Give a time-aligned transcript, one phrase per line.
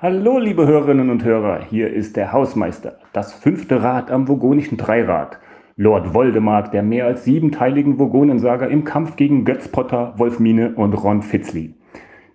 [0.00, 5.38] Hallo, liebe Hörerinnen und Hörer, hier ist der Hausmeister, das fünfte Rad am vogonischen Dreirad.
[5.80, 11.22] Lord Voldemort der mehr als siebenteiligen Vogonensaga im Kampf gegen Götz Potter, Wolfmine und Ron
[11.22, 11.72] Fitzley.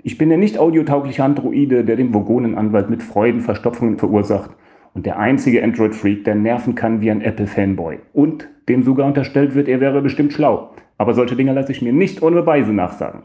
[0.02, 4.52] Ich bin der nicht audiotaugliche Androide, der dem Vogonenanwalt mit Freudenverstopfungen verursacht
[4.94, 8.00] und der einzige Android-Freak, der nerven kann wie ein Apple-Fanboy.
[8.14, 10.72] Und dem sogar unterstellt wird, er wäre bestimmt schlau.
[10.98, 13.24] Aber solche Dinge lasse ich mir nicht ohne Beweise nachsagen.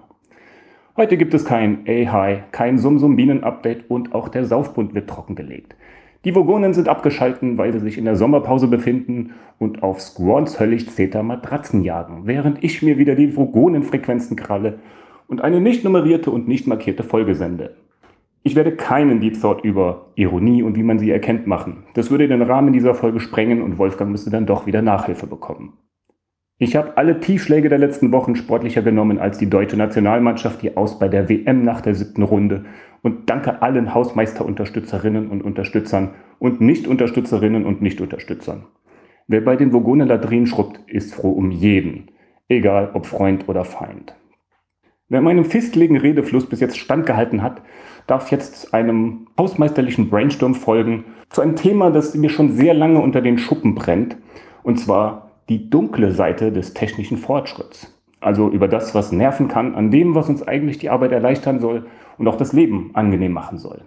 [0.97, 5.77] Heute gibt es kein AI, kein Sumsum-Bienen-Update und auch der Saufbund wird trockengelegt.
[6.25, 10.87] Die Vogonen sind abgeschalten, weil sie sich in der Sommerpause befinden und auf Squons höllisch
[10.87, 14.81] Zeta Matratzen jagen, während ich mir wieder die Vogonenfrequenzen kralle
[15.29, 17.77] und eine nicht nummerierte und nicht markierte Folge sende.
[18.43, 21.85] Ich werde keinen Deep Thought über Ironie und wie man sie erkennt machen.
[21.95, 25.75] Das würde den Rahmen dieser Folge sprengen und Wolfgang müsste dann doch wieder Nachhilfe bekommen.
[26.61, 30.99] Ich habe alle Tiefschläge der letzten Wochen sportlicher genommen als die deutsche Nationalmannschaft, die aus
[30.99, 32.65] bei der WM nach der siebten Runde.
[33.03, 38.65] Und danke allen Hausmeisterunterstützerinnen und Unterstützern und Nicht-Unterstützerinnen und Nicht-Unterstützern.
[39.27, 42.11] Wer bei den Vogonen Ladrin schrubbt, ist froh um jeden.
[42.49, 44.15] Egal ob Freund oder Feind.
[45.11, 47.63] Wer meinem fistligen Redefluss bis jetzt standgehalten hat,
[48.07, 53.23] darf jetzt einem hausmeisterlichen Brainstorm folgen zu einem Thema, das mir schon sehr lange unter
[53.23, 54.17] den Schuppen brennt.
[54.63, 57.98] Und zwar die dunkle Seite des technischen Fortschritts.
[58.21, 61.87] Also über das, was nerven kann, an dem, was uns eigentlich die Arbeit erleichtern soll
[62.19, 63.83] und auch das Leben angenehm machen soll.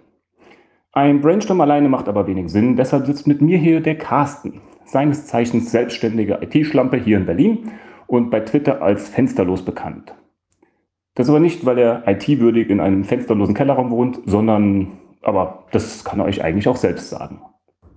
[0.92, 5.26] Ein Brainstorm alleine macht aber wenig Sinn, deshalb sitzt mit mir hier der Carsten, seines
[5.26, 7.70] Zeichens selbstständige IT-Schlampe hier in Berlin
[8.06, 10.14] und bei Twitter als fensterlos bekannt.
[11.14, 14.88] Das aber nicht, weil er IT-würdig in einem fensterlosen Kellerraum wohnt, sondern,
[15.22, 17.40] aber das kann er euch eigentlich auch selbst sagen.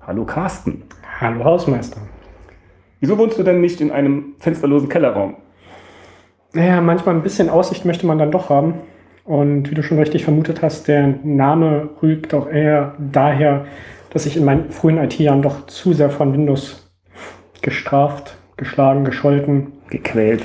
[0.01, 0.83] Hallo Carsten.
[1.19, 1.99] Hallo Hausmeister.
[2.99, 5.35] Wieso wohnst du denn nicht in einem fensterlosen Kellerraum?
[6.55, 8.75] Naja, manchmal ein bisschen Aussicht möchte man dann doch haben.
[9.25, 13.65] Und wie du schon richtig vermutet hast, der Name rügt auch eher daher,
[14.11, 16.89] dass ich in meinen frühen IT-Jahren doch zu sehr von Windows
[17.61, 20.43] gestraft, geschlagen, gescholten, gequält,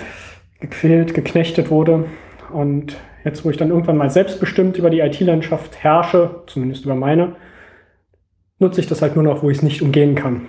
[0.58, 2.06] gequält, geknechtet wurde.
[2.52, 7.36] Und jetzt, wo ich dann irgendwann mal selbstbestimmt über die IT-Landschaft herrsche, zumindest über meine,
[8.58, 10.48] nutze ich das halt nur noch, wo ich es nicht umgehen kann.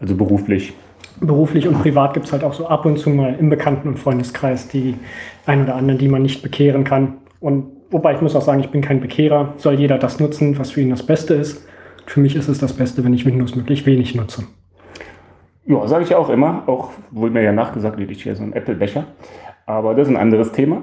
[0.00, 0.72] Also beruflich
[1.20, 3.98] beruflich und privat gibt es halt auch so ab und zu mal im Bekannten- und
[3.98, 4.96] Freundeskreis die
[5.46, 7.18] ein oder anderen, die man nicht bekehren kann.
[7.40, 9.54] Und wobei ich muss auch sagen, ich bin kein Bekehrer.
[9.58, 11.66] Soll jeder das nutzen, was für ihn das Beste ist.
[12.06, 14.44] Für mich ist es das Beste, wenn ich Windows möglichst wenig nutze.
[15.64, 18.52] Ja, sage ich ja auch immer, auch wohl mir ja nachgesagt ich hier so ein
[18.52, 19.04] Apple-Becher.
[19.66, 20.82] Aber das ist ein anderes Thema.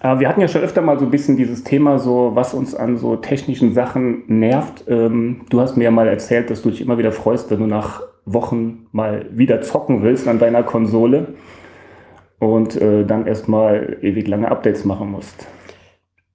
[0.00, 2.74] Aber wir hatten ja schon öfter mal so ein bisschen dieses Thema, so was uns
[2.74, 4.84] an so technischen Sachen nervt.
[4.88, 7.66] Ähm, du hast mir ja mal erzählt, dass du dich immer wieder freust, wenn du
[7.66, 11.34] nach Wochen mal wieder zocken willst an deiner Konsole
[12.38, 15.46] und äh, dann erstmal ewig lange Updates machen musst.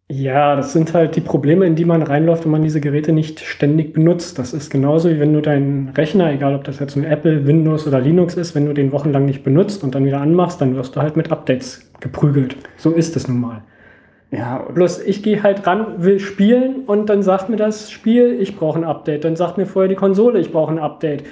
[0.10, 3.42] Ja, das sind halt die Probleme, in die man reinläuft, wenn man diese Geräte nicht
[3.42, 4.40] ständig benutzt.
[4.40, 7.86] Das ist genauso wie wenn du deinen Rechner, egal ob das jetzt ein Apple, Windows
[7.86, 10.96] oder Linux ist, wenn du den wochenlang nicht benutzt und dann wieder anmachst, dann wirst
[10.96, 12.56] du halt mit Updates geprügelt.
[12.78, 13.64] So ist es nun mal.
[14.32, 18.56] Ja, bloß ich gehe halt ran, will spielen und dann sagt mir das Spiel, ich
[18.56, 19.26] brauche ein Update.
[19.26, 21.24] Dann sagt mir vorher die Konsole, ich brauche ein Update.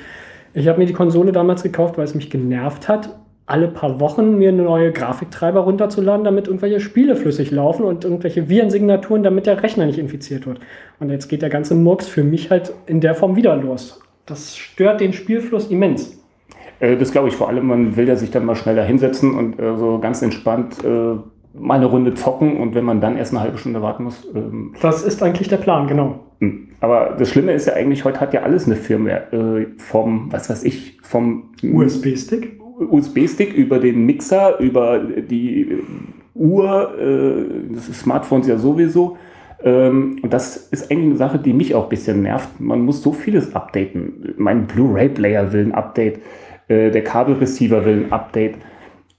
[0.55, 3.09] Ich habe mir die Konsole damals gekauft, weil es mich genervt hat,
[3.45, 8.47] alle paar Wochen mir eine neue Grafiktreiber runterzuladen, damit irgendwelche Spiele flüssig laufen und irgendwelche
[8.47, 10.61] Virensignaturen, damit der Rechner nicht infiziert wird.
[10.99, 14.01] Und jetzt geht der ganze Murks für mich halt in der Form wieder los.
[14.25, 16.17] Das stört den Spielfluss immens.
[16.79, 19.59] Äh, das glaube ich vor allem, man will ja sich dann mal schneller hinsetzen und
[19.59, 21.17] äh, so ganz entspannt äh,
[21.57, 24.27] mal eine Runde zocken und wenn man dann erst eine halbe Stunde warten muss.
[24.35, 26.19] Ähm das ist eigentlich der Plan, genau.
[26.39, 26.69] Hm.
[26.81, 30.49] Aber das Schlimme ist ja eigentlich, heute hat ja alles eine Firmware äh, vom, was
[30.49, 32.59] weiß ich, vom USB-Stick.
[32.77, 35.83] USB-Stick über den Mixer, über die äh,
[36.33, 39.17] Uhr, äh, das Smartphones ja sowieso.
[39.63, 42.59] Ähm, und das ist eigentlich eine Sache, die mich auch ein bisschen nervt.
[42.59, 44.33] Man muss so vieles updaten.
[44.37, 46.19] Mein Blu-ray-Player will ein Update,
[46.67, 48.55] äh, der Kabelreceiver will ein Update.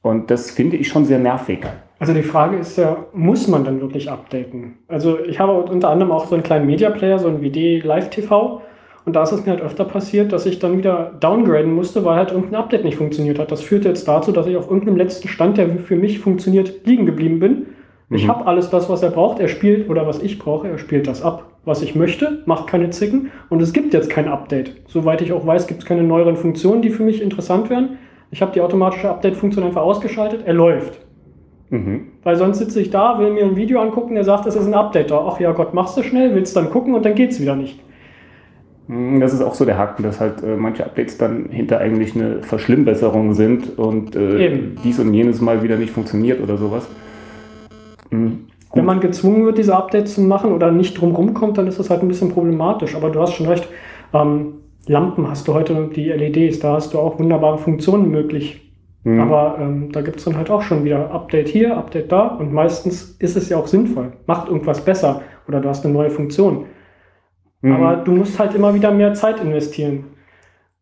[0.03, 1.67] Und das finde ich schon sehr nervig.
[1.99, 4.79] Also die Frage ist ja, muss man dann wirklich updaten?
[4.87, 8.11] Also ich habe unter anderem auch so einen kleinen Media Player, so ein WD Live
[8.11, 8.61] TV.
[9.07, 12.17] Und da ist es mir halt öfter passiert, dass ich dann wieder downgraden musste, weil
[12.17, 13.53] halt irgendein Update nicht funktioniert hat.
[13.53, 17.07] Das führt jetzt dazu, dass ich auf irgendeinem letzten Stand, der für mich funktioniert, liegen
[17.07, 17.67] geblieben bin.
[18.11, 18.29] Ich mhm.
[18.29, 19.39] habe alles das, was er braucht.
[19.39, 22.91] Er spielt, oder was ich brauche, er spielt das ab, was ich möchte, macht keine
[22.91, 23.31] Zicken.
[23.49, 24.73] Und es gibt jetzt kein Update.
[24.89, 27.99] Soweit ich auch weiß, gibt es keine neueren Funktionen, die für mich interessant wären.
[28.33, 30.43] Ich habe die automatische Update-Funktion einfach ausgeschaltet.
[30.45, 31.06] Er läuft.
[31.71, 32.09] Mhm.
[32.23, 34.75] Weil sonst sitze ich da, will mir ein Video angucken, der sagt, es ist ein
[34.75, 35.27] Update da.
[35.27, 37.81] Ach ja Gott, machst du schnell, willst dann gucken und dann geht es wieder nicht.
[38.89, 42.15] Mhm, das ist auch so der Haken, dass halt äh, manche Updates dann hinter eigentlich
[42.15, 46.89] eine Verschlimmbesserung sind und äh, dies und jenes Mal wieder nicht funktioniert oder sowas.
[48.11, 48.47] Mhm.
[48.73, 51.89] Wenn man gezwungen wird, diese Updates zu machen oder nicht drumherum kommt, dann ist das
[51.89, 52.95] halt ein bisschen problematisch.
[52.95, 53.67] Aber du hast schon recht.
[54.13, 54.55] Ähm,
[54.87, 58.66] Lampen hast du heute, die LEDs, da hast du auch wunderbare Funktionen möglich.
[59.07, 59.21] Mhm.
[59.21, 62.53] Aber ähm, da gibt es dann halt auch schon wieder Update hier, Update da und
[62.53, 64.15] meistens ist es ja auch sinnvoll.
[64.27, 66.65] Macht irgendwas besser oder du hast eine neue Funktion.
[67.61, 67.73] Mhm.
[67.73, 70.07] Aber du musst halt immer wieder mehr Zeit investieren.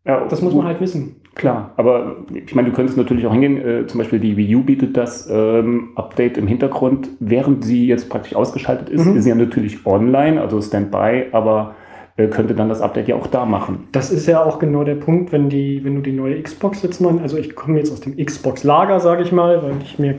[0.07, 1.17] Ja, das muss man halt wissen.
[1.35, 4.63] Klar, aber ich meine, du könntest natürlich auch hingehen, äh, zum Beispiel die Wii U
[4.63, 9.17] bietet das ähm, Update im Hintergrund, während sie jetzt praktisch ausgeschaltet ist, mhm.
[9.17, 11.75] ist sie ja natürlich online, also Standby, aber
[12.17, 13.89] könnte dann das Update ja auch da machen.
[13.93, 17.01] Das ist ja auch genau der Punkt, wenn, die, wenn du die neue Xbox jetzt
[17.01, 20.17] mal, also ich komme jetzt aus dem Xbox-Lager, sage ich mal, weil ich mir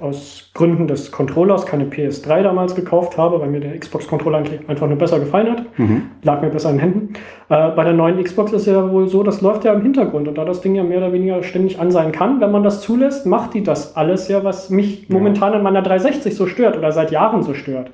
[0.00, 4.96] aus Gründen des Controllers keine PS3 damals gekauft habe, weil mir der Xbox-Controller einfach nur
[4.96, 5.78] besser gefallen hat.
[5.78, 6.02] Mhm.
[6.22, 7.12] Lag mir besser in den Händen.
[7.48, 10.36] Äh, bei der neuen Xbox ist ja wohl so, das läuft ja im Hintergrund und
[10.36, 13.26] da das Ding ja mehr oder weniger ständig an sein kann, wenn man das zulässt,
[13.26, 15.14] macht die das alles ja, was mich ja.
[15.14, 17.90] momentan an meiner 360 so stört oder seit Jahren so stört.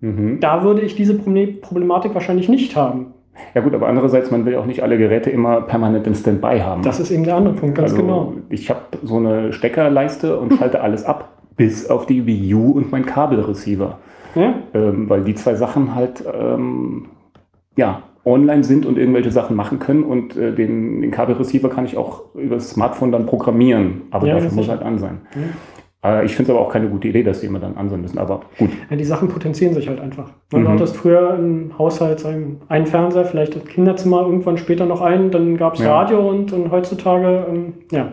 [0.00, 0.38] Mhm.
[0.40, 3.14] Da würde ich diese Problematik wahrscheinlich nicht haben.
[3.54, 6.82] Ja gut, aber andererseits, man will auch nicht alle Geräte immer permanent im Standby haben.
[6.82, 8.34] Das ist eben der andere Punkt, ganz also, genau.
[8.48, 12.90] Ich habe so eine Steckerleiste und schalte alles ab, bis auf die Wii U und
[12.90, 13.98] mein Kabelreceiver.
[14.34, 14.54] Ja?
[14.74, 17.06] Ähm, weil die zwei Sachen halt ähm,
[17.76, 21.96] ja, online sind und irgendwelche Sachen machen können und äh, den, den Kabelreceiver kann ich
[21.96, 25.20] auch über das Smartphone dann programmieren, aber ja, dafür muss halt an sein.
[25.34, 25.40] Ja.
[26.04, 28.18] Äh, ich finde es aber auch keine gute Idee, dass die immer dann ansehen müssen,
[28.18, 28.70] aber gut.
[28.90, 30.30] Ja, die Sachen potenzieren sich halt einfach.
[30.52, 30.64] Mhm.
[30.64, 35.30] Du hattest früher im Haushalt sagen, einen Fernseher, vielleicht das Kinderzimmer, irgendwann später noch einen,
[35.30, 35.94] dann gab es ja.
[35.94, 38.12] Radio und, und heutzutage, ähm, ja,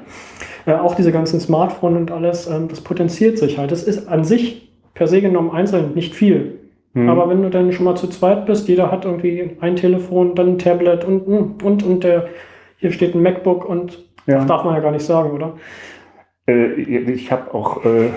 [0.65, 3.71] äh, auch diese ganzen Smartphones und alles, ähm, das potenziert sich halt.
[3.71, 6.59] Das ist an sich per se genommen einzeln nicht viel.
[6.93, 7.09] Mhm.
[7.09, 10.53] Aber wenn du dann schon mal zu zweit bist, jeder hat irgendwie ein Telefon, dann
[10.53, 12.27] ein Tablet und, und, und der,
[12.77, 14.37] hier steht ein MacBook und ja.
[14.37, 15.53] das darf man ja gar nicht sagen, oder?
[16.47, 18.09] Äh, ich habe auch äh,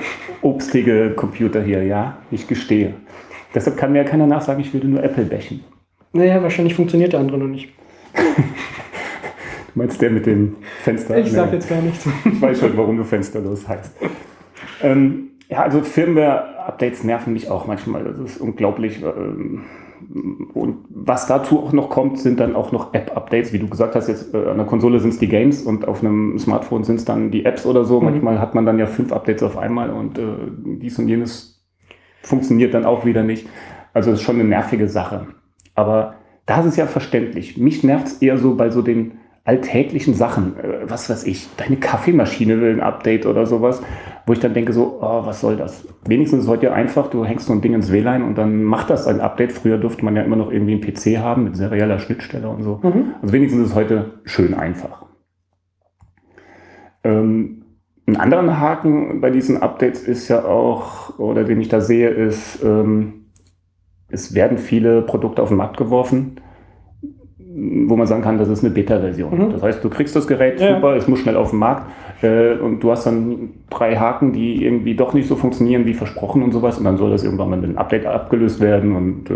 [0.43, 2.95] obstige Computer hier, ja, ich gestehe.
[3.55, 5.65] Deshalb kann mir ja keiner nachsagen, ich würde nur Apple bächen.
[6.13, 7.73] Naja, wahrscheinlich funktioniert der andere noch nicht.
[8.15, 8.43] du
[9.75, 11.19] meinst der mit dem Fenster?
[11.19, 12.07] Ich sag jetzt gar nichts.
[12.25, 13.93] ich weiß schon, warum du fensterlos heißt.
[14.83, 18.05] Ähm, ja, also Firmware-Updates nerven mich auch manchmal.
[18.05, 19.03] Das ist unglaublich.
[19.03, 19.65] Ähm,
[20.55, 23.53] und was dazu auch noch kommt, sind dann auch noch App-Updates.
[23.53, 26.03] Wie du gesagt hast, jetzt äh, an der Konsole sind es die Games und auf
[26.03, 28.01] einem Smartphone sind es dann die Apps oder so.
[28.01, 28.07] Mhm.
[28.07, 30.23] Manchmal hat man dann ja fünf Updates auf einmal und äh,
[30.81, 31.63] dies und jenes
[32.23, 33.47] funktioniert dann auch wieder nicht.
[33.93, 35.27] Also es ist schon eine nervige Sache.
[35.75, 36.15] Aber
[36.47, 37.59] da ist es ja verständlich.
[37.59, 39.19] Mich nervt es eher so bei so den
[39.49, 43.81] alltäglichen Sachen, äh, was weiß ich, deine Kaffeemaschine will ein Update oder sowas,
[44.27, 45.89] wo ich dann denke so, oh, was soll das?
[46.07, 48.63] Wenigstens ist es heute ja einfach, du hängst so ein Ding ins WLAN und dann
[48.63, 49.53] macht das ein Update.
[49.53, 52.79] Früher durfte man ja immer noch irgendwie einen PC haben mit serieller Schnittstelle und so.
[52.83, 53.15] Mhm.
[53.23, 55.07] Also wenigstens ist es heute schön einfach.
[57.03, 57.65] Ähm,
[58.07, 62.63] ein anderer Haken bei diesen Updates ist ja auch, oder den ich da sehe, ist,
[62.63, 63.31] ähm,
[64.11, 66.37] es werden viele Produkte auf den Markt geworfen,
[67.87, 69.47] wo man sagen kann, das ist eine Beta-Version.
[69.47, 69.53] Mhm.
[69.53, 70.75] Das heißt, du kriegst das Gerät, ja.
[70.75, 71.91] super, es muss schnell auf den Markt
[72.23, 76.43] äh, und du hast dann drei Haken, die irgendwie doch nicht so funktionieren wie versprochen
[76.43, 79.35] und sowas und dann soll das irgendwann mal mit einem Update abgelöst werden und äh,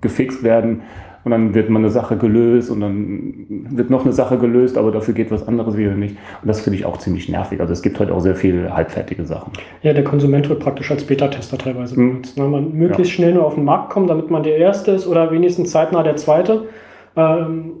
[0.00, 0.82] gefixt werden
[1.24, 4.92] und dann wird mal eine Sache gelöst und dann wird noch eine Sache gelöst, aber
[4.92, 6.16] dafür geht was anderes wieder nicht.
[6.42, 7.60] Und das finde ich auch ziemlich nervig.
[7.60, 9.52] Also es gibt heute auch sehr viele halbfertige Sachen.
[9.82, 12.10] Ja, der Konsument wird praktisch als Beta-Tester teilweise mhm.
[12.10, 12.36] benutzt.
[12.36, 12.44] Ne?
[12.44, 13.16] Man möglichst ja.
[13.16, 16.16] schnell nur auf den Markt kommt, damit man der Erste ist oder wenigstens zeitnah der
[16.16, 16.68] Zweite.
[17.16, 17.72] Ähm,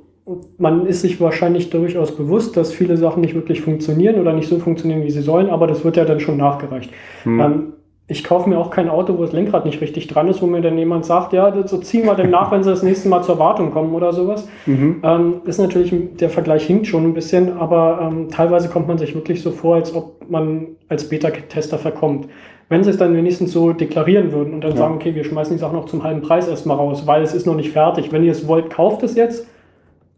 [0.56, 4.58] man ist sich wahrscheinlich durchaus bewusst, dass viele Sachen nicht wirklich funktionieren oder nicht so
[4.58, 6.90] funktionieren, wie sie sollen, aber das wird ja dann schon nachgereicht.
[7.24, 7.40] Hm.
[7.40, 7.72] Ähm,
[8.06, 10.60] ich kaufe mir auch kein Auto, wo das Lenkrad nicht richtig dran ist, wo mir
[10.60, 13.38] dann jemand sagt, ja, so ziehen wir denn nach, wenn sie das nächste Mal zur
[13.38, 14.46] Wartung kommen oder sowas.
[14.66, 15.00] Mhm.
[15.02, 19.14] Ähm, ist natürlich, der Vergleich hinkt schon ein bisschen, aber ähm, teilweise kommt man sich
[19.14, 22.28] wirklich so vor, als ob man als Beta-Tester verkommt.
[22.68, 24.76] Wenn sie es dann wenigstens so deklarieren würden und dann ja.
[24.76, 27.46] sagen, okay, wir schmeißen die Sachen noch zum halben Preis erstmal raus, weil es ist
[27.46, 28.10] noch nicht fertig.
[28.10, 29.46] Wenn ihr es wollt, kauft es jetzt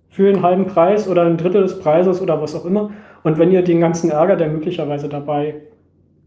[0.08, 2.90] für einen halben Preis oder ein Drittel des Preises oder was auch immer.
[3.22, 5.56] Und wenn ihr den ganzen Ärger, der möglicherweise dabei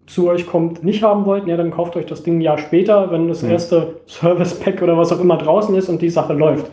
[0.05, 3.11] zu euch kommt, nicht haben wollt, ja, dann kauft euch das Ding ein Jahr später,
[3.11, 6.71] wenn das erste Service Pack oder was auch immer draußen ist und die Sache läuft.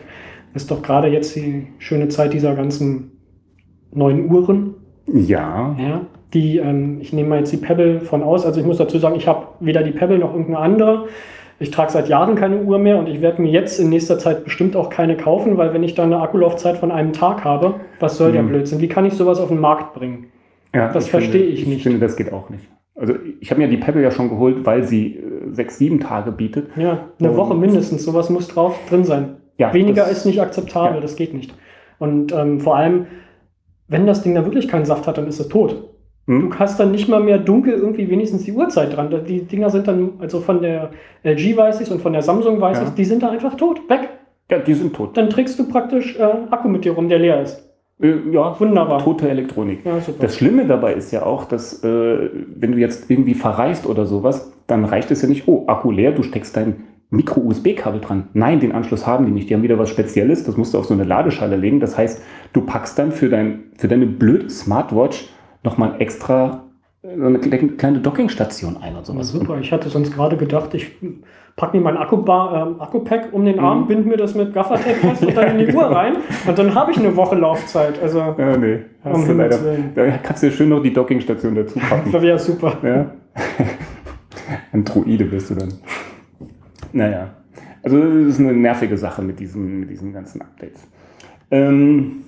[0.53, 3.11] Ist doch gerade jetzt die schöne Zeit dieser ganzen
[3.91, 4.75] neuen Uhren.
[5.07, 5.75] Ja.
[5.79, 6.01] ja
[6.33, 8.45] die, ähm, ich nehme mal jetzt die Pebble von aus.
[8.45, 11.05] Also ich muss dazu sagen, ich habe weder die Pebble noch irgendeine andere.
[11.59, 14.43] Ich trage seit Jahren keine Uhr mehr und ich werde mir jetzt in nächster Zeit
[14.43, 18.17] bestimmt auch keine kaufen, weil wenn ich da eine Akkulaufzeit von einem Tag habe, was
[18.17, 18.33] soll mhm.
[18.33, 18.81] der Blödsinn?
[18.81, 20.27] Wie kann ich sowas auf den Markt bringen?
[20.75, 21.77] Ja, das verstehe ich nicht.
[21.77, 22.67] Ich finde, das geht auch nicht.
[22.93, 26.31] Also ich habe mir die Pebble ja schon geholt, weil sie äh, sechs, sieben Tage
[26.31, 26.69] bietet.
[26.75, 28.03] Ja, eine Und- Woche mindestens.
[28.03, 29.37] Sowas muss drauf drin sein.
[29.57, 31.01] Ja, Weniger das- ist nicht akzeptabel, ja.
[31.01, 31.53] das geht nicht.
[31.99, 33.07] Und ähm, vor allem,
[33.87, 35.75] wenn das Ding da wirklich keinen Saft hat, dann ist es tot.
[36.27, 36.49] Hm?
[36.49, 39.09] Du hast dann nicht mal mehr dunkel irgendwie wenigstens die Uhrzeit dran.
[39.27, 40.91] Die Dinger sind dann, also von der
[41.23, 42.83] LG weiß ich und von der Samsung weiß Ja.
[42.83, 44.09] ich, die sind da einfach tot, weg.
[44.51, 45.15] Ja, die sind tot.
[45.17, 47.63] Dann trägst du praktisch äh, Akku mit dir rum, der leer ist.
[48.01, 49.03] Äh, ja, Wunderbar.
[49.03, 49.85] tote Elektronik.
[49.85, 49.99] Ja.
[50.19, 54.53] Das Schlimme dabei ist ja auch, dass äh, wenn du jetzt irgendwie verreist oder sowas,
[54.67, 58.27] dann reicht es ja nicht, oh, Akku leer, du steckst dein Micro-USB-Kabel dran.
[58.33, 59.49] Nein, den Anschluss haben die nicht.
[59.49, 61.79] Die haben wieder was Spezielles, das musst du auf so eine Ladeschale legen.
[61.79, 62.21] Das heißt,
[62.53, 65.29] du packst dann für, dein, für deine blöde Smartwatch
[65.63, 66.63] nochmal extra
[67.03, 69.29] äh, so eine kle- kleine Dockingstation ein und Ja, sowas.
[69.31, 69.57] super.
[69.61, 70.91] Ich hatte sonst gerade gedacht, ich
[71.55, 73.87] packe mir mein Akkubar, ähm, Akku-Pack um den Arm, Mhm.
[73.87, 76.91] bind mir das mit Gaffertape fest und dann in die Uhr rein und dann habe
[76.91, 77.99] ich eine Woche Laufzeit.
[78.01, 79.57] Also, Ja, nee, hast du leider.
[79.95, 82.11] Da kannst du schön noch die Dockingstation dazu packen.
[82.11, 82.77] das wäre super.
[82.83, 83.11] Ja.
[84.73, 85.73] Ein Druide bist du dann.
[86.93, 87.29] Naja.
[87.83, 90.87] Also das ist eine nervige Sache mit diesen, mit diesen ganzen Updates.
[91.51, 92.23] Ähm,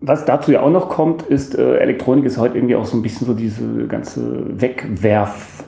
[0.00, 3.02] was dazu ja auch noch kommt, ist, äh, Elektronik ist heute irgendwie auch so ein
[3.02, 5.64] bisschen so diese ganze Wegwerf.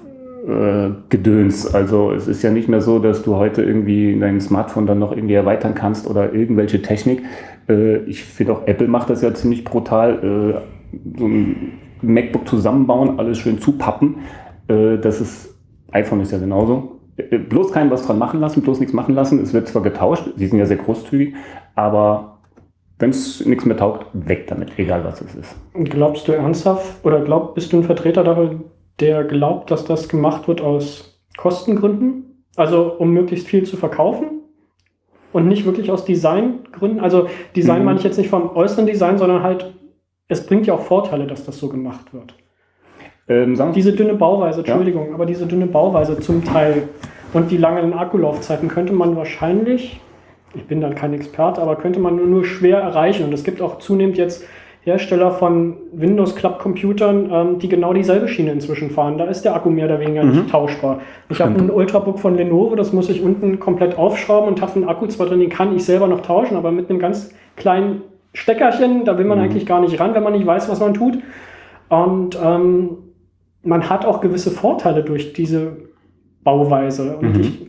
[0.46, 1.74] äh, Gedöns.
[1.74, 5.10] Also es ist ja nicht mehr so, dass du heute irgendwie dein Smartphone dann noch
[5.10, 7.22] irgendwie erweitern kannst oder irgendwelche Technik.
[7.68, 10.62] Äh, ich finde auch Apple macht das ja ziemlich brutal.
[10.94, 14.18] Äh, so ein MacBook zusammenbauen, alles schön zupappen.
[14.68, 15.54] Das ist,
[15.92, 16.95] iPhone ist ja genauso.
[17.48, 19.40] Bloß keinem was dran machen lassen, bloß nichts machen lassen.
[19.42, 21.34] Es wird zwar getauscht, sie sind ja sehr großzügig,
[21.74, 22.38] aber
[22.98, 25.56] wenn es nichts mehr taugt, weg damit, egal was es ist.
[25.74, 28.60] Glaubst du ernsthaft oder glaub, bist du ein Vertreter dafür,
[29.00, 32.44] der glaubt, dass das gemacht wird aus Kostengründen?
[32.56, 34.40] Also um möglichst viel zu verkaufen?
[35.32, 37.00] Und nicht wirklich aus Designgründen?
[37.00, 37.84] Also Design Mhm.
[37.84, 39.74] meine ich jetzt nicht vom äußeren Design, sondern halt,
[40.28, 42.34] es bringt ja auch Vorteile, dass das so gemacht wird.
[43.28, 44.66] Ähm, Diese dünne Bauweise, Ja.
[44.66, 46.84] Entschuldigung, aber diese dünne Bauweise zum Teil
[47.32, 50.00] und die langen Akkulaufzeiten könnte man wahrscheinlich,
[50.54, 53.24] ich bin dann kein Experte, aber könnte man nur, nur schwer erreichen.
[53.24, 54.44] Und es gibt auch zunehmend jetzt
[54.82, 59.18] Hersteller von Windows-Club-Computern, ähm, die genau dieselbe Schiene inzwischen fahren.
[59.18, 60.30] Da ist der Akku mehr oder weniger Mhm.
[60.30, 61.00] nicht tauschbar.
[61.28, 64.88] Ich habe ein Ultrabook von Lenovo, das muss ich unten komplett aufschrauben und habe einen
[64.88, 68.02] Akku zwar drin, den kann ich selber noch tauschen, aber mit einem ganz kleinen
[68.32, 69.44] Steckerchen, da will man Mhm.
[69.44, 71.18] eigentlich gar nicht ran, wenn man nicht weiß, was man tut.
[71.88, 72.90] Und ähm,
[73.66, 75.76] man hat auch gewisse Vorteile durch diese
[76.44, 77.16] Bauweise.
[77.16, 77.40] Und Mhm.
[77.40, 77.66] ich,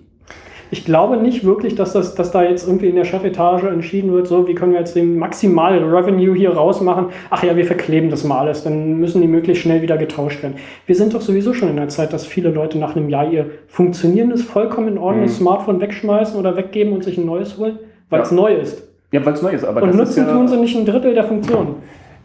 [0.69, 4.27] ich glaube nicht wirklich, dass, das, dass da jetzt irgendwie in der Chefetage entschieden wird,
[4.27, 7.05] so wie können wir jetzt den maximalen Revenue hier rausmachen.
[7.29, 10.55] Ach ja, wir verkleben das mal alles, dann müssen die möglichst schnell wieder getauscht werden.
[10.85, 13.45] Wir sind doch sowieso schon in der Zeit, dass viele Leute nach einem Jahr ihr
[13.67, 15.29] funktionierendes, vollkommen in Ordnung Mhm.
[15.29, 18.35] Smartphone wegschmeißen oder weggeben und sich ein neues holen, weil es Ja.
[18.35, 18.83] neu ist.
[19.13, 20.85] Ja, weil es neu ist, aber Und das nutzen ist ja, tun sie nicht ein
[20.85, 21.75] Drittel der Funktionen.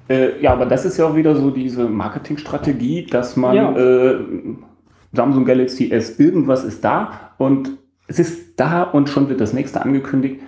[0.08, 3.76] Äh, ja, aber das ist ja auch wieder so diese Marketingstrategie, dass man Ja.
[3.76, 4.16] äh,
[5.12, 7.70] Samsung Galaxy S, irgendwas ist da und
[8.08, 10.40] es ist da und schon wird das nächste angekündigt.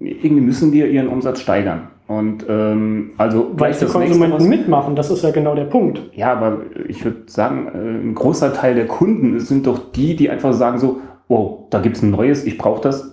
[0.00, 1.88] Irgendwie müssen die ihren Umsatz steigern.
[2.06, 6.00] Und ähm, also Weil die nächste, Konsumenten was- mitmachen, das ist ja genau der Punkt.
[6.12, 10.28] Ja, aber ich würde sagen, äh, ein großer Teil der Kunden sind doch die, die
[10.28, 13.09] einfach sagen so, wow, da gibt es ein neues, ich brauche das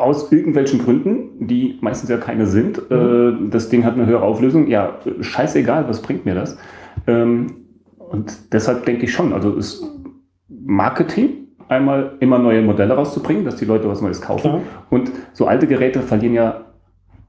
[0.00, 2.78] aus irgendwelchen Gründen, die meistens ja keine sind.
[2.90, 4.68] Äh, das Ding hat eine höhere Auflösung.
[4.68, 6.58] Ja, äh, scheißegal, was bringt mir das?
[7.06, 7.56] Ähm,
[7.98, 9.84] und deshalb denke ich schon, also ist
[10.48, 14.50] Marketing, einmal immer neue Modelle rauszubringen, dass die Leute was Neues kaufen.
[14.50, 14.60] Klar.
[14.90, 16.64] Und so alte Geräte verlieren ja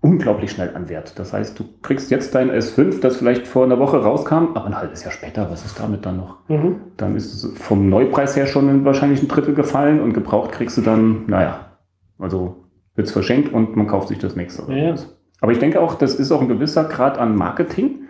[0.02, 1.20] unglaublich schnell an Wert.
[1.20, 4.78] Das heißt, du kriegst jetzt dein S5, das vielleicht vor einer Woche rauskam, aber ein
[4.78, 6.38] halbes Jahr später, was ist damit dann noch?
[6.48, 6.76] Mhm.
[6.96, 10.78] Dann ist es vom Neupreis her schon in wahrscheinlich ein Drittel gefallen und gebraucht kriegst
[10.78, 11.78] du dann, naja,
[12.18, 12.59] also
[13.00, 14.70] wird es verschenkt und man kauft sich das nächste.
[14.74, 14.94] Ja.
[15.40, 18.02] Aber ich denke auch, das ist auch ein gewisser Grad an Marketing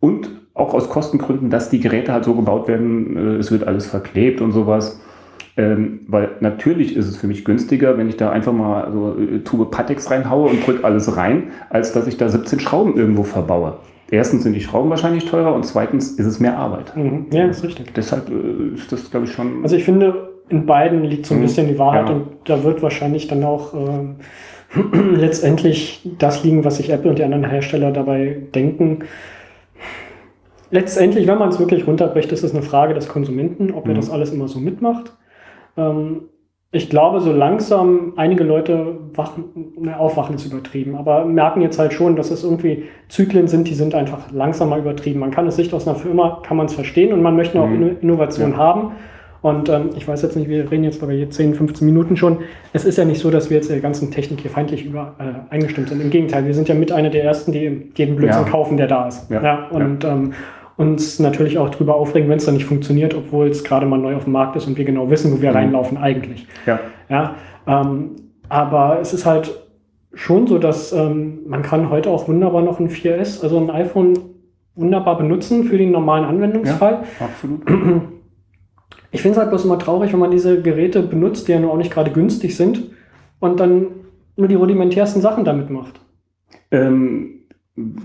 [0.00, 3.86] und auch aus Kostengründen, dass die Geräte halt so gebaut werden, äh, es wird alles
[3.86, 5.00] verklebt und sowas.
[5.56, 9.38] Ähm, weil natürlich ist es für mich günstiger, wenn ich da einfach mal so äh,
[9.40, 13.78] Tube Patex reinhaue und drücke alles rein, als dass ich da 17 Schrauben irgendwo verbaue.
[14.10, 16.94] Erstens sind die Schrauben wahrscheinlich teurer und zweitens ist es mehr Arbeit.
[16.94, 17.28] Mhm.
[17.32, 17.94] Ja, ist richtig.
[17.94, 19.62] Deshalb äh, ist das, glaube ich, schon.
[19.62, 21.42] Also ich finde, in beiden liegt so ein Mhm.
[21.44, 22.14] bisschen die Wahrheit Ja.
[22.14, 24.16] und da wird wahrscheinlich dann auch ähm,
[25.16, 29.00] letztendlich das liegen, was sich Apple und die anderen Hersteller dabei denken.
[30.70, 33.96] Letztendlich, wenn man es wirklich runterbricht, ist es eine Frage des Konsumenten, ob er Mhm.
[33.96, 35.12] das alles immer so mitmacht.
[35.76, 36.22] Ähm,
[36.74, 39.44] ich glaube, so langsam einige Leute wachen,
[39.78, 43.74] ne, aufwachen ist übertrieben, aber merken jetzt halt schon, dass es irgendwie Zyklen sind, die
[43.74, 45.20] sind einfach langsamer übertrieben.
[45.20, 47.66] Man kann es Sicht aus einer Firma, kann man es verstehen und man möchte auch
[47.68, 47.74] Mhm.
[47.82, 48.56] Inno- Innovation Ja.
[48.56, 48.92] haben.
[49.42, 52.38] Und ähm, ich weiß jetzt nicht, wir reden jetzt aber jetzt 10, 15 Minuten schon.
[52.72, 55.52] Es ist ja nicht so, dass wir jetzt der ganzen Technik hier feindlich über, äh,
[55.52, 56.00] eingestimmt sind.
[56.00, 58.48] Im Gegenteil, wir sind ja mit einer der ersten, die jeden Blödsinn Ja.
[58.48, 59.28] kaufen, der da ist.
[59.30, 59.66] Ja.
[59.70, 60.32] und, Ähm,
[60.78, 64.16] uns natürlich auch drüber aufregen, wenn es dann nicht funktioniert, obwohl es gerade mal neu
[64.16, 65.56] auf dem Markt ist und wir genau wissen, wo wir mhm.
[65.56, 66.46] reinlaufen eigentlich.
[66.66, 66.80] Ja.
[67.08, 67.34] ja
[67.66, 68.16] ähm,
[68.48, 69.52] aber es ist halt
[70.14, 74.18] schon so, dass ähm, man kann heute auch wunderbar noch ein 4S, also ein iPhone
[74.74, 77.02] wunderbar benutzen für den normalen Anwendungsfall.
[77.20, 77.62] Ja, absolut.
[79.12, 81.72] Ich finde es halt bloß immer traurig, wenn man diese Geräte benutzt, die ja nur
[81.72, 82.90] auch nicht gerade günstig sind
[83.40, 83.86] und dann
[84.36, 86.00] nur die rudimentärsten Sachen damit macht.
[86.70, 87.42] Ähm,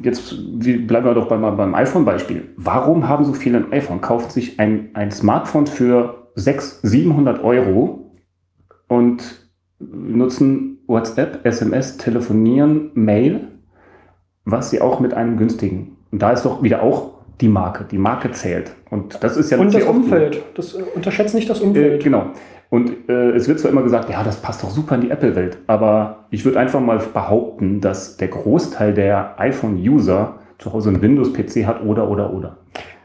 [0.03, 2.49] jetzt bleiben wir doch beim, beim iPhone-Beispiel.
[2.57, 4.01] Warum haben so viele ein iPhone?
[4.01, 8.11] Kauft sich ein, ein Smartphone für 600, 700 Euro
[8.89, 9.49] und
[9.79, 13.47] nutzen WhatsApp, SMS, Telefonieren, Mail,
[14.43, 15.97] was sie auch mit einem günstigen.
[16.11, 17.85] Und da ist doch wieder auch die Marke.
[17.89, 18.71] Die Marke zählt.
[18.89, 20.41] Und das ist ja Und das Umfeld.
[20.55, 22.01] Das äh, unterschätzt nicht das Umfeld.
[22.01, 22.27] Äh, genau.
[22.69, 25.59] Und äh, es wird zwar immer gesagt, ja, das passt doch super in die Apple-Welt,
[25.67, 31.65] aber ich würde einfach mal behaupten, dass der Großteil der iPhone-User zu Hause einen Windows-PC
[31.65, 32.57] hat oder, oder, oder.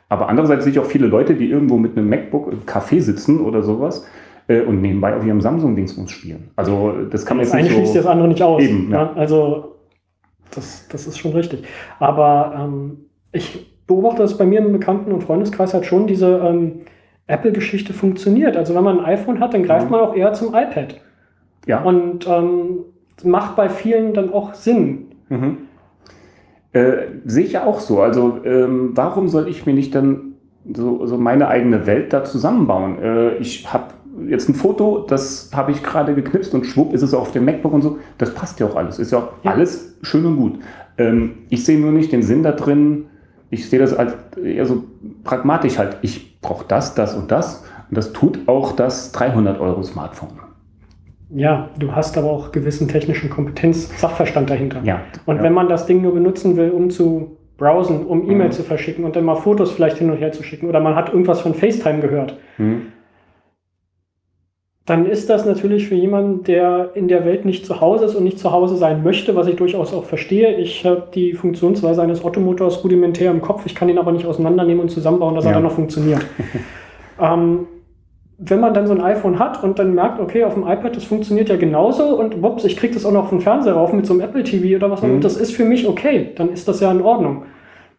[0.09, 3.41] Aber andererseits sehe ich auch viele Leute, die irgendwo mit einem MacBook im Café sitzen
[3.41, 4.05] oder sowas
[4.49, 6.51] äh, und nebenbei auf ihrem Samsung-Dingsbums spielen.
[6.57, 8.63] Also das kann man jetzt nicht eine so schließt das andere nicht aus.
[8.63, 9.03] Eben, ja.
[9.03, 9.77] Ja, also
[10.55, 11.63] das, das ist schon richtig.
[11.99, 16.39] Aber ähm, ich beobachte das bei mir im Bekannten- und Freundeskreis halt schon diese...
[16.39, 16.81] Ähm,
[17.27, 18.57] Apple-Geschichte funktioniert.
[18.57, 21.01] Also wenn man ein iPhone hat, dann greift man auch eher zum iPad.
[21.67, 21.83] Ja.
[21.83, 22.81] Und ähm,
[23.25, 25.07] macht bei vielen dann auch Sinn.
[25.29, 25.59] Mhm.
[26.73, 26.93] Äh,
[27.25, 28.03] sehe ich ja auch so.
[28.03, 30.35] Also ähm, warum soll ich mir nicht dann
[30.75, 33.01] so, so meine eigene Welt da zusammenbauen?
[33.01, 33.95] Äh, ich habe
[34.27, 37.73] jetzt ein Foto, das habe ich gerade geknipst und schwupp ist es auf dem MacBook
[37.73, 37.99] und so.
[38.19, 38.99] Das passt ja auch alles.
[38.99, 39.53] Ist ja auch ja.
[39.53, 40.59] alles schön und gut.
[40.99, 43.07] Ähm, ich sehe nur nicht den Sinn da drin.
[43.53, 44.85] Ich sehe das als eher so
[45.25, 45.99] pragmatisch halt.
[46.01, 47.65] Ich braucht das, das und das.
[47.91, 50.41] Und das tut auch das 300 Euro Smartphone.
[51.35, 54.81] Ja, du hast aber auch gewissen technischen Kompetenz, Sachverstand dahinter.
[54.85, 55.03] Ja.
[55.27, 55.43] Und ja.
[55.43, 58.53] wenn man das Ding nur benutzen will, um zu browsen, um E-Mail mhm.
[58.53, 61.11] zu verschicken und dann mal Fotos vielleicht hin und her zu schicken oder man hat
[61.11, 62.87] irgendwas von FaceTime gehört, mhm.
[64.85, 68.25] Dann ist das natürlich für jemanden, der in der Welt nicht zu Hause ist und
[68.25, 70.57] nicht zu Hause sein möchte, was ich durchaus auch verstehe.
[70.57, 74.81] Ich habe die Funktionsweise eines Ottomotors rudimentär im Kopf, ich kann ihn aber nicht auseinandernehmen
[74.81, 75.51] und zusammenbauen, dass ja.
[75.51, 76.27] er dann noch funktioniert.
[77.21, 77.67] ähm,
[78.45, 81.05] wenn man dann so ein iPhone hat und dann merkt, okay, auf dem iPad, das
[81.05, 84.05] funktioniert ja genauso und wups, ich kriege das auch noch auf den Fernseher rauf mit
[84.05, 85.21] so einem Apple TV oder was, mhm.
[85.21, 87.45] das ist für mich okay, dann ist das ja in Ordnung.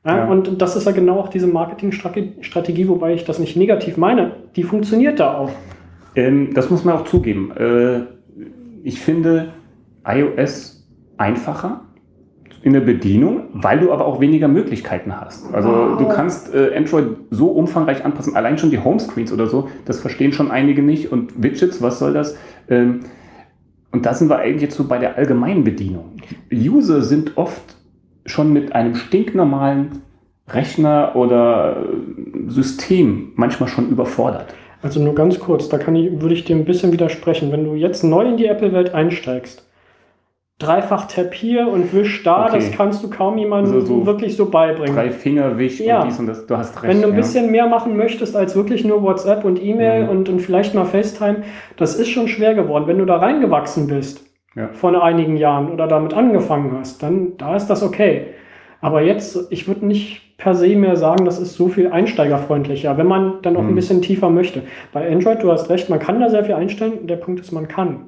[0.06, 0.26] Ja, ja.
[0.26, 4.64] Und das ist ja genau auch diese Marketingstrategie, wobei ich das nicht negativ meine, die
[4.64, 5.52] funktioniert da auch.
[6.16, 7.52] Ähm, das muss man auch zugeben.
[7.52, 8.02] Äh,
[8.84, 9.54] ich finde
[10.06, 11.82] iOS einfacher
[12.64, 15.54] in der Bedienung, weil du aber auch weniger Möglichkeiten hast.
[15.54, 15.98] Also wow.
[15.98, 20.32] du kannst äh, Android so umfangreich anpassen, allein schon die Homescreens oder so, das verstehen
[20.32, 21.12] schon einige nicht.
[21.12, 22.38] Und Widgets, was soll das?
[22.70, 23.02] Ähm,
[23.92, 26.18] und da sind wir eigentlich jetzt so bei der allgemeinen Bedienung.
[26.52, 27.76] User sind oft
[28.26, 30.02] schon mit einem stinknormalen
[30.48, 34.54] Rechner oder äh, System manchmal schon überfordert.
[34.84, 37.52] Also nur ganz kurz, da kann ich, würde ich dir ein bisschen widersprechen.
[37.52, 39.66] Wenn du jetzt neu in die Apple-Welt einsteigst,
[40.60, 42.58] dreifach Tab hier und Wisch da, okay.
[42.58, 44.94] das kannst du kaum jemandem also so wirklich so beibringen.
[44.94, 46.02] Drei Finger Wisch ja.
[46.02, 46.94] und dies und das, du hast recht.
[46.94, 47.20] Wenn du ein ja.
[47.20, 50.10] bisschen mehr machen möchtest als wirklich nur WhatsApp und E-Mail mhm.
[50.10, 51.44] und, und vielleicht mal FaceTime,
[51.78, 52.86] das ist schon schwer geworden.
[52.86, 54.70] Wenn du da reingewachsen bist, ja.
[54.74, 58.28] vor einigen Jahren oder damit angefangen hast, dann da ist das okay.
[58.82, 63.08] Aber jetzt, ich würde nicht per se mehr sagen, das ist so viel einsteigerfreundlicher, wenn
[63.08, 63.70] man dann auch hm.
[63.70, 64.64] ein bisschen tiefer möchte.
[64.92, 67.08] Bei Android, du hast recht, man kann da sehr viel einstellen.
[67.08, 68.08] Der Punkt ist, man kann.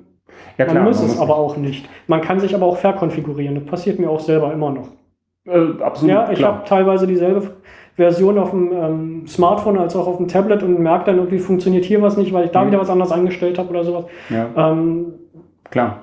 [0.58, 1.88] Ja, klar, man muss man es muss aber auch nicht.
[2.08, 3.56] Man kann sich aber auch verkonfigurieren.
[3.56, 4.89] Das passiert mir auch selber immer noch.
[5.45, 6.13] Äh, absolut.
[6.13, 7.52] Ja, ich habe teilweise dieselbe
[7.95, 11.86] Version auf dem ähm, Smartphone als auch auf dem Tablet und merke dann irgendwie, funktioniert
[11.86, 12.67] hier was nicht, weil ich da hm.
[12.67, 14.06] wieder was anderes eingestellt habe oder sowas.
[14.30, 14.50] Ja.
[14.58, 15.13] Ähm,
[15.71, 16.02] klar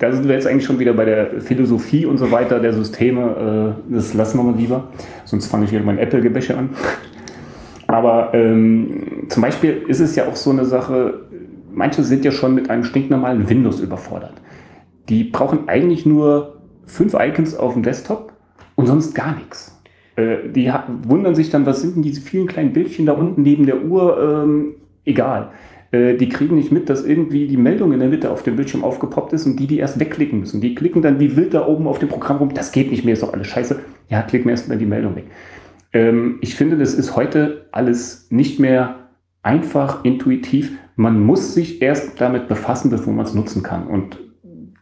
[0.00, 3.76] da sind wir jetzt eigentlich schon wieder bei der Philosophie und so weiter der Systeme.
[3.88, 4.88] Äh, das lassen wir mal lieber,
[5.24, 6.70] sonst fange ich wieder mein Apple-Gebäsche an.
[7.86, 11.20] Aber ähm, zum Beispiel ist es ja auch so eine Sache,
[11.70, 14.34] manche sind ja schon mit einem stinknormalen Windows überfordert.
[15.08, 18.32] Die brauchen eigentlich nur fünf Icons auf dem Desktop
[18.76, 19.82] und sonst gar nichts.
[20.16, 23.66] Äh, die wundern sich dann, was sind denn diese vielen kleinen Bildchen da unten neben
[23.66, 24.44] der Uhr?
[24.44, 25.50] Ähm, egal.
[25.92, 28.84] Äh, die kriegen nicht mit, dass irgendwie die Meldung in der Mitte auf dem Bildschirm
[28.84, 30.60] aufgepoppt ist und die die erst wegklicken müssen.
[30.60, 32.54] Die klicken dann wie wild da oben auf dem Programm rum.
[32.54, 33.80] Das geht nicht mehr, ist doch alles scheiße.
[34.08, 35.24] Ja, klicken wir erst mal die Meldung weg.
[35.92, 38.96] Ähm, ich finde, das ist heute alles nicht mehr
[39.42, 40.72] einfach intuitiv.
[40.96, 43.86] Man muss sich erst damit befassen, bevor man es nutzen kann.
[43.86, 44.18] Und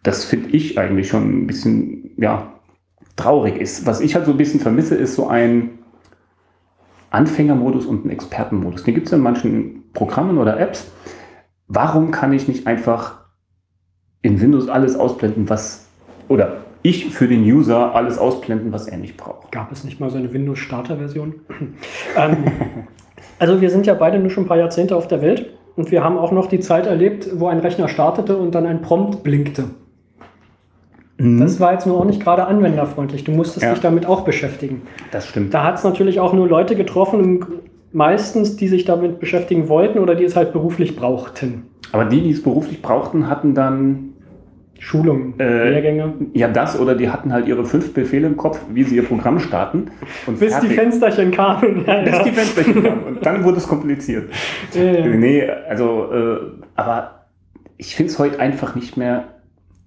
[0.03, 2.53] das finde ich eigentlich schon ein bisschen, ja,
[3.17, 3.87] traurig ist.
[3.87, 5.78] Was ich halt so ein bisschen vermisse, ist so ein
[7.19, 8.85] Anfängermodus und ein Expertenmodus.
[8.85, 10.89] Den gibt es in manchen Programmen oder Apps.
[11.67, 13.19] Warum kann ich nicht einfach
[14.23, 15.89] in Windows alles ausblenden, was
[16.29, 19.51] oder ich für den User alles ausblenden, was er nicht braucht.
[19.51, 21.35] Gab es nicht mal so eine Windows-Starter-Version?
[22.17, 22.37] ähm,
[23.41, 26.05] also wir sind ja beide nur schon ein paar Jahrzehnte auf der Welt und wir
[26.05, 29.65] haben auch noch die Zeit erlebt, wo ein Rechner startete und dann ein Prompt blinkte.
[31.19, 31.41] Mhm.
[31.41, 33.25] Das war jetzt nur auch nicht gerade anwenderfreundlich.
[33.25, 33.73] Du musstest ja.
[33.73, 34.83] dich damit auch beschäftigen.
[35.11, 35.53] Das stimmt.
[35.53, 37.45] Da hat es natürlich auch nur Leute getroffen,
[37.93, 41.65] meistens, die sich damit beschäftigen wollten oder die es halt beruflich brauchten.
[41.93, 44.11] Aber die, die es beruflich brauchten, hatten dann
[44.79, 46.15] Schulungen, äh, Lehrgänge.
[46.35, 49.41] Ja, das oder die hatten halt ihre fünf Befehle im Kopf, wie sie ihr Programm
[49.41, 49.91] starten.
[50.39, 50.71] Bis fertig.
[50.71, 51.85] die Fensterchen kamen.
[51.87, 52.23] Ja, Bis ja.
[52.23, 53.03] die Fensterchen kamen.
[53.05, 54.31] Und dann wurde es kompliziert.
[54.75, 56.37] Ja, nee, also, äh,
[56.77, 57.27] aber
[57.77, 59.25] ich finde es heute einfach nicht mehr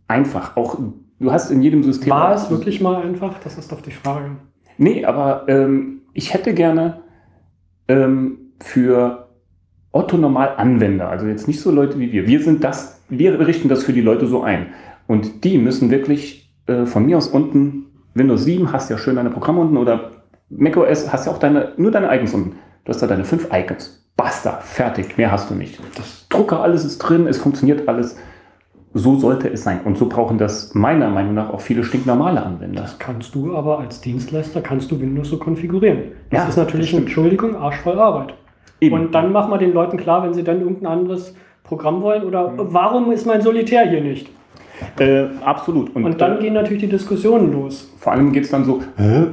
[0.10, 0.58] einfach.
[0.58, 0.78] Auch
[1.22, 2.10] du hast in jedem System.
[2.10, 3.40] War es wirklich mal einfach?
[3.44, 4.32] Das ist doch die Frage.
[4.78, 7.02] Nee, aber ähm, ich hätte gerne
[7.88, 9.30] ähm, für
[9.92, 12.28] Otto Normal Anwender, also jetzt nicht so Leute wie wir.
[12.28, 14.68] Wir sind das, wir richten das für die Leute so ein.
[15.08, 19.30] Und die müssen wirklich äh, von mir aus unten, Windows 7 hast ja schön deine
[19.30, 20.12] Programme unten oder
[20.50, 22.56] macOS hast ja auch deine, nur deine Icons unten.
[22.84, 24.10] Du hast da deine fünf Icons.
[24.18, 25.80] Basta, fertig, mehr hast du nicht.
[25.96, 28.18] Das Drucker, alles ist drin, es funktioniert alles.
[28.94, 29.80] So sollte es sein.
[29.86, 32.82] Und so brauchen das meiner Meinung nach auch viele stinknormale Anwender.
[32.82, 36.00] Das kannst du aber als Dienstleister, kannst du Windows so konfigurieren.
[36.30, 38.34] Das ja, ist natürlich eine Entschuldigung, arschvoll Arbeit.
[38.82, 38.96] Eben.
[38.96, 42.50] Und dann machen wir den Leuten klar, wenn sie dann irgendein anderes Programm wollen oder
[42.50, 42.58] mhm.
[42.74, 44.30] warum ist mein Solitär hier nicht?
[45.00, 45.96] Äh, absolut.
[45.96, 47.94] Und, und dann äh, gehen natürlich die Diskussionen los.
[47.98, 48.82] Vor allem geht es dann so,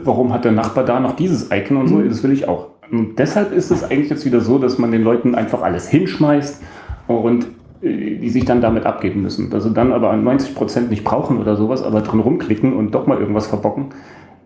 [0.05, 2.09] warum hat der Nachbar da noch dieses Icon und so, mhm.
[2.09, 2.69] das will ich auch.
[2.91, 6.63] Und deshalb ist es eigentlich jetzt wieder so, dass man den Leuten einfach alles hinschmeißt
[7.07, 7.47] und
[7.83, 9.53] die sich dann damit abgeben müssen.
[9.53, 13.07] Also dann aber an 90 Prozent nicht brauchen oder sowas, aber drin rumklicken und doch
[13.07, 13.91] mal irgendwas verbocken.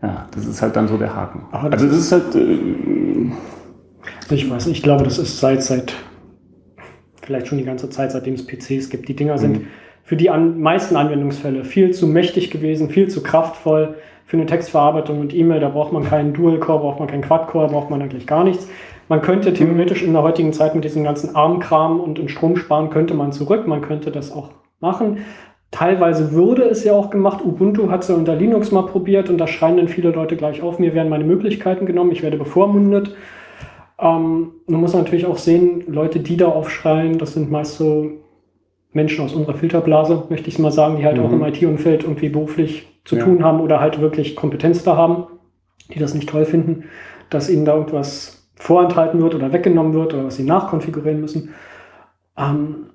[0.02, 1.42] Ja, das ist halt dann so der Haken.
[1.52, 2.34] also das ist halt...
[2.34, 2.58] Äh,
[4.30, 5.94] ich weiß, ich glaube, das ist seit, seit
[7.22, 9.08] vielleicht schon die ganze Zeit, seitdem es PCs gibt.
[9.08, 9.66] Die Dinger sind mhm.
[10.02, 13.94] für die an, meisten Anwendungsfälle viel zu mächtig gewesen, viel zu kraftvoll
[14.26, 15.60] für eine Textverarbeitung und E-Mail.
[15.60, 18.68] Da braucht man keinen Dual-Core, braucht man keinen Quad-Core, braucht man eigentlich gar nichts.
[19.12, 22.88] Man könnte theoretisch in der heutigen Zeit mit diesem ganzen ARM-Kram und in Strom sparen,
[22.88, 23.66] könnte man zurück.
[23.66, 25.18] Man könnte das auch machen.
[25.70, 27.44] Teilweise würde es ja auch gemacht.
[27.44, 30.62] Ubuntu hat es ja unter Linux mal probiert und da schreien dann viele Leute gleich
[30.62, 30.78] auf.
[30.78, 33.14] Mir werden meine Möglichkeiten genommen, ich werde bevormundet.
[33.98, 38.12] Ähm, man muss natürlich auch sehen, Leute, die da aufschreien, das sind meist so
[38.94, 41.26] Menschen aus unserer Filterblase, möchte ich mal sagen, die halt mhm.
[41.26, 43.24] auch im IT-Umfeld irgendwie beruflich zu ja.
[43.24, 45.26] tun haben oder halt wirklich Kompetenz da haben,
[45.92, 46.84] die das nicht toll finden,
[47.28, 51.52] dass ihnen da irgendwas vorenthalten wird oder weggenommen wird oder was sie nachkonfigurieren müssen.
[52.38, 52.86] Ähm,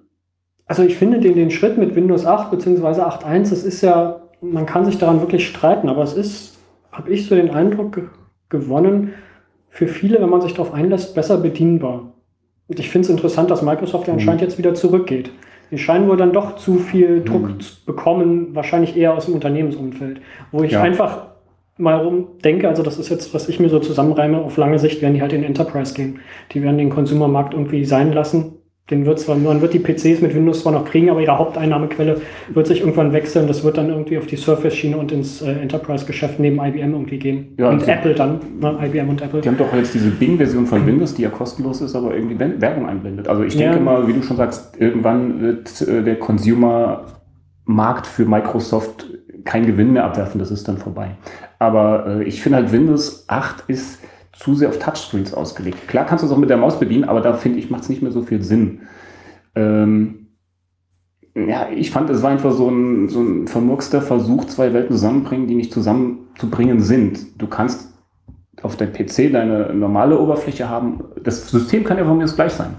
[0.65, 3.01] also ich finde den, den Schritt mit Windows 8 bzw.
[3.01, 6.57] 8.1, das ist ja, man kann sich daran wirklich streiten, aber es ist,
[6.93, 8.03] habe ich so den Eindruck ge
[8.49, 9.13] gewonnen,
[9.69, 12.13] für viele, wenn man sich darauf einlässt, besser bedienbar.
[12.69, 14.19] Und ich finde es interessant, dass Microsoft ja mhm.
[14.19, 15.31] anscheinend jetzt wieder zurückgeht.
[15.69, 17.59] Die scheinen wohl dann doch zu viel Druck mhm.
[17.59, 20.21] zu bekommen, wahrscheinlich eher aus dem Unternehmensumfeld.
[20.53, 20.81] Wo ich ja.
[20.81, 21.25] einfach
[21.77, 25.13] mal rumdenke, also das ist jetzt, was ich mir so zusammenreime, auf lange Sicht werden
[25.13, 26.19] die halt in Enterprise gehen.
[26.51, 28.57] Die werden den Konsumermarkt irgendwie sein lassen
[28.89, 32.21] den wird zwar, man wird die PCs mit Windows zwar noch kriegen, aber ihre Haupteinnahmequelle
[32.53, 33.45] wird sich irgendwann wechseln.
[33.47, 37.53] Das wird dann irgendwie auf die Surface-Schiene und ins äh, Enterprise-Geschäft neben IBM irgendwie gehen.
[37.57, 38.79] Ja, und Apple dann, ne?
[38.85, 39.41] IBM und Apple.
[39.41, 42.87] Die haben doch jetzt diese Bing-Version von Windows, die ja kostenlos ist, aber irgendwie Werbung
[42.87, 43.27] einblendet.
[43.27, 43.83] Also ich denke ja.
[43.83, 49.05] mal, wie du schon sagst, irgendwann wird äh, der Consumer-Markt für Microsoft
[49.47, 51.11] keinen Gewinn mehr abwerfen, das ist dann vorbei.
[51.57, 53.99] Aber äh, ich finde halt Windows 8 ist
[54.33, 55.87] zu sehr auf Touchscreens ausgelegt.
[55.87, 57.89] Klar kannst du es auch mit der Maus bedienen, aber da finde ich, macht es
[57.89, 58.81] nicht mehr so viel Sinn.
[59.55, 60.27] Ähm,
[61.33, 65.47] ja, ich fand, es war einfach so ein, so ein vermurkster Versuch, zwei Welten zusammenbringen,
[65.47, 67.41] die nicht zusammenzubringen sind.
[67.41, 67.93] Du kannst
[68.63, 71.03] auf deinem PC deine normale Oberfläche haben.
[71.23, 72.75] Das System kann ja von mir aus gleich sein.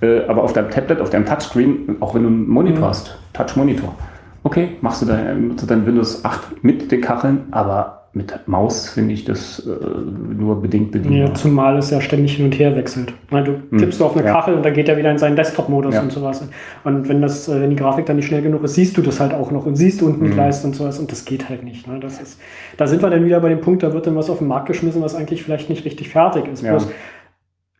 [0.00, 2.90] Äh, aber auf deinem Tablet, auf deinem Touchscreen, auch wenn du einen Monitor mhm.
[2.90, 3.94] hast, Touch-Monitor,
[4.42, 9.24] okay, machst du dein, dein Windows 8 mit den Kacheln, aber mit Maus finde ich
[9.24, 11.28] das äh, nur bedingt bedienbar.
[11.28, 13.12] Ja, zumal es ja ständig hin und her wechselt.
[13.30, 13.78] Weil du hm.
[13.78, 14.32] tippst du auf eine ja.
[14.32, 16.02] Kachel und dann geht er wieder in seinen Desktop-Modus ja.
[16.02, 16.42] und sowas.
[16.84, 19.20] Und wenn das, äh, wenn die Grafik dann nicht schnell genug ist, siehst du das
[19.20, 20.30] halt auch noch und siehst unten hm.
[20.30, 21.86] die Leiste und sowas und das geht halt nicht.
[21.86, 22.00] Ne?
[22.00, 22.40] Das ist,
[22.76, 24.66] da sind wir dann wieder bei dem Punkt, da wird dann was auf den Markt
[24.66, 26.62] geschmissen, was eigentlich vielleicht nicht richtig fertig ist.
[26.62, 26.72] Ja.
[26.72, 26.88] Bloß,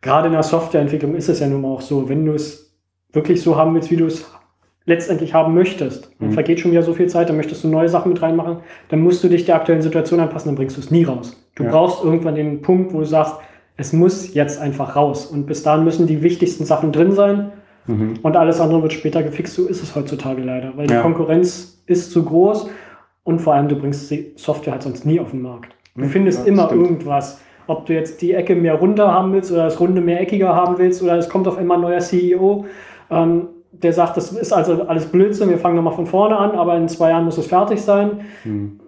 [0.01, 2.71] gerade in der Softwareentwicklung ist es ja nun mal auch so, wenn du es
[3.11, 4.25] wirklich so haben willst, wie du es
[4.89, 6.11] letztendlich haben möchtest.
[6.19, 6.33] Dann mhm.
[6.33, 8.57] vergeht schon wieder so viel Zeit, dann möchtest du neue Sachen mit reinmachen,
[8.89, 11.39] dann musst du dich der aktuellen Situation anpassen, dann bringst du es nie raus.
[11.55, 11.69] Du ja.
[11.69, 13.35] brauchst irgendwann den Punkt, wo du sagst,
[13.77, 15.27] es muss jetzt einfach raus.
[15.27, 17.51] Und bis dahin müssen die wichtigsten Sachen drin sein
[17.85, 18.15] mhm.
[18.23, 19.53] und alles andere wird später gefixt.
[19.53, 20.97] So ist es heutzutage leider, weil ja.
[20.97, 22.69] die Konkurrenz ist zu groß
[23.23, 25.75] und vor allem du bringst die Software halt sonst nie auf den Markt.
[25.95, 26.09] Du mhm.
[26.09, 26.81] findest ja, immer stimmt.
[26.81, 27.39] irgendwas.
[27.67, 30.79] Ob du jetzt die Ecke mehr runter haben willst oder das Runde mehr eckiger haben
[30.79, 32.65] willst oder es kommt auf einmal ein neuer CEO.
[33.11, 36.75] Ähm, der sagt, das ist also alles Blödsinn, wir fangen nochmal von vorne an, aber
[36.77, 38.21] in zwei Jahren muss es fertig sein.
[38.43, 38.79] Hm.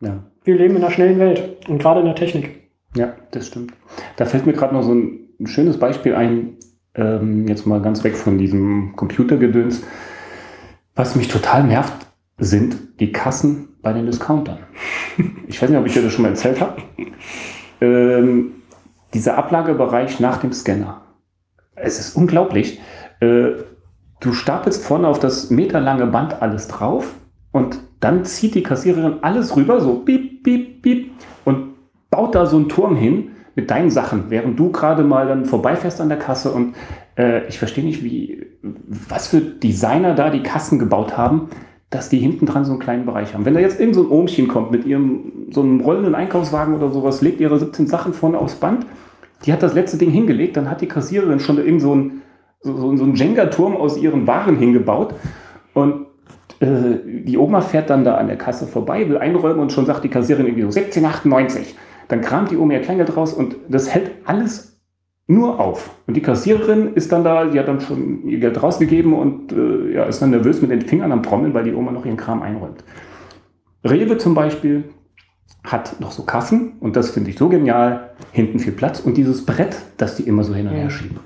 [0.00, 0.24] Ja.
[0.44, 2.60] Wir leben in einer schnellen Welt und gerade in der Technik.
[2.96, 3.72] Ja, das stimmt.
[4.16, 6.56] Da fällt mir gerade noch so ein, schönes Beispiel ein,
[6.94, 9.82] ähm, jetzt mal ganz weg von diesem Computergedöns.
[10.94, 12.06] Was mich total nervt,
[12.38, 14.58] sind die Kassen bei den Discountern.
[15.46, 16.80] Ich weiß nicht, ob ich dir das schon mal erzählt habe.
[17.80, 18.52] Ähm,
[19.14, 21.02] dieser Ablagebereich nach dem Scanner.
[21.74, 22.80] Es ist unglaublich.
[23.20, 23.52] Äh,
[24.20, 27.14] du stapelst vorne auf das meterlange Band alles drauf
[27.52, 31.10] und dann zieht die Kassiererin alles rüber, so piep, piep, piep,
[31.44, 31.74] und
[32.10, 36.00] baut da so einen Turm hin mit deinen Sachen, während du gerade mal dann vorbeifährst
[36.00, 36.74] an der Kasse und
[37.16, 41.50] äh, ich verstehe nicht, wie, was für Designer da die Kassen gebaut haben,
[41.90, 43.44] dass die hinten dran so einen kleinen Bereich haben.
[43.44, 46.90] Wenn da jetzt irgend so ein Ohmchen kommt mit ihrem so einem rollenden Einkaufswagen oder
[46.90, 48.86] sowas, legt ihre 17 Sachen vorne aufs Band,
[49.44, 52.22] die hat das letzte Ding hingelegt, dann hat die Kassiererin schon irgend so ein
[52.62, 55.14] so, so einen Jenga-Turm aus ihren Waren hingebaut
[55.74, 56.06] und
[56.60, 60.04] äh, die Oma fährt dann da an der Kasse vorbei, will einräumen und schon sagt
[60.04, 61.74] die Kassiererin irgendwie so 17,98.
[62.08, 64.78] Dann kramt die Oma ihr Kleingeld raus und das hält alles
[65.26, 65.90] nur auf.
[66.06, 69.94] Und die Kassiererin ist dann da, die hat dann schon ihr Geld rausgegeben und äh,
[69.94, 72.42] ja, ist dann nervös mit den Fingern am Trommeln, weil die Oma noch ihren Kram
[72.42, 72.84] einräumt.
[73.84, 74.84] Rewe zum Beispiel
[75.62, 78.10] hat noch so Kassen und das finde ich so genial.
[78.32, 81.20] Hinten viel Platz und dieses Brett, das die immer so hin und her schieben.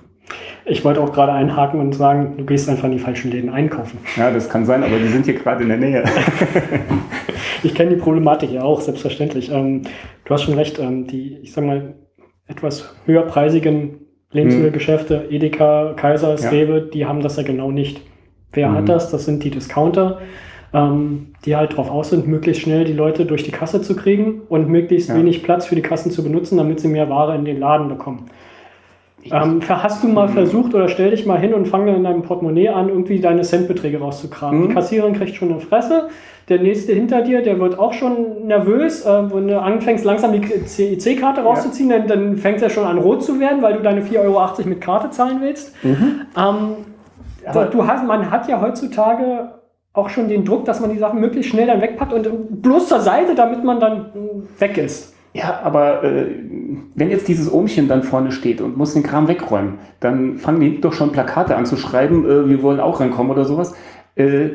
[0.65, 3.99] Ich wollte auch gerade einhaken und sagen, du gehst einfach in die falschen Läden einkaufen.
[4.17, 6.05] Ja, das kann sein, aber die sind hier gerade in der Nähe.
[7.63, 9.51] ich kenne die Problematik ja auch, selbstverständlich.
[9.53, 9.83] Ähm,
[10.25, 11.95] du hast schon recht, ähm, die, ich sag mal,
[12.47, 14.01] etwas höherpreisigen
[14.33, 16.51] Lebensmittelgeschäfte, Edeka, Kaisers, Ja.
[16.51, 18.01] Rewe, die haben das ja genau nicht.
[18.53, 18.75] Wer Mhm.
[18.77, 19.11] hat das?
[19.11, 20.21] Das sind die Discounter,
[20.73, 24.41] ähm, die halt darauf aus sind, möglichst schnell die Leute durch die Kasse zu kriegen
[24.49, 25.17] und möglichst Ja.
[25.17, 28.27] wenig Platz für die Kassen zu benutzen, damit sie mehr Ware in den Laden bekommen.
[29.31, 32.23] Ähm, hast du mal versucht oder stell dich mal hin und fang dann in deinem
[32.23, 34.61] Portemonnaie an, irgendwie deine Centbeträge rauszukramen.
[34.63, 34.69] Mhm.
[34.69, 36.09] Die Kassiererin kriegt schon eine Fresse.
[36.49, 39.05] Der nächste hinter dir, der wird auch schon nervös.
[39.07, 43.25] Äh, wenn du anfängst, langsam die CIC-Karte rauszuziehen, dann, dann fängt er schon an, rot
[43.25, 45.75] zu werden, weil du deine 4,80 Euro mit Karte zahlen willst.
[45.83, 46.27] Ähm,
[47.47, 49.53] Aber- du hast, man hat ja heutzutage
[49.95, 53.01] auch schon den Druck, dass man die Sachen möglichst schnell dann wegpackt und bloß zur
[53.01, 54.07] Seite, damit man dann
[54.59, 55.13] weg ist.
[55.35, 56.27] Ja, aber äh,
[56.94, 60.81] wenn jetzt dieses Ohmchen dann vorne steht und muss den Kram wegräumen, dann fangen die
[60.81, 63.75] doch schon Plakate an zu schreiben, äh, wir wollen auch rankommen oder sowas,
[64.14, 64.51] äh,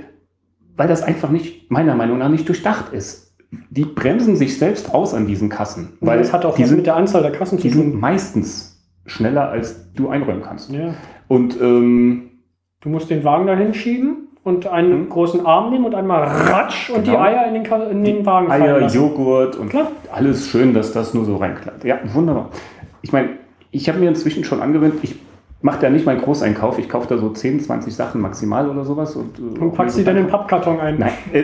[0.77, 3.35] weil das einfach nicht, meiner Meinung nach, nicht durchdacht ist.
[3.69, 6.85] Die bremsen sich selbst aus an diesen Kassen, weil das hat auch die, sind, mit
[6.85, 7.91] der Anzahl der Kassen zu die tun.
[7.91, 10.71] sind meistens schneller, als du einräumen kannst.
[10.71, 10.93] Ja.
[11.27, 12.29] Und ähm,
[12.81, 15.09] Du musst den Wagen dahin schieben und einen Mhm.
[15.09, 17.23] großen Arm nehmen und einmal ratsch und die Genau.
[17.23, 18.97] Eier in den, Ka- in den Wagen fallen Eier, lassen.
[18.97, 19.87] Joghurt und Klar.
[20.11, 21.83] alles schön, dass das nur so reinklappt.
[21.85, 22.49] Ja, wunderbar.
[23.01, 23.29] Ich meine,
[23.71, 25.15] ich habe mir inzwischen schon angewöhnt, ich
[25.61, 29.15] mache da nicht meinen Großeinkauf, ich kaufe da so 10, 20 Sachen maximal oder sowas.
[29.15, 30.97] Und, äh, Und packst sie dann in den Pappkarton ein.
[30.99, 31.43] Nein, äh,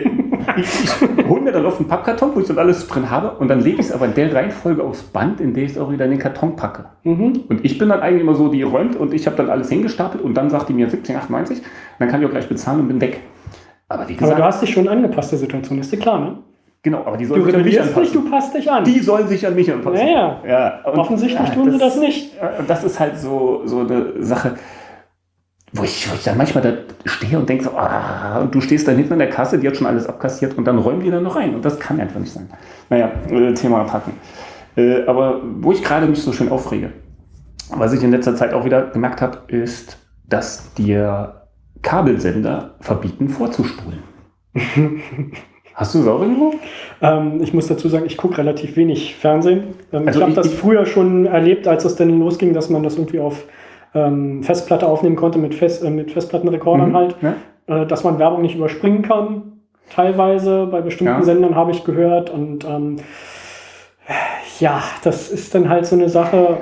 [0.56, 3.48] ich, ich hole mir dann auf einen Pappkarton, wo ich dann alles drin habe und
[3.48, 5.90] dann lege ich es aber in der Reihenfolge aufs Band, in der ich es auch
[5.90, 6.86] wieder in den Karton packe.
[7.04, 7.44] Mhm.
[7.48, 10.22] Und ich bin dann eigentlich immer so, die räumt und ich habe dann alles hingestapelt
[10.22, 11.62] und dann sagt die mir 17,98,
[11.98, 13.20] dann kann ich auch gleich bezahlen und bin weg.
[13.88, 16.38] Aber wie Aber gesagt, du hast dich schon angepasst der Situation, ist dir klar, ne?
[16.82, 18.24] genau, aber die Du sollen sich an mich rebellierst nicht, anpassen.
[18.24, 18.84] du passt dich an.
[18.84, 20.06] Die sollen sich an mich anpassen.
[20.06, 20.48] Ja, ja.
[20.48, 22.32] ja und- Offensichtlich ja, tun sie das nicht.
[22.58, 24.54] Und das ist halt so, so eine Sache,
[25.72, 26.72] wo ich, wo ich dann manchmal da
[27.04, 29.76] stehe und denke so, ah, und du stehst dann hinten an der Kasse, die hat
[29.76, 31.54] schon alles abkassiert und dann räumen die dann noch rein.
[31.54, 32.48] Und das kann einfach nicht sein.
[32.88, 34.12] Naja, äh, Thema packen.
[34.76, 36.92] Äh, aber wo ich gerade mich so schön aufrege,
[37.70, 39.98] was ich in letzter Zeit auch wieder gemerkt habe, ist,
[40.28, 41.42] dass dir
[41.82, 44.02] Kabelsender verbieten, vorzuspulen.
[45.74, 46.54] Hast du es auch irgendwo?
[47.02, 49.74] Ähm, ich muss dazu sagen, ich gucke relativ wenig Fernsehen.
[49.92, 52.96] Ähm, Also ich habe das früher schon erlebt, als es dann losging, dass man das
[52.96, 53.44] irgendwie auf
[53.96, 56.96] ähm, Festplatte aufnehmen konnte mit, Fest, äh, mit Festplattenrekordern Mhm.
[56.96, 57.16] halt.
[57.22, 57.34] Ja?
[57.68, 59.42] äh, dass man Werbung nicht überspringen kann.
[59.90, 61.22] Teilweise bei bestimmten Ja.
[61.24, 62.30] Sendern habe ich gehört.
[62.30, 62.96] Und ähm,
[64.60, 66.58] ja, das ist dann halt so eine Sache.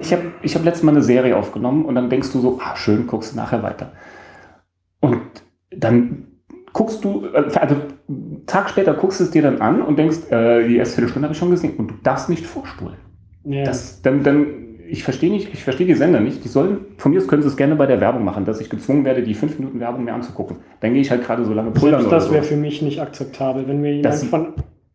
[0.00, 2.74] Ich habe ich hab letztes Mal eine Serie aufgenommen und dann denkst du so, ah,
[2.76, 3.92] schön, guckst du nachher weiter.
[5.00, 5.20] Und
[5.74, 6.26] dann
[6.72, 7.76] guckst du, äh, also
[8.08, 11.26] einen Tag später guckst du es dir dann an und denkst, äh, die erste Viertelstunde
[11.26, 12.96] habe ich schon gesehen und du darfst nicht vorspulen.
[13.44, 13.64] Ja.
[13.64, 14.46] Das, dann, dann,
[14.90, 16.44] ich verstehe nicht, ich verstehe die Sender nicht.
[16.44, 18.68] Die sollen, von mir aus können sie es gerne bei der Werbung machen, dass ich
[18.70, 20.56] gezwungen werde, die fünf Minuten Werbung mir anzugucken.
[20.80, 22.32] Dann gehe ich halt gerade so lange pullern Selbst das so.
[22.32, 24.48] wäre für mich nicht akzeptabel, wenn mir jemand Das von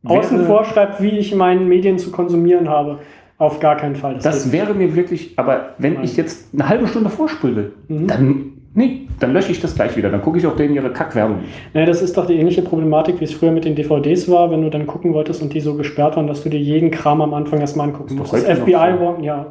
[0.05, 2.99] außen vorschreibt, wie ich meine Medien zu konsumieren habe.
[3.37, 4.19] Auf gar keinen Fall.
[4.21, 6.03] Das geht wäre mir wirklich, aber wenn Nein.
[6.03, 8.07] ich jetzt eine halbe Stunde vorspulen will, Mhm.
[8.07, 10.09] dann, nee, dann lösche ich das gleich wieder.
[10.09, 11.39] Dann gucke ich auch denen ihre Kackwerbung.
[11.73, 14.61] Ja, das ist doch die ähnliche Problematik, wie es früher mit den DVDs war, wenn
[14.61, 17.33] du dann gucken wolltest und die so gesperrt waren, dass du dir jeden Kram am
[17.33, 18.33] Anfang erstmal angucken musst.
[18.33, 19.05] Das heute noch FBI so.
[19.05, 19.45] Warning, ja,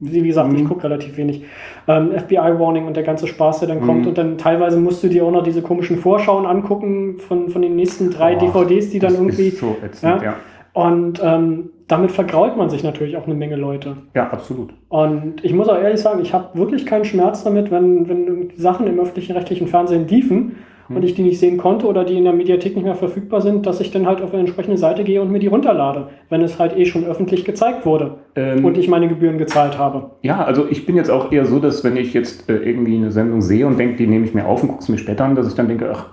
[0.00, 0.68] wie gesagt, ich Mhm.
[0.68, 1.42] gucke relativ wenig.
[1.88, 3.86] Ähm, FBI Warning und der ganze Spaß, der dann Mhm.
[3.86, 7.62] kommt und dann teilweise musst du dir auch noch diese komischen Vorschauen angucken von, von
[7.62, 9.50] den nächsten drei Boah, DVDs, die dann irgendwie.
[9.50, 10.22] So ätzend, Ja.
[10.22, 10.34] ja.
[10.72, 13.96] Und ähm, damit vergrault man sich natürlich auch eine Menge Leute.
[14.14, 14.74] Ja, absolut.
[14.88, 18.88] Und ich muss auch ehrlich sagen, ich habe wirklich keinen Schmerz damit, wenn, wenn Sachen
[18.88, 20.56] im öffentlichen rechtlichen Fernsehen liefen.
[20.88, 23.66] Und ich die nicht sehen konnte oder die in der Mediathek nicht mehr verfügbar sind,
[23.66, 26.58] dass ich dann halt auf eine entsprechende Seite gehe und mir die runterlade, wenn es
[26.58, 30.10] halt eh schon öffentlich gezeigt wurde ähm, und ich meine Gebühren gezahlt habe.
[30.22, 33.10] Ja, also ich bin jetzt auch eher so, dass wenn ich jetzt äh, irgendwie eine
[33.10, 35.34] Sendung sehe und denke, die nehme ich mir auf und gucke es mir später an,
[35.34, 36.10] dass ich dann denke, ach,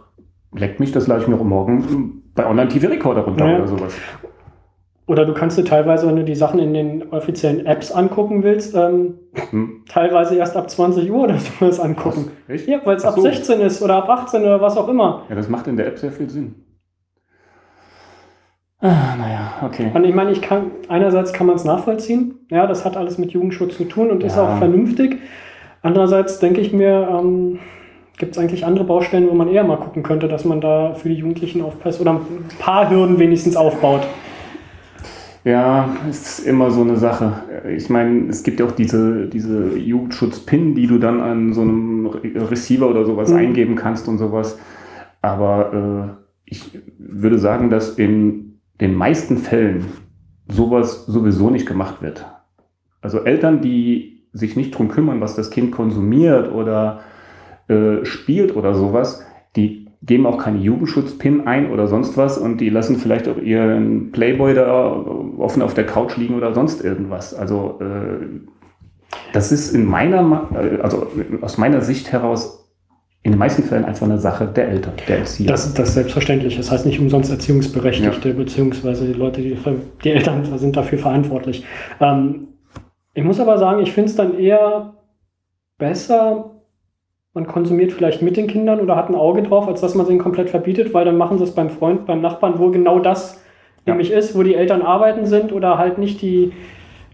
[0.56, 3.58] leckt mich, das lade ich mir morgen bei Online-TV-Recorder runter ja.
[3.58, 3.96] oder sowas.
[5.12, 8.74] Oder du kannst dir teilweise, wenn du die Sachen in den offiziellen Apps angucken willst,
[8.76, 9.16] ähm,
[9.50, 9.84] hm.
[9.90, 12.32] teilweise erst ab 20 Uhr oder sowas angucken.
[12.48, 12.66] Was?
[12.66, 13.22] Ja, weil es ab so.
[13.22, 15.24] 16 ist oder ab 18 oder was auch immer.
[15.28, 16.56] Ja, das macht in der App sehr viel Sinn.
[18.80, 19.92] Ah, naja, okay.
[19.94, 23.32] Und ich meine, ich kann, einerseits kann man es nachvollziehen, ja, das hat alles mit
[23.32, 24.28] Jugendschutz zu tun und ja.
[24.28, 25.18] ist auch vernünftig.
[25.82, 27.60] Andererseits denke ich mir, ähm,
[28.18, 31.10] gibt es eigentlich andere Baustellen, wo man eher mal gucken könnte, dass man da für
[31.10, 34.04] die Jugendlichen aufpasst oder ein paar Hürden wenigstens aufbaut.
[35.44, 37.44] Ja, ist immer so eine Sache.
[37.76, 42.06] Ich meine, es gibt ja auch diese, diese Jugendschutz-Pin, die du dann an so einem
[42.06, 43.38] Receiver oder sowas mhm.
[43.38, 44.60] eingeben kannst und sowas.
[45.22, 49.86] Aber äh, ich würde sagen, dass in den meisten Fällen
[50.48, 52.26] sowas sowieso nicht gemacht wird.
[53.02, 57.02] Also Eltern, die sich nicht drum kümmern, was das Kind konsumiert oder
[57.68, 59.26] äh, spielt oder sowas,
[59.56, 64.12] die geben auch keine Jugendschutz-Pin ein oder sonst was und die lassen vielleicht auch ihren
[64.12, 64.92] Playboy da
[65.38, 67.34] offen auf der Couch liegen oder sonst irgendwas.
[67.34, 68.26] Also äh,
[69.34, 70.50] das ist in meiner,
[70.82, 71.08] also
[71.42, 72.62] aus meiner Sicht heraus
[73.24, 75.48] in den meisten Fällen einfach eine Sache der Eltern, der Erzieher.
[75.52, 76.58] Das, das ist selbstverständlich.
[76.58, 78.36] Das heißt nicht umsonst Erziehungsberechtigte, ja.
[78.36, 79.56] beziehungsweise die Leute, die,
[80.04, 81.64] die Eltern sind dafür verantwortlich.
[82.00, 82.48] Ähm,
[83.14, 84.96] ich muss aber sagen, ich finde es dann eher
[85.78, 86.61] besser,
[87.34, 90.18] man konsumiert vielleicht mit den Kindern oder hat ein Auge drauf, als dass man sie
[90.18, 93.42] komplett verbietet, weil dann machen sie es beim Freund, beim Nachbarn, wo genau das
[93.86, 93.94] ja.
[93.94, 96.52] nämlich ist, wo die Eltern arbeiten sind oder halt nicht die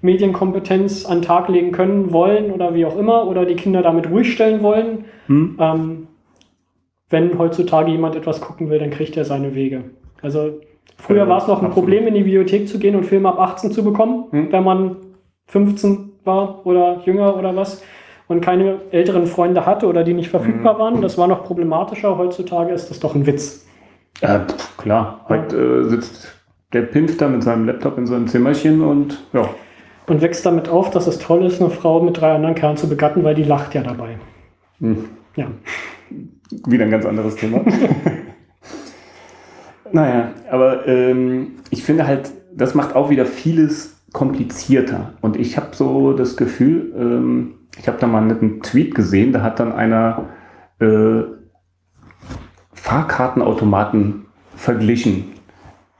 [0.02, 4.10] Medienkompetenz an den Tag legen können, wollen oder wie auch immer oder die Kinder damit
[4.10, 5.06] ruhig stellen wollen.
[5.28, 5.58] Hm.
[5.60, 6.08] Ähm,
[7.10, 9.86] wenn heutzutage jemand etwas gucken will, dann kriegt er seine Wege.
[10.22, 10.60] Also
[10.98, 11.86] früher ja, war es noch ein absolut.
[11.86, 14.52] Problem, in die Bibliothek zu gehen und Filme ab 18 zu bekommen, hm.
[14.52, 14.96] wenn man
[15.48, 17.84] 15 war oder jünger oder was
[18.28, 20.80] und keine älteren Freunde hatte oder die nicht verfügbar mhm.
[20.80, 21.02] waren.
[21.02, 22.18] Das war noch problematischer.
[22.18, 23.66] Heutzutage ist das doch ein Witz.
[24.22, 24.46] Ja,
[24.78, 25.26] klar.
[25.30, 26.34] Heute äh, sitzt
[26.74, 29.50] der Pimpf da mit seinem Laptop in seinem Zimmerchen und ja.
[30.08, 32.88] Und wächst damit auf, dass es toll ist, eine Frau mit drei anderen Kerlen zu
[32.88, 34.18] begatten, weil die lacht ja dabei.
[34.80, 35.06] Hm.
[35.36, 35.48] Ja.
[36.66, 37.62] Wieder ein ganz anderes Thema.
[39.92, 45.14] naja, aber ähm, ich finde halt, das macht auch wieder vieles komplizierter.
[45.20, 49.42] Und ich habe so das Gefühl, ähm, ich habe da mal einen Tweet gesehen, da
[49.42, 50.26] hat dann einer
[50.80, 51.24] äh,
[52.74, 55.26] Fahrkartenautomaten verglichen.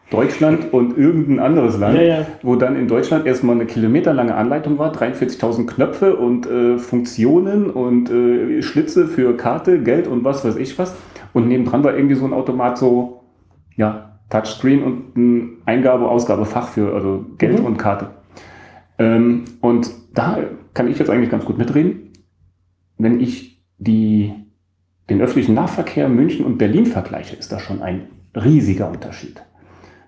[0.10, 2.26] Deutschland und irgendein anderes Land, ja, ja.
[2.42, 8.10] wo dann in Deutschland erstmal eine kilometerlange Anleitung war, 43.000 Knöpfe und äh, Funktionen und
[8.10, 10.96] äh, Schlitze für Karte, Geld und was weiß ich was.
[11.34, 13.24] Und nebendran war irgendwie so ein Automat so,
[13.76, 17.66] ja, Touchscreen und ein Eingabe-Ausgabefach für also Geld mhm.
[17.66, 18.12] und Karte.
[18.98, 20.38] Ähm, und da
[20.78, 22.12] kann ich jetzt eigentlich ganz gut mitreden.
[23.00, 24.32] Wenn ich die,
[25.10, 28.04] den öffentlichen Nahverkehr München und Berlin vergleiche, ist da schon ein
[28.36, 29.42] riesiger Unterschied.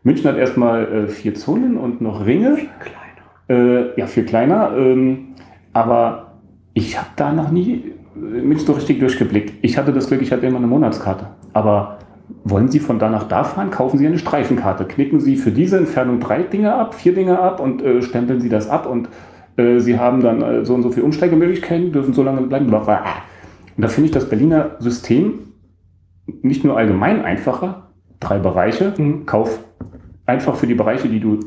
[0.04, 2.56] München hat erstmal äh, vier Zonen und noch Ringe.
[2.56, 3.90] Viel kleiner.
[3.94, 4.78] Äh, ja, viel kleiner.
[4.78, 5.30] Ähm,
[5.74, 6.40] aber
[6.76, 9.56] ich habe da noch nie äh, München so richtig durchgeblickt.
[9.64, 11.30] Ich hatte das Glück, ich hatte immer eine Monatskarte.
[11.52, 11.98] Aber
[12.44, 14.86] wollen Sie von da nach da fahren, kaufen Sie eine Streifenkarte.
[14.86, 18.50] Knicken Sie für diese Entfernung drei Dinge ab, vier Dinge ab und äh, stempeln Sie
[18.50, 19.10] das ab und
[19.80, 22.72] Sie haben dann äh, so und so viele Umsteigemöglichkeiten, dürfen so lange bleiben.
[22.72, 25.40] Und da finde ich das Berliner System
[26.42, 29.26] nicht nur allgemein einfacher, drei Bereiche, mhm.
[29.26, 29.60] Kauf
[30.26, 31.40] einfach für die Bereiche, die du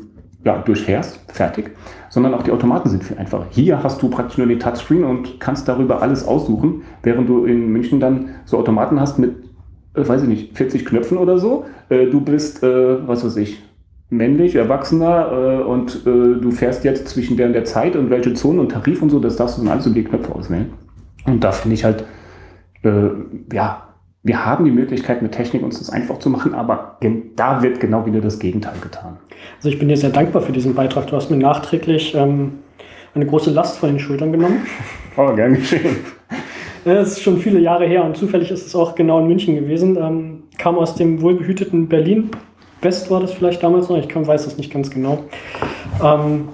[0.43, 1.71] ja, durchfährst, fertig,
[2.09, 3.47] sondern auch die Automaten sind viel einfacher.
[3.49, 7.69] Hier hast du praktisch nur den Touchscreen und kannst darüber alles aussuchen, während du in
[7.69, 9.35] München dann so Automaten hast mit,
[9.95, 11.65] äh, weiß ich nicht, 40 Knöpfen oder so.
[11.89, 13.61] Äh, du bist, äh, was weiß ich,
[14.15, 18.33] männlich, erwachsener äh, und äh, du fährst jetzt zwischen der und der Zeit und welche
[18.33, 20.73] Zonen und Tarif und so, das darfst du dann alles über die Knöpfe auswählen.
[21.25, 22.03] Und da finde ich halt,
[22.83, 22.89] äh,
[23.51, 23.87] ja,
[24.23, 26.97] wir haben die Möglichkeit, mit Technik uns das einfach zu machen, aber
[27.35, 29.17] da wird genau wieder das Gegenteil getan.
[29.57, 31.07] Also ich bin dir sehr dankbar für diesen Beitrag.
[31.07, 32.59] Du hast mir nachträglich ähm,
[33.13, 34.65] eine große Last von den Schultern genommen.
[35.15, 35.97] Oh, gern geschehen.
[36.85, 39.95] Es ist schon viele Jahre her und zufällig ist es auch genau in München gewesen.
[39.95, 42.31] Ähm, kam aus dem wohlbehüteten Berlin.
[42.83, 45.19] West war das vielleicht damals noch, ich kann, weiß das nicht ganz genau.
[46.03, 46.49] Ähm,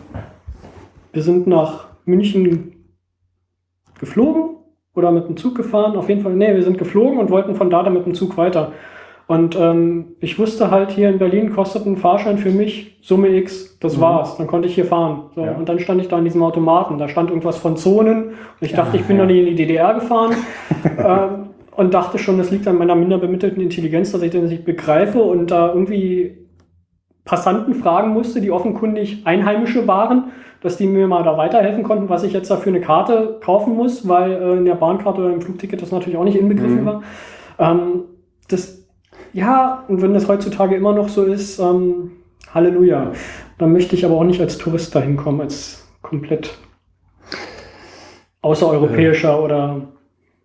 [1.12, 2.74] wir sind nach München
[4.00, 4.58] geflogen
[4.96, 5.96] oder mit dem Zug gefahren.
[5.96, 8.38] Auf jeden Fall, nee, wir sind geflogen und wollten von da dann mit dem Zug
[8.38, 8.72] weiter.
[9.28, 13.78] Und ähm, ich wusste halt, hier in Berlin kostet ein Fahrschein für mich Summe X,
[13.80, 14.02] das mhm.
[14.02, 14.38] war's.
[14.38, 15.30] Dann konnte ich hier fahren.
[15.36, 15.52] So, ja.
[15.52, 16.98] Und dann stand ich da an diesem Automaten.
[16.98, 18.30] Da stand irgendwas von Zonen.
[18.30, 19.24] Und ich dachte, ich bin ja.
[19.24, 20.36] noch nie in die DDR gefahren.
[20.98, 21.49] ähm,
[21.80, 25.22] und dachte schon, das liegt an meiner minder bemittelten Intelligenz, dass ich das nicht begreife
[25.22, 26.38] und da irgendwie
[27.24, 30.26] Passanten fragen musste, die offenkundig Einheimische waren,
[30.62, 33.76] dass die mir mal da weiterhelfen konnten, was ich jetzt da für eine Karte kaufen
[33.76, 36.86] muss, weil äh, in der Bahnkarte oder im Flugticket das natürlich auch nicht inbegriffen mhm.
[36.86, 37.04] war.
[37.58, 38.04] Ähm,
[38.50, 38.86] das
[39.32, 42.12] ja, und wenn das heutzutage immer noch so ist, ähm,
[42.54, 43.14] Halleluja.
[43.58, 46.58] Dann möchte ich aber auch nicht als Tourist dahin kommen, als komplett
[48.42, 49.82] außereuropäischer äh, oder.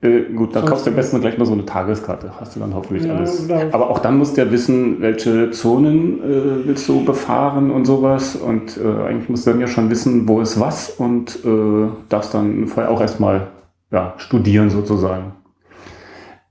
[0.04, 2.38] Äh, gut, dann kaufst du am besten gleich mal so eine Tageskarte.
[2.38, 3.48] Hast du dann hoffentlich ja, alles.
[3.72, 8.36] Aber auch dann musst du ja wissen, welche Zonen äh, willst du befahren und sowas.
[8.36, 12.34] Und äh, eigentlich musst du dann ja schon wissen, wo ist was und äh, darfst
[12.34, 13.48] dann vorher auch erstmal
[13.90, 15.32] ja, studieren sozusagen.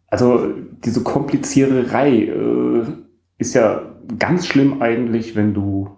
[0.07, 0.47] Also
[0.83, 2.83] diese Kompliziererei äh,
[3.37, 3.83] ist ja
[4.17, 5.89] ganz schlimm eigentlich, wenn du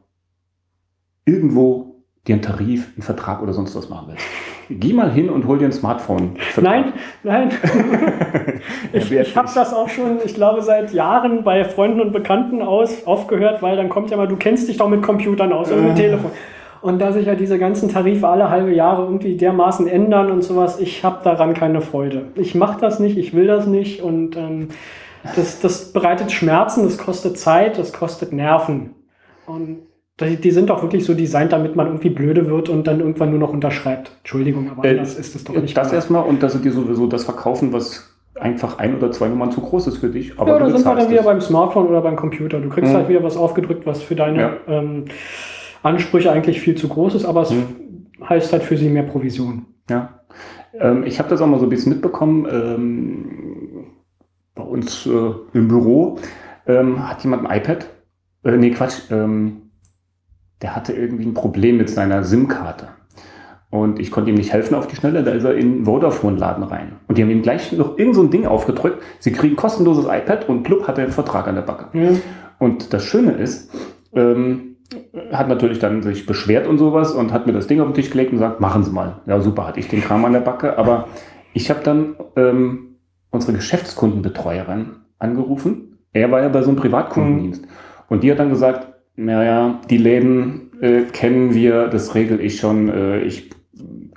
[1.24, 4.26] irgendwo dir einen Tarif, einen Vertrag oder sonst was machen willst.
[4.70, 6.36] Geh mal hin und hol dir ein Smartphone.
[6.60, 6.94] Nein,
[7.24, 7.52] nein.
[8.94, 13.06] ich ich habe das auch schon, ich glaube, seit Jahren bei Freunden und Bekannten aus,
[13.06, 15.94] aufgehört, weil dann kommt ja mal, du kennst dich doch mit Computern aus oder mit
[15.94, 16.04] äh.
[16.04, 16.32] Telefon.
[16.82, 20.80] Und da sich ja diese ganzen Tarife alle halbe Jahre irgendwie dermaßen ändern und sowas,
[20.80, 22.28] ich habe daran keine Freude.
[22.36, 24.68] Ich mache das nicht, ich will das nicht und ähm,
[25.36, 28.92] das, das bereitet Schmerzen, das kostet Zeit, das kostet Nerven.
[29.48, 29.80] Und
[30.20, 33.32] die, die sind auch wirklich so designt, damit man irgendwie blöde wird und dann irgendwann
[33.32, 34.12] nur noch unterschreibt.
[34.20, 35.76] Entschuldigung, aber äh, das ist es doch nicht.
[35.76, 39.52] Das erstmal und dass sie dir sowieso das verkaufen, was einfach ein oder zwei Nummern
[39.52, 40.38] zu groß ist für dich.
[40.40, 42.60] Aber ja, da sind wir dann wieder beim Smartphone oder beim Computer.
[42.60, 42.98] Du kriegst mhm.
[42.98, 44.54] halt wieder was aufgedrückt, was für deine ja.
[44.68, 45.06] ähm,
[45.84, 47.64] Ansprüche eigentlich viel zu groß ist, aber es hm.
[48.28, 49.68] heißt halt für sie mehr Provision.
[49.90, 50.22] Ja.
[50.74, 52.48] Ähm, ich habe das auch mal so ein bisschen mitbekommen.
[52.52, 53.86] Ähm,
[54.56, 56.18] bei uns äh, im Büro
[56.66, 57.86] ähm, hat jemand ein iPad.
[58.44, 59.12] Äh, nee, Quatsch.
[59.12, 59.65] Ähm,
[60.66, 62.88] der hatte irgendwie ein Problem mit seiner SIM-Karte.
[63.70, 66.64] Und ich konnte ihm nicht helfen auf die Schnelle, da ist er in den Vodafone-Laden
[66.64, 66.94] rein.
[67.08, 69.04] Und die haben ihm gleich noch irgend so ein Ding aufgedrückt.
[69.20, 71.96] Sie kriegen kostenloses iPad und Club hat er einen Vertrag an der Backe.
[71.96, 72.10] Ja.
[72.58, 73.70] Und das Schöne ist,
[74.16, 74.78] ähm,
[75.32, 78.10] hat natürlich dann sich beschwert und sowas und hat mir das Ding auf den Tisch
[78.10, 79.22] gelegt und sagt, machen Sie mal.
[79.28, 80.80] Ja, super, hatte ich den Kram an der Backe.
[80.80, 81.10] Aber
[81.54, 82.96] ich habe dann ähm,
[83.30, 86.00] unsere Geschäftskundenbetreuerin angerufen.
[86.12, 87.62] Er war ja bei so einem Privatkundendienst.
[87.62, 87.70] Mhm.
[88.10, 92.90] Und die hat dann gesagt, naja, die Läden äh, kennen wir, das regel ich schon.
[92.90, 93.50] Äh, ich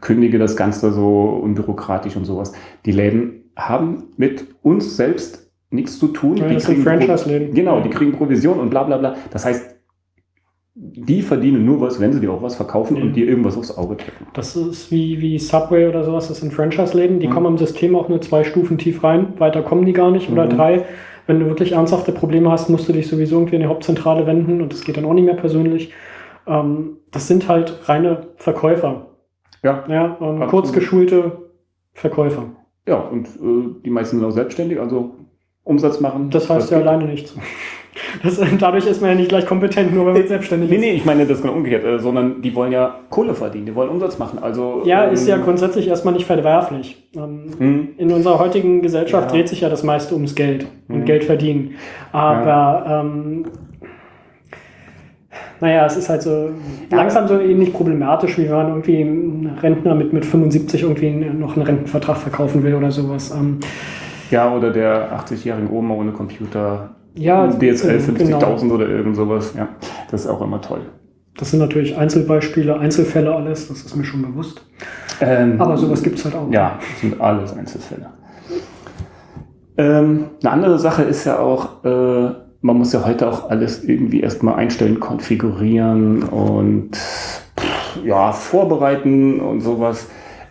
[0.00, 2.52] kündige das Ganze so unbürokratisch und sowas.
[2.86, 6.36] Die Läden haben mit uns selbst nichts zu tun.
[6.36, 7.54] Ja, die kriegen Franchise-Läden.
[7.54, 9.16] Genau, die kriegen Provision und bla bla bla.
[9.30, 9.76] Das heißt,
[10.80, 13.02] die verdienen nur was, wenn sie dir auch was verkaufen ja.
[13.02, 14.26] und dir irgendwas aufs Auge drücken.
[14.32, 17.32] Das ist wie, wie Subway oder sowas, das sind Franchise-Läden, die mhm.
[17.32, 20.46] kommen im System auch nur zwei Stufen tief rein, weiter kommen die gar nicht oder
[20.46, 20.50] mhm.
[20.50, 20.84] drei.
[21.28, 24.62] Wenn du wirklich ernsthafte Probleme hast, musst du dich sowieso irgendwie in die Hauptzentrale wenden
[24.62, 25.92] und das geht dann auch nicht mehr persönlich.
[26.46, 29.08] Ähm, das sind halt reine Verkäufer.
[29.62, 29.84] Ja.
[29.88, 31.50] ja ähm, kurzgeschulte
[31.92, 32.44] Verkäufer.
[32.86, 35.16] Ja, und äh, die meisten sind auch selbstständig, also
[35.64, 36.30] Umsatz machen.
[36.30, 37.34] Das heißt ja alleine nichts.
[38.22, 40.80] Das, dadurch ist man ja nicht gleich kompetent, nur wenn man selbstständig nee, ist.
[40.80, 43.74] Nee, nee, ich meine das genau umgekehrt, äh, sondern die wollen ja Kohle verdienen, die
[43.74, 44.38] wollen Umsatz machen.
[44.40, 47.08] Also, ja, ähm, ist ja grundsätzlich erstmal nicht verwerflich.
[47.16, 47.88] Ähm, hm.
[47.98, 49.32] In unserer heutigen Gesellschaft ja.
[49.32, 51.04] dreht sich ja das meiste ums Geld und hm.
[51.04, 51.74] Geld verdienen.
[52.12, 53.00] Aber ja.
[53.00, 53.46] ähm,
[55.60, 56.50] naja, es ist halt so
[56.90, 61.56] langsam so ähnlich problematisch, wie wenn man irgendwie ein Rentner mit, mit 75 irgendwie noch
[61.56, 63.32] einen Rentenvertrag verkaufen will oder sowas.
[63.32, 63.58] Ähm,
[64.30, 68.18] ja, oder der 80-jährige Oma ohne Computer ja, DSL 50.000
[68.60, 68.74] genau.
[68.74, 69.54] oder irgend sowas.
[69.56, 69.68] Ja,
[70.10, 70.80] das ist auch immer toll.
[71.38, 74.60] Das sind natürlich Einzelbeispiele, Einzelfälle alles, das ist mir schon bewusst.
[75.20, 76.50] Ähm, Aber sowas gibt es halt auch.
[76.50, 78.06] Ja, das sind alles Einzelfälle.
[79.76, 84.20] Ähm, eine andere Sache ist ja auch, äh, man muss ja heute auch alles irgendwie
[84.20, 90.08] erstmal einstellen, konfigurieren und pff, ja, vorbereiten und sowas.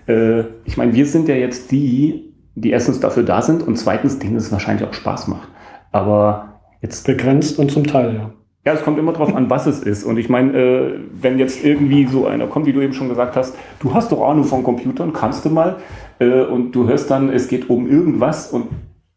[0.08, 4.20] Äh, ich meine, wir sind ja jetzt die, die erstens dafür da sind und zweitens,
[4.20, 5.50] denen es wahrscheinlich auch Spaß macht.
[5.92, 6.47] Aber
[6.82, 8.32] Jetzt begrenzt und zum Teil, ja.
[8.66, 10.04] Ja, es kommt immer darauf an, was es ist.
[10.04, 13.38] Und ich meine, äh, wenn jetzt irgendwie so einer kommt, wie du eben schon gesagt
[13.38, 15.78] hast, du hast doch Ahnung von Computern, kannst du mal,
[16.20, 18.68] äh, und du hörst dann, es geht um irgendwas und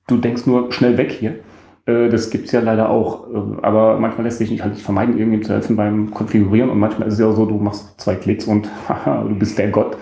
[0.07, 1.41] du denkst nur schnell weg hier.
[1.87, 3.29] Äh, das gibt es ja leider auch.
[3.29, 6.71] Äh, aber manchmal lässt sich nicht halt vermeiden, irgendjemandem zu helfen beim Konfigurieren.
[6.71, 8.69] Und manchmal ist es ja so, du machst zwei Klicks und
[9.05, 9.97] du bist der Gott.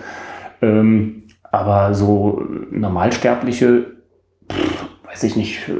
[0.61, 3.85] Ähm, aber so Normalsterbliche,
[4.51, 4.88] pff,
[5.19, 5.73] weiß ich nicht, äh,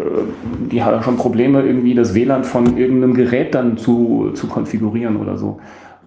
[0.69, 5.37] die haben schon Probleme, irgendwie das WLAN von irgendeinem Gerät dann zu, zu konfigurieren oder
[5.37, 5.59] so.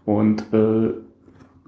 [0.04, 0.90] Und äh,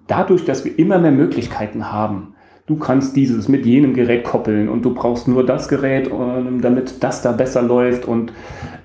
[0.07, 2.35] dadurch, dass wir immer mehr Möglichkeiten haben,
[2.67, 7.03] du kannst dieses mit jenem Gerät koppeln und du brauchst nur das Gerät, ähm, damit
[7.03, 8.33] das da besser läuft und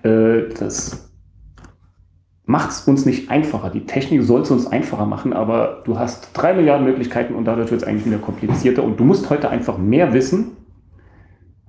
[0.04, 1.12] äh, das
[2.46, 3.70] macht es uns nicht einfacher.
[3.70, 7.72] Die Technik soll es uns einfacher machen, aber du hast drei Milliarden Möglichkeiten und dadurch
[7.72, 10.58] wird es eigentlich wieder komplizierter und du musst heute einfach mehr wissen,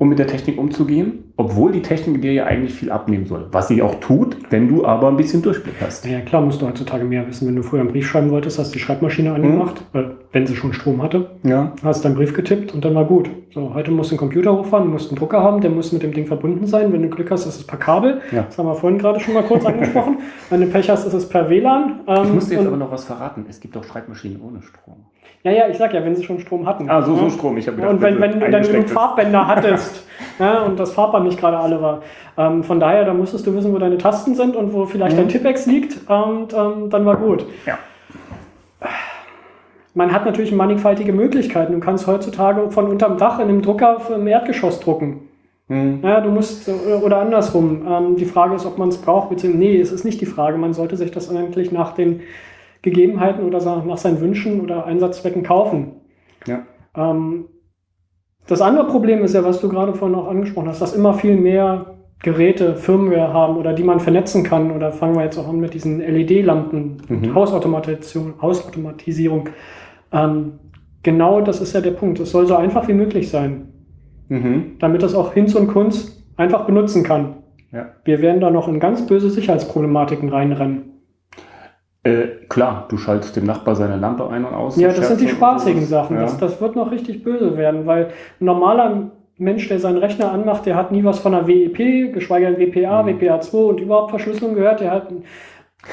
[0.01, 3.49] um mit der Technik umzugehen, obwohl die Technik dir ja eigentlich viel abnehmen soll.
[3.53, 6.07] Was sie auch tut, wenn du aber ein bisschen Durchblick hast.
[6.07, 7.47] Ja, klar, musst du heutzutage mehr wissen.
[7.47, 10.13] Wenn du früher einen Brief schreiben wolltest, hast du die Schreibmaschine angemacht, mhm.
[10.33, 11.33] wenn sie schon Strom hatte.
[11.43, 11.75] Ja.
[11.85, 13.29] Hast deinen Brief getippt und dann war gut.
[13.53, 16.03] So, heute musst du einen Computer hochfahren, du musst einen Drucker haben, der muss mit
[16.03, 16.95] dem Ding verbunden sein.
[16.95, 18.23] Wenn du Glück hast, ist es per Kabel.
[18.33, 18.45] Ja.
[18.45, 20.17] Das haben wir vorhin gerade schon mal kurz angesprochen.
[20.49, 22.01] Wenn du Pech hast, ist es per WLAN.
[22.07, 23.45] Ähm, ich muss dir jetzt aber noch was verraten.
[23.51, 25.05] Es gibt auch Schreibmaschinen ohne Strom.
[25.43, 26.91] Ja, ja, ich sag ja, wenn sie schon Strom hatten.
[26.91, 27.57] Ah, so, so Strom.
[27.57, 30.07] Ich gedacht, und wenn, wenn du dann genug Farbbänder hattest
[30.39, 32.03] ja, und das Farbband nicht gerade alle war.
[32.37, 35.21] Ähm, von daher, da musstest du wissen, wo deine Tasten sind und wo vielleicht mhm.
[35.21, 37.47] dein Tippex liegt und ähm, dann war gut.
[37.65, 37.79] Ja.
[39.95, 41.73] Man hat natürlich mannigfaltige Möglichkeiten.
[41.73, 45.29] Du kannst heutzutage von unterm Dach in einem Drucker im Erdgeschoss drucken.
[45.69, 46.01] Mhm.
[46.03, 47.87] Ja, du musst, oder andersrum.
[47.89, 50.59] Ähm, die Frage ist, ob man es braucht, beziehungsweise, nee, es ist nicht die Frage.
[50.59, 52.21] Man sollte sich das eigentlich nach den
[52.83, 55.93] Gegebenheiten oder nach seinen Wünschen oder Einsatzzwecken kaufen.
[56.47, 56.63] Ja.
[56.97, 57.47] Ähm,
[58.47, 61.37] das andere Problem ist ja, was du gerade vorhin auch angesprochen hast, dass immer viel
[61.37, 64.71] mehr Geräte, Firmware haben oder die man vernetzen kann.
[64.73, 67.35] Oder fangen wir jetzt auch an mit diesen LED-Lampen, mhm.
[67.35, 68.35] Hausautomatisierung.
[68.41, 69.49] Hausautomatisierung.
[70.13, 70.53] Ähm,
[71.03, 72.21] genau das ist ja der Punkt.
[72.21, 73.69] Es soll so einfach wie möglich sein,
[74.29, 74.77] mhm.
[74.79, 77.37] damit das auch Hinz und Kunst einfach benutzen kann.
[77.73, 77.91] Ja.
[78.05, 80.90] Wir werden da noch in ganz böse Sicherheitsproblematiken reinrennen.
[82.03, 84.77] Äh, klar, du schaltest dem Nachbar seine Lampe ein und aus.
[84.77, 86.17] Ja, das sind die spaßigen Sachen.
[86.17, 86.23] Ja.
[86.23, 88.07] Das, das wird noch richtig böse werden, weil
[88.41, 92.53] ein normaler Mensch, der seinen Rechner anmacht, der hat nie was von einer WEP, geschweige
[92.53, 93.09] denn WPA, mhm.
[93.09, 94.81] WPA2 und überhaupt Verschlüsselung gehört.
[94.81, 95.09] Der hat,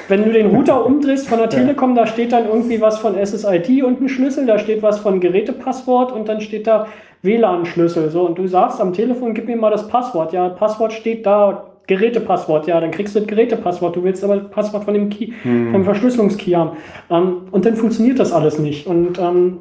[0.07, 3.83] wenn du den Router umdrehst von der Telekom, da steht dann irgendwie was von SSID
[3.83, 6.87] und ein Schlüssel, da steht was von Gerätepasswort und dann steht da
[7.21, 8.09] WLAN-Schlüssel.
[8.09, 10.33] So, und du sagst am Telefon, gib mir mal das Passwort.
[10.33, 14.51] Ja, Passwort steht da, Gerätepasswort, ja, dann kriegst du das Gerätepasswort, du willst aber das
[14.51, 15.71] Passwort von dem Key, hm.
[15.71, 16.77] vom Verschlüsselungskey haben.
[17.09, 18.87] Ähm, und dann funktioniert das alles nicht.
[18.87, 19.59] Und ähm,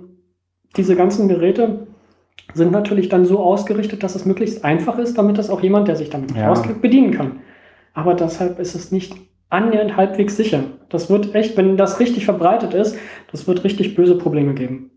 [0.77, 1.87] diese ganzen Geräte
[2.55, 5.97] sind natürlich dann so ausgerichtet, dass es möglichst einfach ist, damit das auch jemand, der
[5.97, 6.51] sich damit ja.
[6.51, 7.41] auskennt, bedienen kann.
[7.95, 9.15] Aber deshalb ist es nicht
[9.49, 10.65] annähernd halbwegs sicher.
[10.89, 12.99] Das wird echt, wenn das richtig verbreitet ist,
[13.31, 14.91] das wird richtig böse Probleme geben.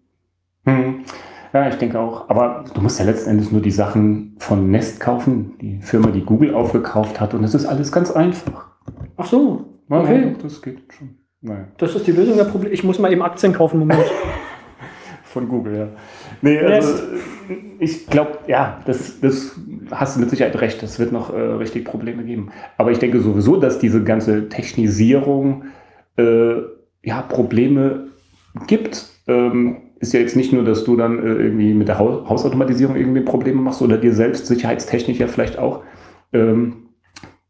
[0.66, 1.06] Hm.
[1.54, 2.30] Ja, ich denke auch.
[2.30, 6.24] Aber du musst ja letzten Endes nur die Sachen von Nest kaufen, die Firma, die
[6.24, 7.34] Google aufgekauft hat.
[7.34, 8.68] Und das ist alles ganz einfach.
[9.18, 9.82] Ach so.
[9.90, 10.22] Okay.
[10.22, 11.16] Ja, das geht schon.
[11.42, 11.68] Naja.
[11.78, 12.74] Das ist die Lösung der Probleme.
[12.74, 14.06] Ich muss mal eben Aktien kaufen, Moment.
[15.30, 15.88] von Google, ja.
[16.42, 17.04] Nee, also
[17.80, 19.56] ich glaube, ja, das, das
[19.92, 20.82] hast du mit Sicherheit recht.
[20.84, 22.52] Es wird noch äh, richtig Probleme geben.
[22.78, 25.66] Aber ich denke sowieso, dass diese ganze Technisierung
[26.18, 26.54] äh,
[27.04, 28.08] ja, Probleme
[28.68, 29.06] gibt.
[29.28, 33.22] Ähm, ist ja jetzt nicht nur, dass du dann äh, irgendwie mit der Hausautomatisierung irgendwie
[33.22, 35.84] Probleme machst oder dir selbst sicherheitstechnisch ja vielleicht auch.
[36.34, 36.90] Ähm,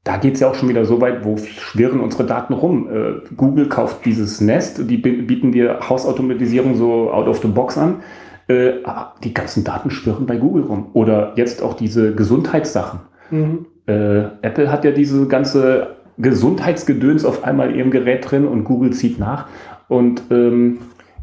[0.03, 2.89] da geht es ja auch schon wieder so weit, wo schwirren unsere Daten rum.
[2.89, 7.97] Äh, Google kauft dieses Nest, die bieten dir Hausautomatisierung so out of the box an.
[8.47, 8.73] Äh,
[9.23, 10.87] die ganzen Daten schwirren bei Google rum.
[10.93, 13.01] Oder jetzt auch diese Gesundheitssachen.
[13.29, 13.65] Mhm.
[13.85, 18.91] Äh, Apple hat ja diese ganze Gesundheitsgedöns auf einmal in ihrem Gerät drin und Google
[18.91, 19.47] zieht nach.
[19.87, 20.79] Und ähm,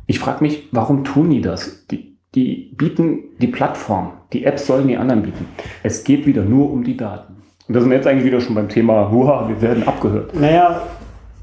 [0.07, 1.87] ich frage mich, warum tun die das?
[1.89, 5.47] Die, die bieten die Plattform, die Apps sollen die anderen bieten.
[5.83, 7.37] Es geht wieder nur um die Daten.
[7.69, 10.39] Und da sind wir jetzt eigentlich wieder schon beim Thema, huha, wir werden abgehört.
[10.39, 10.83] Naja,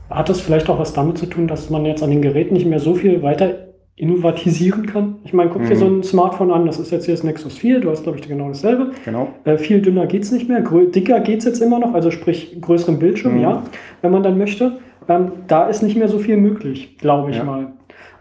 [0.09, 2.65] hat das vielleicht auch was damit zu tun, dass man jetzt an den Geräten nicht
[2.65, 5.15] mehr so viel weiter innovatisieren kann?
[5.23, 5.79] Ich meine, guck dir mhm.
[5.79, 8.27] so ein Smartphone an, das ist jetzt hier das Nexus 4, du hast, glaube ich,
[8.27, 8.91] genau dasselbe.
[9.05, 9.29] Genau.
[9.43, 12.57] Äh, viel dünner geht es nicht mehr, dicker geht es jetzt immer noch, also sprich
[12.59, 13.41] größeren Bildschirm, mhm.
[13.41, 13.63] ja,
[14.01, 14.77] wenn man dann möchte.
[15.09, 17.43] Ähm, da ist nicht mehr so viel möglich, glaube ich ja.
[17.43, 17.73] mal.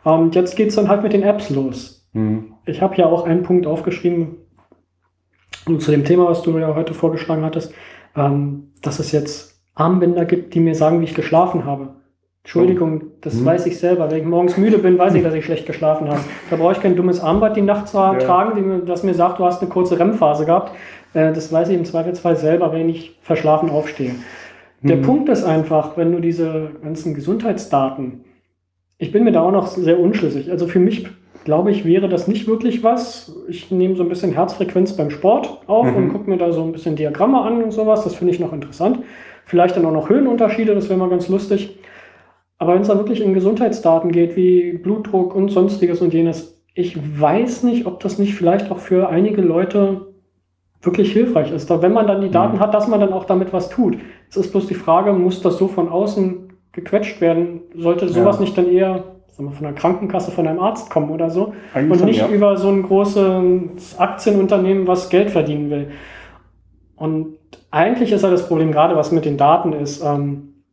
[0.04, 2.08] Und jetzt geht es dann halt mit den Apps los.
[2.12, 2.54] Mhm.
[2.66, 4.36] Ich habe ja auch einen Punkt aufgeschrieben
[5.78, 7.72] zu dem Thema, was du ja heute vorgeschlagen hattest,
[8.16, 11.94] ähm, dass es jetzt Armbänder gibt, die mir sagen, wie ich geschlafen habe.
[12.44, 13.44] Entschuldigung, das mhm.
[13.44, 14.10] weiß ich selber.
[14.10, 16.20] Wenn ich morgens müde bin, weiß ich, dass ich schlecht geschlafen habe.
[16.50, 18.14] Da brauche ich kein dummes Armband die Nacht zu ja.
[18.14, 20.72] tragen, die mir, das mir sagt, du hast eine kurze REM-Phase gehabt.
[21.14, 24.16] Äh, das weiß ich im Zweifelsfall selber, wenn ich verschlafen aufstehe.
[24.82, 25.02] Der mhm.
[25.02, 28.24] Punkt ist einfach, wenn du diese ganzen Gesundheitsdaten
[29.02, 30.48] ich bin mir da auch noch sehr unschlüssig.
[30.48, 31.08] Also für mich,
[31.42, 33.34] glaube ich, wäre das nicht wirklich was.
[33.48, 35.96] Ich nehme so ein bisschen Herzfrequenz beim Sport auf mhm.
[35.96, 38.04] und gucke mir da so ein bisschen Diagramme an und sowas.
[38.04, 39.00] Das finde ich noch interessant.
[39.44, 41.80] Vielleicht dann auch noch Höhenunterschiede, das wäre mal ganz lustig.
[42.58, 46.96] Aber wenn es da wirklich in Gesundheitsdaten geht, wie Blutdruck und sonstiges und jenes, ich
[47.20, 50.12] weiß nicht, ob das nicht vielleicht auch für einige Leute
[50.80, 51.68] wirklich hilfreich ist.
[51.68, 52.60] Da, wenn man dann die Daten mhm.
[52.60, 53.96] hat, dass man dann auch damit was tut.
[54.26, 56.41] Jetzt ist bloß die Frage, muss das so von außen
[56.72, 58.42] gequetscht werden, sollte sowas ja.
[58.42, 61.54] nicht dann eher sagen wir, von der Krankenkasse, von einem Arzt kommen oder so.
[61.74, 62.28] Eigentlich und nicht ja.
[62.28, 65.90] über so ein großes Aktienunternehmen, was Geld verdienen will.
[66.96, 67.38] Und
[67.70, 70.64] eigentlich ist ja das Problem, gerade was mit den Daten ist, ähm,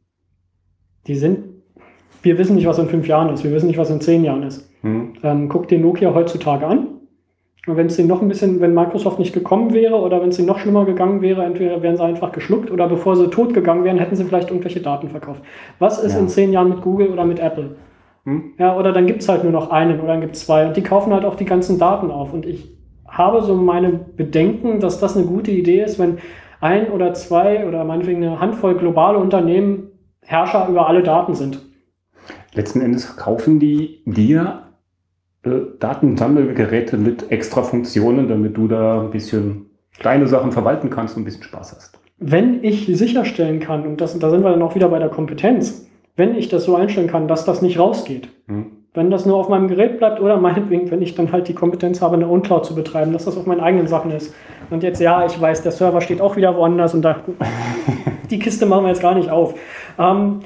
[1.08, 1.46] die sind,
[2.22, 4.44] wir wissen nicht, was in fünf Jahren ist, wir wissen nicht, was in zehn Jahren
[4.44, 4.70] ist.
[4.82, 5.14] Hm.
[5.24, 6.99] Ähm, guck dir Nokia heutzutage an.
[7.68, 10.40] Und wenn es denen noch ein bisschen, wenn Microsoft nicht gekommen wäre oder wenn es
[10.40, 13.84] ihnen noch schlimmer gegangen wäre, entweder wären sie einfach geschluckt oder bevor sie tot gegangen
[13.84, 15.42] wären, hätten sie vielleicht irgendwelche Daten verkauft.
[15.78, 16.20] Was ist Ja.
[16.20, 17.76] in zehn Jahren mit Google oder mit Apple?
[18.26, 18.54] Hm.
[18.58, 20.78] Ja, oder dann gibt es halt nur noch einen oder dann gibt es zwei und
[20.78, 22.34] die kaufen halt auch die ganzen Daten auf.
[22.34, 22.72] Und ich
[23.08, 26.18] habe so meine Bedenken, dass das eine gute Idee ist, wenn
[26.62, 29.90] ein oder zwei oder meinetwegen eine Handvoll globale Unternehmen
[30.22, 31.60] Herrscher über alle Daten sind.
[32.54, 34.64] Letzten Endes verkaufen die dir
[35.44, 39.68] Datensammelgeräte mit extra Funktionen, damit du da ein bisschen
[39.98, 42.00] kleine Sachen verwalten kannst und ein bisschen Spaß hast.
[42.18, 45.88] Wenn ich sicherstellen kann, und das, da sind wir dann auch wieder bei der Kompetenz,
[46.18, 48.66] wenn ich das so einstellen kann, dass das nicht rausgeht, Hm.
[48.94, 52.02] wenn das nur auf meinem Gerät bleibt oder meinetwegen, wenn ich dann halt die Kompetenz
[52.02, 54.34] habe, eine Uncloud zu betreiben, dass das auf meinen eigenen Sachen ist.
[54.70, 57.18] Und jetzt, ja, ich weiß, der Server steht auch wieder woanders und da,
[58.30, 59.56] die Kiste machen wir jetzt gar nicht auf.
[59.98, 60.42] Ähm,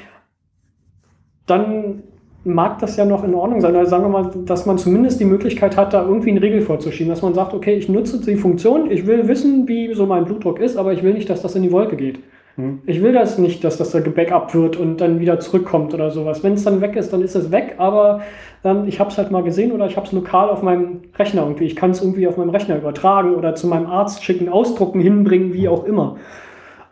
[1.48, 2.04] dann
[2.46, 3.76] mag das ja noch in Ordnung sein.
[3.76, 7.10] Also sagen wir mal, dass man zumindest die Möglichkeit hat, da irgendwie einen Riegel vorzuschieben,
[7.10, 10.60] dass man sagt, okay, ich nutze die Funktion, ich will wissen, wie so mein Blutdruck
[10.60, 12.20] ist, aber ich will nicht, dass das in die Wolke geht.
[12.56, 12.82] Hm.
[12.86, 16.44] Ich will das nicht, dass das da gebackupt wird und dann wieder zurückkommt oder sowas.
[16.44, 18.22] Wenn es dann weg ist, dann ist es weg, aber
[18.64, 21.44] ähm, ich habe es halt mal gesehen oder ich habe es lokal auf meinem Rechner
[21.44, 21.66] irgendwie.
[21.66, 25.54] Ich kann es irgendwie auf meinem Rechner übertragen oder zu meinem Arzt schicken, ausdrucken, hinbringen,
[25.54, 26.18] wie auch immer.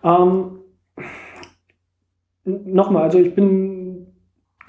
[0.04, 0.62] Ähm,
[2.44, 3.81] Nochmal, also ich bin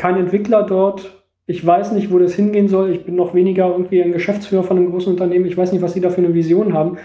[0.03, 1.23] kein Entwickler dort.
[1.47, 2.91] Ich weiß nicht, wo das hingehen soll.
[2.91, 5.47] Ich bin noch weniger irgendwie ein Geschäftsführer von einem großen Unternehmen.
[5.47, 6.99] Ich weiß nicht, was sie da für eine Vision haben.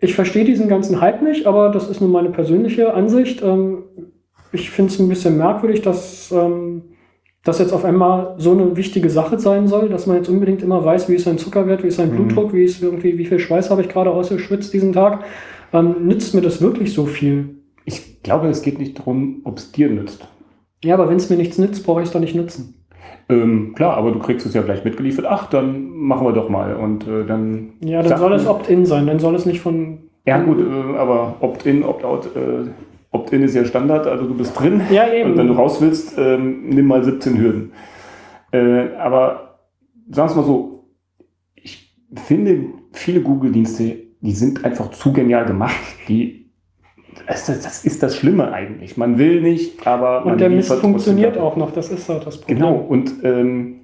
[0.00, 3.42] Ich verstehe diesen ganzen Hype nicht, aber das ist nur meine persönliche Ansicht.
[3.44, 3.84] Ähm,
[4.50, 6.82] ich finde es ein bisschen merkwürdig, dass ähm,
[7.44, 10.84] das jetzt auf einmal so eine wichtige Sache sein soll, dass man jetzt unbedingt immer
[10.84, 12.16] weiß, wie ist sein Zuckerwert, wie ist sein Mhm.
[12.16, 15.24] Blutdruck, wie ist irgendwie, wie viel Schweiß habe ich gerade ausgeschwitzt diesen Tag.
[15.72, 17.50] Ähm, nützt mir das wirklich so viel?
[17.84, 20.26] Ich glaube, es geht nicht darum, ob es dir nützt.
[20.84, 22.74] Ja, aber wenn es mir nichts nützt, brauche ich es doch nicht nutzen.
[23.28, 25.26] Ähm, klar, aber du kriegst es ja gleich mitgeliefert.
[25.28, 26.76] Ach, dann machen wir doch mal.
[26.76, 27.74] Und äh, dann.
[27.80, 29.98] Ja, dann soll es Opt-in sein, dann soll es nicht von.
[30.26, 32.26] Ja, gut, äh, aber Opt-in, Opt-out.
[32.36, 32.70] Äh,
[33.10, 34.82] Opt-in ist ja Standard, also du bist drin.
[34.90, 35.32] Ja, eben.
[35.32, 37.72] Und wenn du raus willst, ähm, nimm mal 17 Hürden.
[38.52, 39.58] Äh, aber
[40.10, 40.84] sagen wir mal so,
[41.54, 45.76] ich finde, viele Google-Dienste, die sind einfach zu genial gemacht.
[46.08, 46.37] Die,
[47.26, 48.96] das, das das ist das Schlimme eigentlich.
[48.96, 52.38] Man will nicht, aber man Und der Mist funktioniert auch noch, das ist halt das
[52.38, 52.58] Problem.
[52.58, 53.80] Genau, und ähm,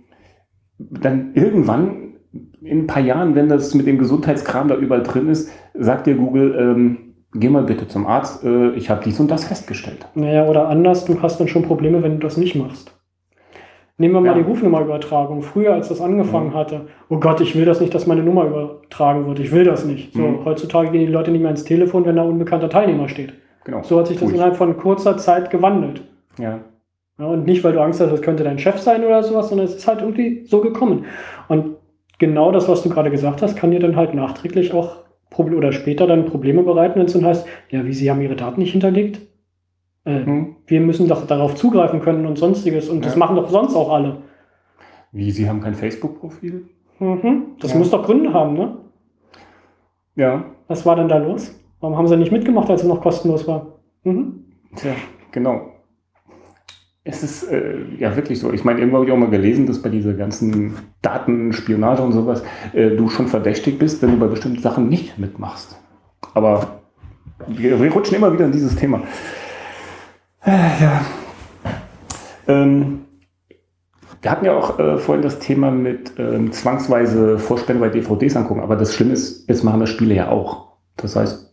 [0.78, 2.14] dann irgendwann,
[2.62, 6.14] in ein paar Jahren, wenn das mit dem Gesundheitskram da überall drin ist, sagt dir
[6.14, 10.06] Google, ähm, geh mal bitte zum Arzt, äh, ich habe dies und das festgestellt.
[10.14, 12.94] Naja, oder anders, du hast dann schon Probleme, wenn du das nicht machst.
[13.96, 14.34] Nehmen wir mal Ja.
[14.34, 15.42] die Rufnummerübertragung.
[15.42, 16.54] Früher, als das angefangen Mhm.
[16.54, 19.38] hatte, oh Gott, ich will das nicht, dass meine Nummer übertragen wird.
[19.38, 20.12] Ich will das nicht.
[20.14, 20.44] So, Mhm.
[20.44, 23.34] heutzutage gehen die Leute nicht mehr ins Telefon, wenn da unbekannter Teilnehmer steht.
[23.64, 23.82] Genau.
[23.82, 24.34] So hat sich das Ruhig.
[24.34, 26.02] innerhalb von kurzer Zeit gewandelt.
[26.38, 26.58] Ja.
[27.18, 29.66] Ja, und nicht, weil du Angst hast, das könnte dein Chef sein oder sowas, sondern
[29.66, 31.04] es ist halt irgendwie so gekommen.
[31.46, 31.76] Und
[32.18, 35.04] genau das, was du gerade gesagt hast, kann dir dann halt nachträglich auch
[35.38, 38.60] oder später dann Probleme bereiten, wenn es dann heißt, ja, wie, sie haben ihre Daten
[38.60, 39.20] nicht hinterlegt?
[40.04, 40.56] Äh, Hm.
[40.66, 42.88] wir müssen doch darauf zugreifen können und sonstiges.
[42.88, 43.18] Und das Ja.
[43.18, 44.18] machen doch sonst auch alle.
[45.12, 46.68] Wie, Sie haben kein Facebook-Profil?
[46.98, 47.42] Mhm.
[47.60, 47.78] Das Ja.
[47.78, 48.76] muss doch Gründe haben, ne?
[50.16, 50.44] Ja.
[50.68, 51.58] Was war denn da los?
[51.80, 53.78] Warum haben sie nicht mitgemacht, als es noch kostenlos war?
[54.04, 54.44] Mhm.
[54.76, 54.92] Tja,
[55.32, 55.70] genau.
[57.06, 58.50] Es ist äh, ja wirklich so.
[58.52, 62.42] Ich meine, irgendwann habe ich auch mal gelesen, dass bei dieser ganzen Datenspionage und sowas
[62.72, 65.78] äh, du schon verdächtig bist, wenn du bei bestimmten Sachen nicht mitmachst.
[66.32, 66.80] Aber
[67.46, 69.02] wir rutschen immer wieder in dieses Thema.
[70.44, 70.50] Äh,
[70.82, 71.00] ja.
[72.46, 73.00] Ähm,
[74.20, 78.60] wir hatten ja auch äh, vorhin das Thema mit ähm, zwangsweise Vorspende bei DVDs angucken,
[78.60, 80.74] aber das Schlimme ist, jetzt machen das Spiele ja auch.
[80.96, 81.52] Das heißt,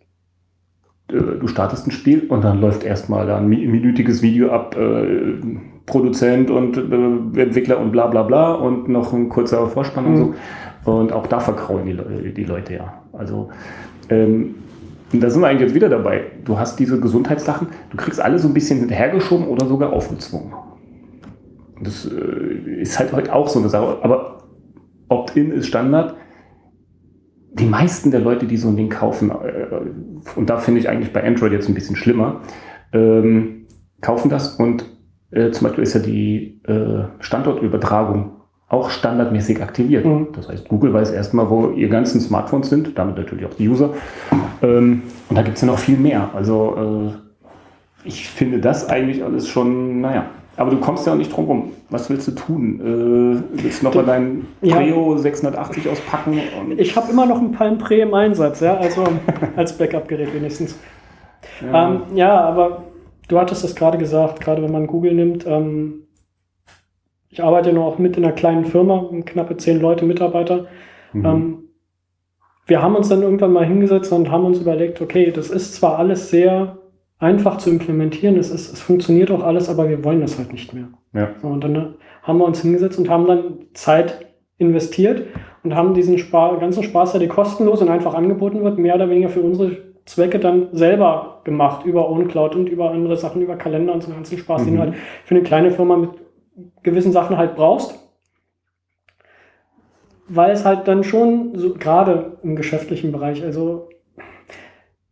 [1.12, 5.36] äh, du startest ein Spiel und dann läuft erstmal ein mi- minütiges Video ab, äh,
[5.86, 10.18] Produzent und äh, Entwickler und bla bla bla und noch ein kurzer Vorspann und Mhm.
[10.18, 10.92] so.
[10.92, 13.04] Und auch da verkraulen die, Le die Leute ja.
[13.14, 13.50] Also
[14.10, 14.56] ähm,
[15.14, 16.24] und da sind wir eigentlich jetzt wieder dabei.
[16.46, 20.54] Du hast diese Gesundheitssachen, du kriegst alle so ein bisschen hinterhergeschoben oder sogar aufgezwungen.
[21.82, 24.00] Das äh, ist halt heute auch so eine Sache.
[24.04, 24.48] Aber
[25.10, 26.16] Opt-in ist Standard.
[27.54, 31.12] Die meisten der Leute, die so ein Ding kaufen, äh, und da finde ich eigentlich
[31.12, 32.42] bei Android jetzt ein bisschen schlimmer,
[32.94, 33.68] ähm,
[34.00, 34.86] kaufen das und
[35.32, 36.62] äh, zum Beispiel ist ja die
[37.20, 38.41] Standortübertragung
[38.72, 40.06] auch standardmäßig aktiviert.
[40.06, 40.30] Mhm.
[40.34, 43.90] Das heißt, Google weiß erstmal, wo ihr ganzen Smartphones sind, damit natürlich auch die User.
[44.64, 46.30] Ähm, und da gibt es ja noch viel mehr.
[46.34, 47.12] Also
[48.06, 50.26] äh, ich finde das eigentlich alles schon, naja.
[50.56, 51.72] Aber du kommst ja auch nicht drum rum.
[51.90, 52.80] Was willst du tun?
[52.80, 54.78] Äh, willst du nochmal dein Ja.
[54.78, 56.40] Preo 680 auspacken?
[56.78, 59.04] Ich habe immer noch ein Palm Pre im Einsatz, ja, also
[59.58, 60.78] als Backup-Gerät wenigstens.
[61.62, 61.90] ja.
[61.90, 62.84] Ähm, ja, aber
[63.28, 65.46] du hattest es gerade gesagt, gerade wenn man Google nimmt.
[65.46, 66.01] Ähm,
[67.32, 70.68] ich arbeite ja nur auch mit in einer kleinen Firma, knappe zehn Leute, Mitarbeiter.
[71.14, 71.26] Mhm.
[71.26, 71.58] Ähm,
[72.68, 75.98] wir haben uns dann irgendwann mal hingesetzt und haben uns überlegt, okay, das ist zwar
[75.98, 76.78] alles sehr
[77.20, 80.74] einfach zu implementieren, es, ist, es funktioniert auch alles, aber wir wollen das halt nicht
[80.74, 80.88] mehr.
[81.14, 81.30] ja.
[81.42, 81.86] So, und dann äh,
[82.24, 84.26] haben wir uns hingesetzt und haben dann Zeit
[84.58, 85.24] investiert
[85.64, 89.10] und haben diesen Spa ganzen Spaß, der dir kostenlos und einfach angeboten wird, mehr oder
[89.10, 93.94] weniger für unsere Zwecke dann selber gemacht, über OwnCloud und über andere Sachen, über Kalender
[93.94, 94.78] und so einen ganzen Spaß, den Mhm.
[94.78, 96.10] du halt für eine kleine Firma mit
[96.84, 97.96] gewissen Sachen halt brauchst.
[100.28, 103.90] Weil es halt dann schon, so gerade im geschäftlichen Bereich, also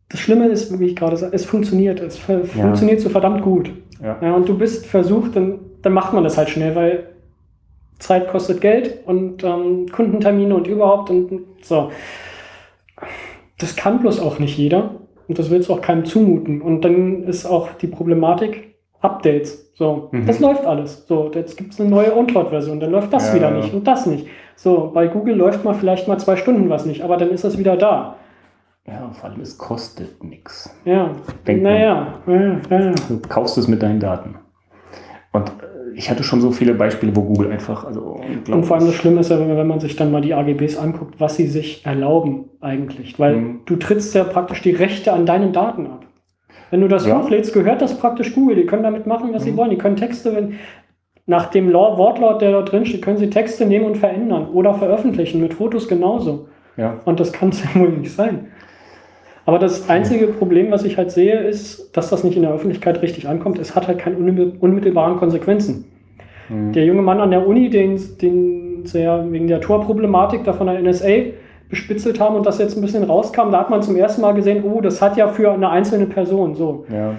[0.08, 2.00] das Schlimme ist, wie ich gerade sage, es funktioniert.
[2.00, 3.70] Es fu- funktioniert so verdammt gut.
[4.02, 4.18] Ja.
[4.22, 7.10] Ja, und du bist versucht, dann, dann macht man das halt schnell, weil
[7.98, 11.90] Zeit kostet Geld und ähm, Kundentermine und überhaupt und und so.
[13.58, 14.94] Das kann bloß auch nicht jeder
[15.28, 16.62] und das willst du auch keinem zumuten.
[16.62, 18.69] Und dann ist auch die Problematik
[19.00, 19.72] Updates.
[19.74, 20.26] So, Mhm.
[20.26, 21.06] das läuft alles.
[21.06, 23.34] So, jetzt gibt es eine neue OwnCloud-Version, dann läuft das Ja.
[23.36, 24.26] wieder nicht und das nicht.
[24.56, 27.56] So, bei Google läuft mal vielleicht mal zwei Stunden was nicht, aber dann ist das
[27.58, 28.16] wieder da.
[28.86, 30.74] ja, vor allem, es kostet nichts.
[30.84, 31.10] Ja,
[31.46, 31.72] Denkt man.
[31.72, 32.92] naja, ja, ja.
[33.08, 34.34] Du kaufst es mit deinen Daten.
[35.32, 35.52] Und äh,
[35.94, 38.20] ich hatte schon so viele Beispiele, wo Google einfach, also.
[38.50, 40.76] Und vor allem das Schlimme ist ja, wenn wenn man sich dann mal die AGBs
[40.76, 43.18] anguckt, was sie sich erlauben eigentlich.
[43.20, 43.60] Weil Mhm.
[43.66, 46.04] du trittst ja praktisch die Rechte an deinen Daten ab.
[46.70, 47.20] Wenn du das Ja.
[47.20, 48.56] hochlädst, gehört das praktisch Google.
[48.56, 49.56] Die können damit machen, was sie Mhm.
[49.56, 49.70] wollen.
[49.70, 50.54] Die können Texte, wenn,
[51.26, 55.40] nach dem Wortlaut, der da drin steht, können sie Texte nehmen und verändern oder veröffentlichen.
[55.40, 56.48] Mit Fotos genauso.
[56.76, 56.98] ja.
[57.04, 58.46] Und das kann es ja wohl nicht sein.
[59.46, 63.02] Aber das einzige Problem, was ich halt sehe, ist, dass das nicht in der Öffentlichkeit
[63.02, 63.58] richtig ankommt.
[63.58, 65.86] Es hat halt keine unmittel- unmittelbaren Konsequenzen.
[66.48, 66.72] Mhm.
[66.72, 70.66] Der junge Mann an der Uni, den, den sie ja wegen der Tor-Problematik da von
[70.68, 71.32] der NSA
[71.70, 74.64] bespitzelt haben und das jetzt ein bisschen rauskam, da hat man zum ersten Mal gesehen,
[74.64, 76.84] oh, das hat ja für eine einzelne Person so.
[76.92, 77.14] ja.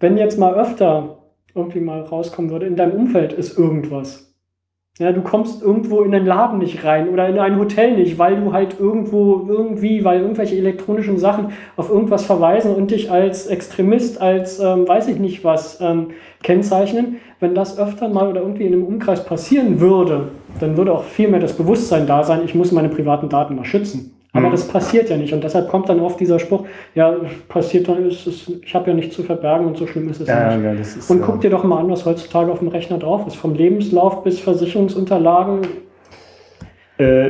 [0.00, 1.18] Wenn jetzt mal öfter
[1.54, 4.32] irgendwie mal rauskommen würde, in deinem Umfeld ist irgendwas.
[4.98, 8.36] Ja, du kommst irgendwo in einen Laden nicht rein oder in ein Hotel nicht, weil
[8.36, 14.20] du halt irgendwo irgendwie, weil irgendwelche elektronischen Sachen auf irgendwas verweisen und dich als Extremist,
[14.20, 16.08] als ähm, weiß ich nicht was ähm,
[16.42, 17.16] kennzeichnen.
[17.40, 20.28] Wenn das öfter mal oder irgendwie in einem Umkreis passieren würde,
[20.60, 23.64] dann würde auch viel mehr das Bewusstsein da sein, ich muss meine privaten Daten mal
[23.64, 24.14] schützen.
[24.34, 24.52] Aber Mhm.
[24.52, 27.14] das passiert ja nicht und deshalb kommt dann oft dieser Spruch, ja,
[27.48, 30.28] passiert dann, ist es, ich habe ja nichts zu verbergen und so schlimm ist es
[30.28, 30.64] Ja, nicht.
[30.64, 31.10] ja, ist.
[31.10, 33.36] Und äh, guck dir doch mal an, was heutzutage auf dem Rechner drauf ist.
[33.36, 35.66] Vom Lebenslauf bis Versicherungsunterlagen.
[36.98, 37.28] Äh,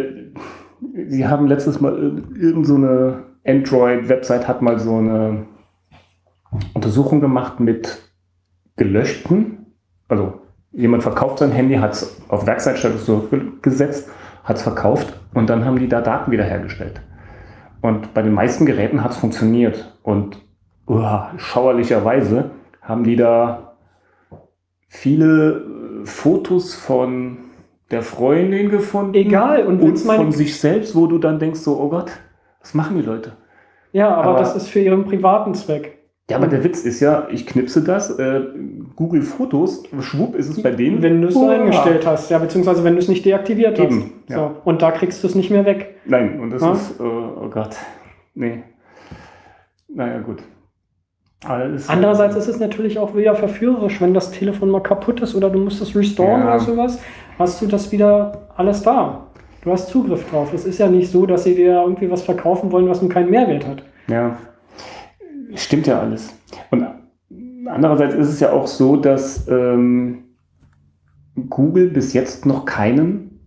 [1.09, 5.47] Sie haben letztes Mal ir- irgend so eine Android-Website hat mal so eine
[6.75, 7.99] Untersuchung gemacht mit
[8.77, 9.67] gelöschten.
[10.09, 10.35] Also
[10.73, 14.11] jemand verkauft sein Handy, hat es auf Werkseitstatus zurückgesetzt,
[14.45, 17.01] hat es verkauft und dann haben die da Daten wiederhergestellt.
[17.81, 19.93] Und bei den meisten Geräten hat es funktioniert.
[20.03, 20.39] Und
[20.87, 22.51] uah, schauerlicherweise
[22.81, 23.75] haben die da
[24.89, 27.39] viele äh, Fotos von
[27.91, 29.15] der Freundin gefunden.
[29.15, 32.11] Egal, und Und, von sich selbst, wo du dann denkst, so, oh Gott,
[32.61, 33.33] was machen die Leute?
[33.93, 35.99] Ja, aber, Aber- das ist für ihren privaten Zweck.
[36.31, 38.41] Ja, aber der Witz ist ja, ich knipse das, äh,
[38.97, 41.03] Google Fotos, schwupp ist es bei denen.
[41.03, 43.85] Wenn du es so eingestellt hast, ja, beziehungsweise wenn du es nicht deaktiviert hast.
[43.87, 44.37] Eben, ja.
[44.37, 44.51] So.
[44.65, 45.97] Und da kriegst du es nicht mehr weg.
[46.07, 46.73] Nein, und das Ja?
[46.73, 47.77] ist, äh, oh Gott,
[48.35, 48.63] nee.
[49.89, 50.43] Naja, gut.
[51.75, 55.51] Ist- Andererseits ist es natürlich auch wieder verführerisch, wenn das Telefon mal kaputt ist oder
[55.51, 56.55] du musst es restoren Ja.
[56.55, 57.01] oder sowas,
[57.37, 59.27] hast du das wieder alles da.
[59.65, 60.55] Du hast Zugriff drauf.
[60.55, 63.31] Es ist ja nicht so, dass sie dir irgendwie was verkaufen wollen, was nun keinen
[63.31, 63.83] Mehrwert hat.
[64.07, 64.37] Ja,
[65.55, 66.35] stimmt ja alles.
[66.71, 66.87] Und
[67.67, 70.25] andererseits ist es ja auch so, dass ähm,
[71.49, 73.41] Google bis jetzt noch keinen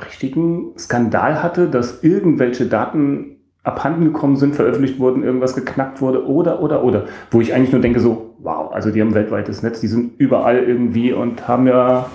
[0.00, 6.60] richtigen Skandal hatte, dass irgendwelche Daten abhanden gekommen sind, veröffentlicht wurden, irgendwas geknackt wurde oder,
[6.60, 7.06] oder, oder.
[7.30, 10.58] Wo ich eigentlich nur denke so, wow, also die haben weltweites Netz, die sind überall
[10.58, 12.10] irgendwie und haben ja,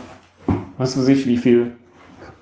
[0.77, 1.71] was weiß ich, wie viel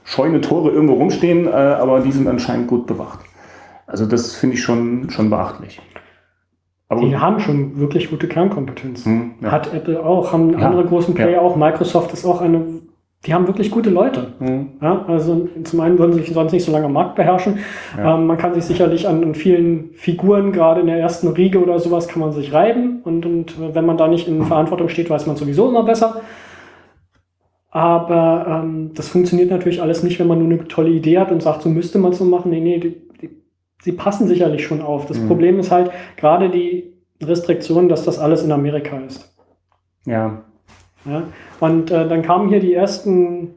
[0.03, 3.19] scheune Tore irgendwo rumstehen, äh, aber die sind anscheinend gut bewacht.
[3.85, 5.81] Also das finde ich schon, schon beachtlich.
[6.89, 9.05] Aber Die haben schon wirklich gute Kernkompetenz.
[9.05, 9.51] Hm, ja.
[9.51, 10.59] Hat Apple auch, haben Ja.
[10.59, 11.41] andere großen Player Ja.
[11.41, 11.55] auch.
[11.57, 12.61] Microsoft ist auch eine,
[13.25, 14.33] die haben wirklich gute Leute.
[14.39, 17.59] Hm, also zum einen würden sie sich sonst nicht so lange am Markt beherrschen.
[17.99, 21.77] Ähm, man kann sich sicherlich an, an vielen Figuren, gerade in der ersten Riege oder
[21.79, 23.01] sowas, kann man sich reiben.
[23.03, 26.21] Und, und wenn man da nicht in Verantwortung steht, weiß man sowieso immer besser.
[27.69, 31.43] Aber ähm, das funktioniert natürlich alles nicht, wenn man nur eine tolle Idee hat und
[31.43, 32.49] sagt, so müsste man es so machen.
[32.49, 32.95] Nee, nee,
[33.87, 35.05] sie passen sicherlich schon auf.
[35.05, 35.27] Das Mhm.
[35.29, 36.91] Problem ist halt gerade die
[37.23, 39.33] Restriktion, dass das alles in Amerika ist.
[40.05, 40.43] ja.
[41.05, 41.23] Ja?
[41.61, 43.53] Und äh, dann kamen hier die ersten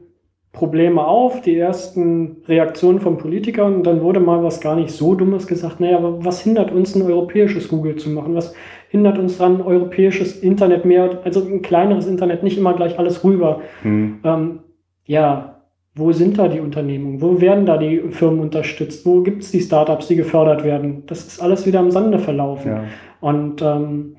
[0.53, 5.15] Probleme auf, die ersten Reaktionen von Politikern und dann wurde mal was gar nicht so
[5.15, 8.35] Dummes gesagt, naja, aber was hindert uns, ein europäisches Google zu machen?
[8.35, 8.53] Was
[8.89, 13.59] hindert uns daran, europäisches Internet mehr, also ein kleineres Internet, nicht immer gleich alles rüber?
[13.81, 14.19] Hm.
[14.23, 14.59] Ähm,
[15.05, 15.60] ja,
[15.95, 17.21] wo sind da die Unternehmungen?
[17.21, 19.05] Wo werden da die Firmen unterstützt?
[19.05, 21.03] Wo gibt es die Startups, die gefördert werden?
[21.07, 22.71] Das ist alles wieder im Sande verlaufen.
[22.71, 22.83] Ja.
[23.19, 24.15] Und ähm,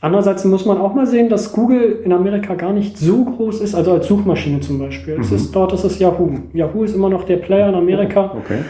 [0.00, 3.74] andererseits muss man auch mal sehen, dass Google in Amerika gar nicht so groß ist,
[3.74, 5.18] also als Suchmaschine zum Beispiel.
[5.20, 5.36] Es Mhm.
[5.36, 6.30] ist, dort ist es Yahoo.
[6.54, 8.32] Yahoo ist immer noch der Player in Amerika.
[8.38, 8.60] Okay.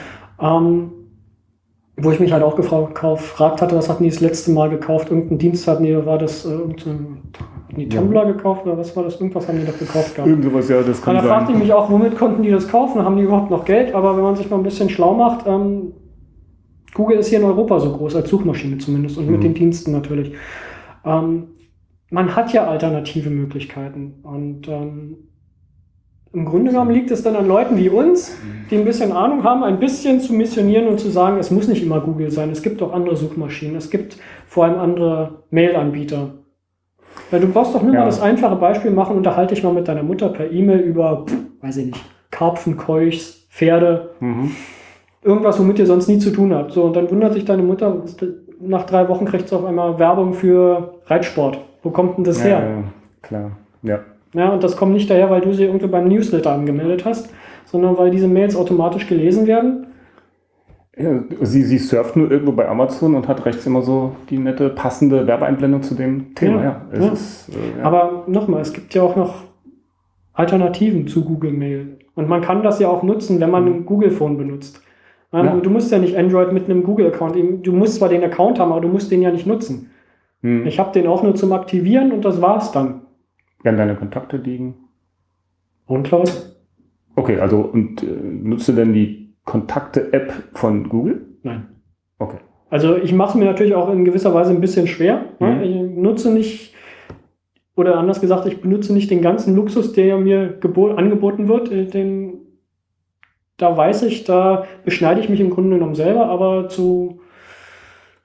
[0.40, 0.90] Ähm,
[1.98, 5.10] wo ich mich halt auch gefra- gefragt hatte, was hatten die das letzte Mal gekauft?
[5.10, 7.22] Irgendein Dienst hatten die, war das äh, irgendein,
[7.68, 8.00] hatten die Ja.
[8.02, 9.18] Tumblr gekauft oder was war das?
[9.18, 10.28] Irgendwas haben die doch gekauft gehabt.
[10.28, 11.66] Irgend sowas, ja, das Und kann da fragte ich sein.
[11.66, 13.02] mich auch, womit konnten die das kaufen?
[13.02, 13.94] Haben die überhaupt noch Geld?
[13.94, 15.92] Aber wenn man sich mal ein bisschen schlau macht, ähm,
[16.94, 19.42] Google ist hier in Europa so groß, als Suchmaschine zumindest und mit Mhm.
[19.44, 20.32] den Diensten natürlich.
[21.04, 21.48] Ähm,
[22.10, 24.14] man hat ja alternative Möglichkeiten.
[24.22, 25.16] Und ähm,
[26.32, 28.36] im Grunde genommen liegt es dann an Leuten wie uns,
[28.70, 31.82] die ein bisschen Ahnung haben, ein bisschen zu missionieren und zu sagen, es muss nicht
[31.82, 36.30] immer Google sein, es gibt auch andere Suchmaschinen, es gibt vor allem andere Mail-Anbieter.
[37.30, 38.00] Weil du brauchst doch nur Ja.
[38.00, 41.34] mal das einfache Beispiel machen, unterhalte dich mal mit deiner Mutter per E-Mail über, pff,
[41.62, 44.50] weiß ich nicht, Karpfen, Keuchs, Pferde, Mhm.
[45.22, 46.72] irgendwas, womit ihr sonst nie zu tun habt.
[46.72, 48.02] So, und dann wundert sich deine Mutter,
[48.60, 51.58] nach drei Wochen kriegt sie auf einmal Werbung für Reitsport.
[51.82, 52.60] Wo kommt denn das Ja, her?
[52.60, 52.82] ja,
[53.22, 53.50] klar.
[53.82, 54.00] Ja.
[54.34, 57.30] Ja, und das kommt nicht daher, weil du sie irgendwie beim Newsletter angemeldet hast,
[57.64, 59.86] sondern weil diese Mails automatisch gelesen werden.
[60.98, 64.70] Ja, sie, sie surft nur irgendwo bei Amazon und hat rechts immer so die nette,
[64.70, 66.62] passende Werbeeinblendung zu dem Thema.
[66.62, 67.12] Ja, Ja.
[67.12, 67.82] Ist, äh.
[67.82, 69.42] Aber nochmal, es gibt ja auch noch
[70.32, 71.98] Alternativen zu Google Mail.
[72.14, 74.82] Und man kann das ja auch nutzen, wenn man ein Google Phone benutzt.
[75.32, 75.54] Ja.
[75.56, 77.36] Du musst ja nicht Android mit einem Google-Account.
[77.62, 79.90] Du musst zwar den Account haben, aber du musst den ja nicht nutzen.
[80.40, 80.66] hm.
[80.66, 83.02] Ich habe den auch nur zum Aktivieren und das war's dann.
[83.66, 84.76] Werden deine Kontakte liegen?
[85.88, 86.30] OwnCloud?
[87.16, 91.26] Okay, also und äh, nutzt du denn die Kontakte-App von Google?
[91.42, 91.66] Nein.
[92.20, 92.36] Okay.
[92.70, 95.24] Also ich mache es mir natürlich auch in gewisser Weise ein bisschen schwer.
[95.40, 95.46] Mhm.
[95.48, 95.64] Ne?
[95.64, 96.74] Ich nutze nicht,
[97.74, 101.72] oder anders gesagt, ich benutze nicht den ganzen Luxus, der mir gebo- angeboten wird.
[101.72, 102.34] Äh, Den,
[103.56, 107.18] da weiß ich, da beschneide ich mich im Grunde genommen selber, aber zu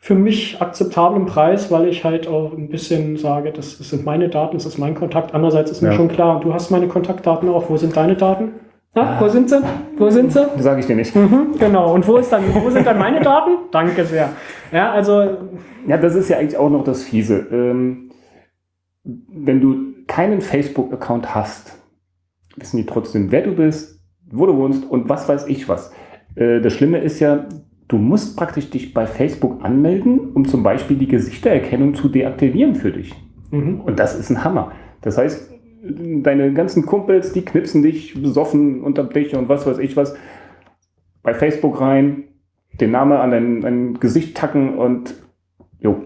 [0.04, 4.58] für mich akzeptablem Preis, weil ich halt auch ein bisschen sage, das sind meine Daten,
[4.58, 5.36] das ist mein Kontakt.
[5.36, 5.94] Andererseits ist mir Ja.
[5.94, 7.70] schon klar, du hast meine Kontaktdaten auch.
[7.70, 8.54] Wo sind deine Daten?
[8.96, 9.22] Na, Ah.
[9.22, 9.62] wo sind sie?
[9.98, 10.44] Wo sind sie?
[10.58, 11.16] Sage ich dir nicht.
[11.16, 11.94] Mhm, genau.
[11.94, 13.52] Und wo, ist dann, wo sind dann meine Daten?
[13.72, 14.30] Danke sehr.
[14.72, 15.38] Ja, also,
[15.88, 17.46] Ja, das ist ja eigentlich auch noch das Fiese.
[17.52, 18.12] Ähm,
[19.04, 21.78] wenn du keinen Facebook-Account hast,
[22.58, 24.00] wissen die trotzdem, wer du bist,
[24.32, 25.92] wo du wohnst und was weiß ich was.
[26.36, 27.46] Äh, das Schlimme ist ja,
[27.92, 32.92] du musst praktisch dich bei Facebook anmelden, um zum Beispiel die Gesichtererkennung zu deaktivieren für
[32.92, 33.14] dich.
[33.52, 33.82] mhm.
[33.82, 34.72] Und das ist ein Hammer.
[35.02, 35.52] Das heißt,
[35.84, 40.16] deine ganzen Kumpels, die knipsen dich besoffen unterm Tisch und was weiß ich was,
[41.22, 42.24] bei Facebook rein,
[42.80, 45.16] den Namen an dein, dein Gesicht tacken und
[45.80, 46.04] jo.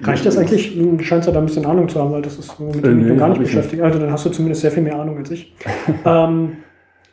[0.00, 0.76] reicht das eigentlich?
[0.76, 2.96] Du scheinst ja da ein bisschen Ahnung zu haben, weil das ist, womit Äh, ich
[2.96, 3.80] mich nee, gar nicht beschäftigt.
[3.80, 5.54] Also, dann hast du zumindest sehr viel mehr Ahnung als ich.
[6.04, 6.56] ähm,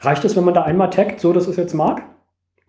[0.02, 2.02] reicht es, wenn man da einmal taggt, so, das ist jetzt Mark?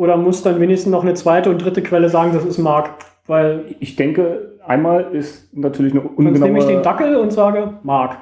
[0.00, 2.88] Oder muss dann wenigstens noch eine zweite und dritte Quelle sagen, das ist Mark?
[3.26, 6.82] Weil Ich denke, einmal ist natürlich eine sonst nehme ich den ungenaue...
[6.82, 8.16] Dackel und sage Mark.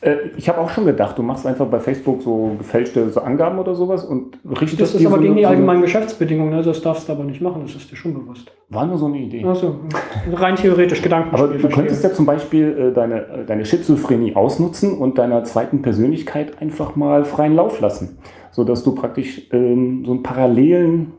[0.00, 3.60] Äh, ich habe auch schon gedacht, du machst einfach bei Facebook so gefälschte so Angaben
[3.60, 6.64] oder sowas und richtest Das ist aber so gegen die so allgemeinen Geschäftsbedingungen, ne?
[6.64, 8.50] das darfst du aber nicht machen, das ist dir schon bewusst.
[8.68, 9.44] War nur so eine Idee.
[9.44, 9.76] Achso,
[10.32, 11.32] rein theoretisch, Gedanken.
[11.32, 15.80] Aber du könntest ja zum Beispiel äh, deine, äh, deine Schizophrenie ausnutzen und deiner zweiten
[15.80, 18.18] Persönlichkeit einfach mal freien Lauf lassen.
[18.50, 21.12] Sodass du praktisch ähm, so einen parallelen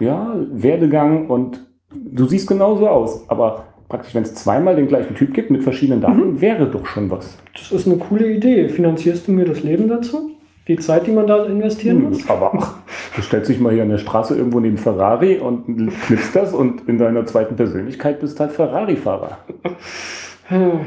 [0.00, 1.64] ja, Werdegang und
[1.94, 3.28] du siehst genauso aus.
[3.28, 7.10] Aber praktisch, wenn es zweimal den gleichen Typ gibt mit verschiedenen Daten, wäre doch schon
[7.10, 7.36] was.
[7.54, 8.68] Das ist eine coole Idee.
[8.68, 10.30] Finanzierst du mir das Leben dazu?
[10.68, 12.28] Die Zeit, die man da investieren muss?
[12.30, 12.76] Aber ach,
[13.16, 15.64] du stellst dich mal hier an der Straße irgendwo neben Ferrari und
[16.06, 19.38] knippst das und in deiner zweiten Persönlichkeit bist halt Ferrari-Fahrer.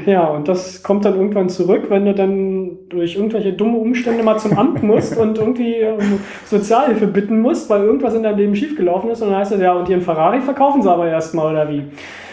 [0.06, 4.38] Ja, und das kommt dann irgendwann zurück, wenn du dann durch irgendwelche dumme Umstände mal
[4.38, 9.10] zum Amt musst und irgendwie um Sozialhilfe bitten musst, weil irgendwas in deinem Leben schiefgelaufen
[9.10, 9.22] ist.
[9.22, 11.82] Und dann heißt es ja, und ihren Ferrari verkaufen sie aber erstmal, oder wie?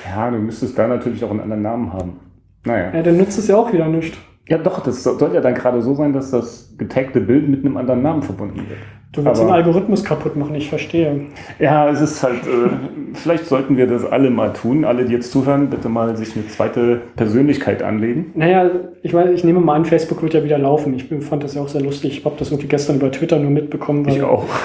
[0.06, 2.20] Ja, du müsstest da natürlich auch einen anderen Namen haben.
[2.66, 2.92] Naja.
[2.94, 4.18] Ja, dann nützt es ja auch wieder nichts.
[4.48, 7.66] Ja, doch, das so- soll ja dann gerade so sein, dass das getagte Bild mit
[7.66, 8.80] einem anderen Namen verbunden wird.
[9.14, 11.28] Du willst Aber- den Algorithmus kaputt machen, ich verstehe.
[11.59, 12.70] Ja, es ist halt, äh,
[13.14, 14.84] vielleicht sollten wir das alle mal tun.
[14.86, 18.32] Alle, die jetzt zuhören, bitte mal sich eine zweite Persönlichkeit anlegen.
[18.34, 18.70] Naja,
[19.03, 20.93] ich, weiß, ich nehme mal an, Facebook wird ja wieder laufen.
[20.95, 22.18] Ich fand das ja auch sehr lustig.
[22.18, 24.07] Ich habe das irgendwie gestern über Twitter nur mitbekommen.
[24.09, 24.45] Ich auch.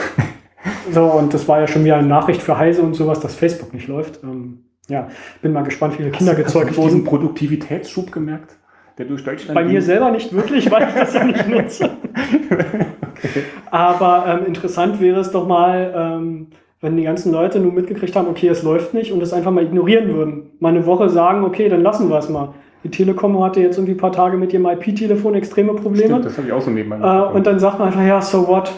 [0.90, 3.74] So, und das war ja schon wieder eine Nachricht für Heise und sowas, dass Facebook
[3.74, 4.20] nicht läuft.
[4.24, 5.08] Ähm, ja,
[5.42, 7.04] bin mal gespannt, wie viele Kinder Hast du gezeugt nicht diesen wurden.
[7.04, 8.56] Produktivitätsschub gemerkt?
[8.98, 9.80] Der durch Deutschland Bei mir ging?
[9.80, 11.90] selber nicht wirklich, weil ich das ja nicht nutze.
[13.70, 16.48] Aber ähm, interessant wäre es doch mal, ähm,
[16.80, 19.64] wenn die ganzen Leute nur mitgekriegt haben, okay, es läuft nicht und es einfach mal
[19.64, 20.50] ignorieren würden.
[20.60, 22.54] Mal eine Woche sagen, okay, dann lassen wir es mal.
[22.84, 26.08] Die Telekom hatte jetzt irgendwie ein paar Tage mit ihrem IP-Telefon extreme Probleme.
[26.08, 28.46] Stimmt, das habe ich auch so nebenbei Äh, und dann sagt man einfach, ja, so
[28.46, 28.72] what?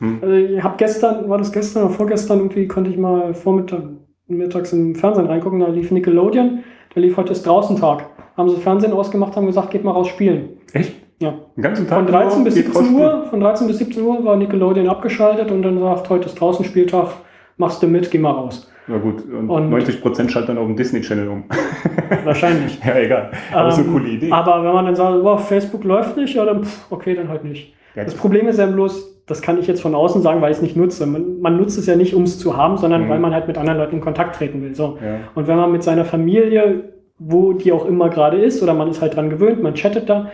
[0.00, 0.18] Hm.
[0.20, 3.82] Also ich habe gestern, war das gestern oder vorgestern, irgendwie konnte ich mal vormittag,
[4.26, 6.64] mittags im Fernsehen reingucken, da lief Nickelodeon,
[6.94, 8.06] da lief heute ist draußen Tag.
[8.38, 10.50] Haben sie Fernsehen ausgemacht, haben gesagt, geht mal raus spielen.
[10.72, 10.94] Echt?
[11.20, 11.34] Ja.
[11.56, 14.02] Den ganzen Tag Von 13 nur bis geht 17 raus Uhr, von 13 bis 17
[14.02, 17.08] Uhr war Nickelodeon abgeschaltet und dann sagt, heute ist draußen Spieltag,
[17.56, 18.70] machst du mit, geh mal raus.
[18.86, 21.44] Na gut, und, Und- 90% schaltet dann auf den Disney-Channel um.
[22.24, 22.78] Wahrscheinlich.
[22.84, 23.30] ja, egal.
[23.52, 24.30] Aber ist eine Ähm, coole Idee.
[24.32, 27.44] Aber wenn man dann sagt, boah, Facebook läuft nicht, ja, dann pff, okay, dann halt
[27.44, 27.74] nicht.
[27.94, 30.58] Ja, Das Problem ist ja bloß, das kann ich jetzt von außen sagen, weil ich
[30.58, 31.06] es nicht nutze.
[31.06, 33.08] Man, man nutzt es ja nicht, um es zu haben, sondern Mhm.
[33.10, 34.74] weil man halt mit anderen Leuten in Kontakt treten will.
[34.74, 34.98] So.
[35.04, 35.16] ja.
[35.34, 36.84] Und wenn man mit seiner Familie,
[37.18, 40.28] wo die auch immer gerade ist, oder man ist halt dran gewöhnt, man chattet da,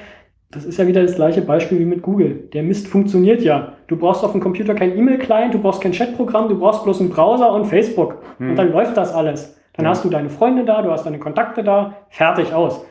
[0.50, 2.48] das ist ja wieder das gleiche Beispiel wie mit Google.
[2.52, 3.72] Der Mist funktioniert ja.
[3.88, 7.10] Du brauchst auf dem Computer kein E-Mail-Client, du brauchst kein Chatprogramm, du brauchst bloß einen
[7.10, 8.18] Browser und Facebook.
[8.38, 9.58] Und dann läuft das alles.
[9.76, 9.90] Dann Ja.
[9.90, 12.84] hast du deine Freunde da, du hast deine Kontakte da, fertig aus.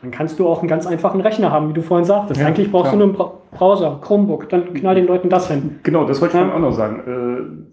[0.00, 2.40] Dann kannst du auch einen ganz einfachen Rechner haben, wie du vorhin sagtest.
[2.40, 3.00] Ja, Eigentlich brauchst klar.
[3.06, 5.78] du nur einen Browser, Chromebook, dann knall den Leuten das hin.
[5.84, 6.52] Genau, das wollte ich Ja.
[6.52, 7.66] auch noch sagen.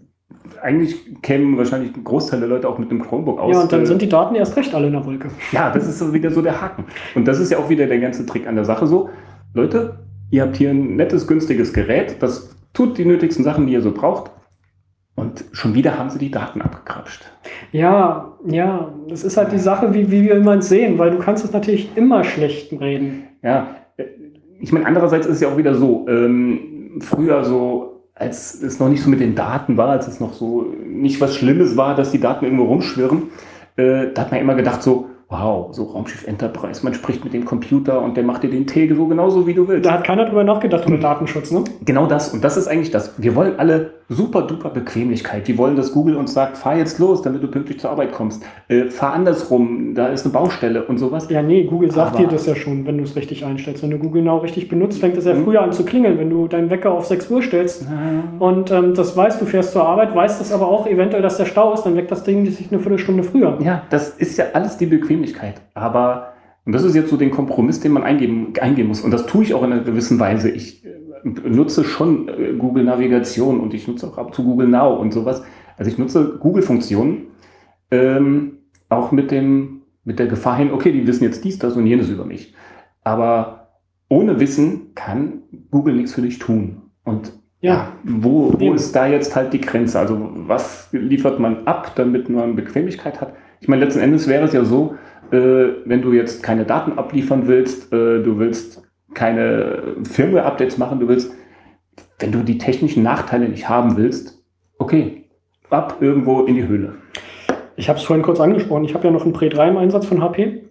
[0.60, 3.54] Eigentlich kämen wahrscheinlich ein Großteil der Leute auch mit einem Chromebook aus.
[3.54, 5.28] Ja, und dann Äh, sind die Daten erst recht alle in der Wolke.
[5.52, 6.84] Ja, das ist so wieder so der Haken.
[7.14, 9.10] Und das ist ja auch wieder der ganze Trick an der Sache so.
[9.54, 9.98] Leute,
[10.30, 13.92] ihr habt hier ein nettes, günstiges Gerät, das tut die nötigsten Sachen, die ihr so
[13.92, 14.30] braucht.
[15.14, 17.22] Und schon wieder haben sie die Daten abgekrapscht.
[17.70, 21.44] Ja, ja, das ist halt die Sache, wie, wie man es sehen, weil du kannst
[21.44, 23.24] es natürlich immer schlecht reden.
[23.42, 24.04] Ja, äh,
[24.58, 27.91] ich meine, andererseits ist es ja auch wieder so, ähm, früher so,
[28.22, 31.34] als es noch nicht so mit den Daten war, als es noch so nicht was
[31.34, 33.24] Schlimmes war, dass die Daten irgendwo rumschwirren,
[33.76, 37.44] äh, da hat man immer gedacht so, wow, so Raumschiff Enterprise, man spricht mit dem
[37.46, 39.86] Computer und der macht dir den Tee so genauso, wie du willst.
[39.86, 41.64] Da hat keiner drüber nachgedacht über Datenschutz, ne?
[41.84, 42.34] Genau das.
[42.34, 43.14] Und das ist eigentlich das.
[43.16, 45.48] Wir wollen alle super duper Bequemlichkeit.
[45.48, 48.42] Wir wollen, dass Google uns sagt, fahr jetzt los, damit du pünktlich zur Arbeit kommst.
[48.68, 51.28] Äh, fahr andersrum, da ist eine Baustelle und sowas.
[51.30, 53.82] Ja, nee, Google sagt Aber- dir das ja schon, wenn du es richtig einstellst.
[53.82, 56.46] Wenn du Google Now richtig benutzt, fängt es ja früher an zu klingeln, wenn du
[56.46, 57.86] deinen Wecker auf 6 Uhr stellst.
[58.38, 61.46] Und ähm, das weißt, du fährst zur Arbeit, weißt das aber auch eventuell, dass der
[61.46, 63.56] Stau ist, dann weckt das Ding sich eine Viertelstunde früher.
[63.62, 65.21] Ja, das ist ja alles die Bequemlichkeit.
[65.74, 66.32] Aber,
[66.64, 69.00] und das ist jetzt so den Kompromiss, den man eingeben, eingehen muss.
[69.00, 70.50] Und das tue ich auch in einer gewissen Weise.
[70.50, 70.90] Ich äh,
[71.24, 75.42] nutze schon äh, Google Navigation und ich nutze auch ab zu Google Now und sowas.
[75.76, 77.26] Also ich nutze Google-Funktionen,
[77.90, 78.58] ähm,
[78.88, 82.08] auch mit dem, mit der Gefahr hin, okay, die wissen jetzt dies, das und jenes
[82.08, 82.54] über mich.
[83.04, 86.82] Aber ohne Wissen kann Google nichts für dich tun.
[87.04, 89.98] Und ja, wo, wo ist da jetzt halt die Grenze?
[89.98, 93.34] Also was liefert man ab, damit man Bequemlichkeit hat?
[93.60, 94.96] Ich meine, letzten Endes wäre es ja so,
[95.36, 98.82] wenn du jetzt keine Daten abliefern willst, äh, du willst
[99.14, 101.32] keine Firmware-Updates machen, du willst,
[102.18, 104.42] wenn du die technischen Nachteile nicht haben willst,
[104.78, 105.24] okay,
[105.70, 106.94] ab irgendwo in die Höhle.
[107.76, 108.84] Ich habe es vorhin kurz angesprochen.
[108.84, 110.64] Ich habe ja noch einen Pre 3 im Einsatz von HP,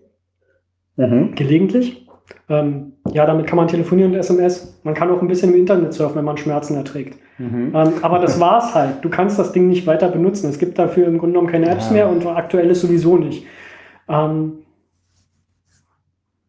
[1.36, 2.08] gelegentlich.
[2.50, 4.80] Ähm, ja, damit kann man telefonieren und SMS.
[4.84, 7.18] Man kann auch ein bisschen im Internet surfen, wenn man Schmerzen erträgt.
[7.40, 7.72] Mhm.
[7.74, 9.04] Ähm, aber das war's halt.
[9.04, 10.50] Du kannst das Ding nicht weiter benutzen.
[10.50, 11.94] Es gibt dafür im Grunde genommen keine Apps Ja.
[11.94, 13.46] mehr und aktuell ist sowieso nicht.
[14.12, 14.54] Ähm,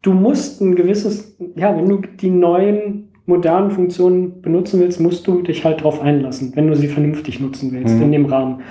[0.02, 5.42] du musst ein gewisses, ja, wenn du die neuen modernen Funktionen benutzen willst, musst du
[5.42, 8.02] dich halt drauf einlassen, wenn du sie vernünftig nutzen willst Mhm.
[8.02, 8.62] in dem Rahmen.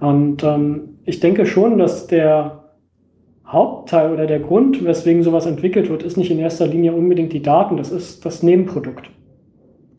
[0.00, 2.64] Und ähm, ich denke schon, dass der
[3.46, 7.42] Hauptteil oder der Grund, weswegen sowas entwickelt wird, ist nicht in erster Linie unbedingt die
[7.42, 9.10] Daten, das ist das Nebenprodukt.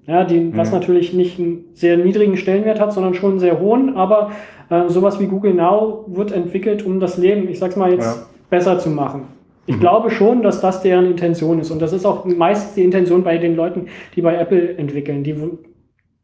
[0.06, 0.80] Ja, die, was Mhm.
[0.80, 4.32] natürlich nicht einen sehr niedrigen Stellenwert hat, sondern schon einen sehr hohen, aber
[4.72, 8.26] äh, sowas wie Google Now wird entwickelt, um das Leben, ich sag's mal jetzt, Ja.
[8.50, 9.24] Besser zu machen.
[9.66, 9.80] Ich Mhm.
[9.82, 11.70] glaube schon, dass das deren Intention ist.
[11.72, 15.24] Und das ist auch meistens die Intention bei den Leuten, die bei Apple entwickeln.
[15.24, 15.36] Die,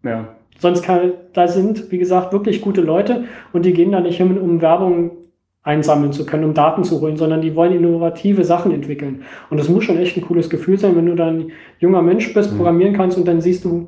[0.03, 0.29] Ja.
[0.57, 4.37] sonst kann, da sind, wie gesagt, wirklich gute Leute und die gehen da nicht hin,
[4.39, 5.11] um Werbung
[5.63, 9.23] einsammeln zu können, um Daten zu holen, sondern die wollen innovative Sachen entwickeln.
[9.49, 12.51] Und das muss schon echt ein cooles Gefühl sein, wenn du dann junger Mensch bist,
[12.53, 12.57] Mhm.
[12.57, 13.87] programmieren kannst und dann siehst du,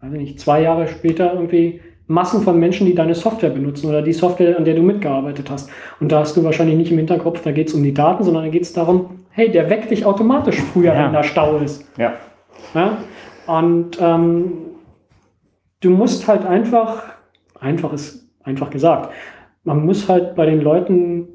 [0.00, 1.80] weiß ich nicht, zwei Jahre später irgendwie
[2.10, 5.70] Massen von Menschen, die deine Software benutzen oder die Software, an der du mitgearbeitet hast.
[6.00, 8.42] Und da hast du wahrscheinlich nicht im Hinterkopf, da geht es um die Daten, sondern
[8.42, 11.04] da geht es darum, hey, der weckt dich automatisch früher, Ja.
[11.04, 11.88] wenn da Stau ist.
[11.96, 12.14] Ja.
[12.74, 12.98] Ja?
[13.46, 14.52] Und ähm,
[15.78, 17.04] du musst halt einfach,
[17.60, 19.10] einfach ist einfach gesagt,
[19.62, 21.28] man muss halt bei den Leuten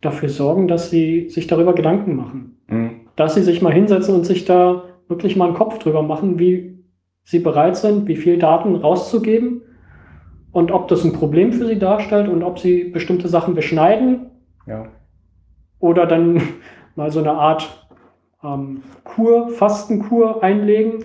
[0.00, 2.58] dafür sorgen, dass sie sich darüber Gedanken machen.
[2.66, 2.90] Mhm.
[3.14, 6.80] Dass sie sich mal hinsetzen und sich da wirklich mal einen Kopf drüber machen, wie
[7.22, 9.62] sie bereit sind, wie viel Daten rauszugeben
[10.56, 14.30] und ob das ein Problem für sie darstellt und ob sie bestimmte Sachen beschneiden
[14.66, 14.86] Ja.
[15.80, 16.40] oder dann
[16.96, 17.86] mal so eine Art
[18.42, 21.04] ähm, Kur, Fastenkur einlegen.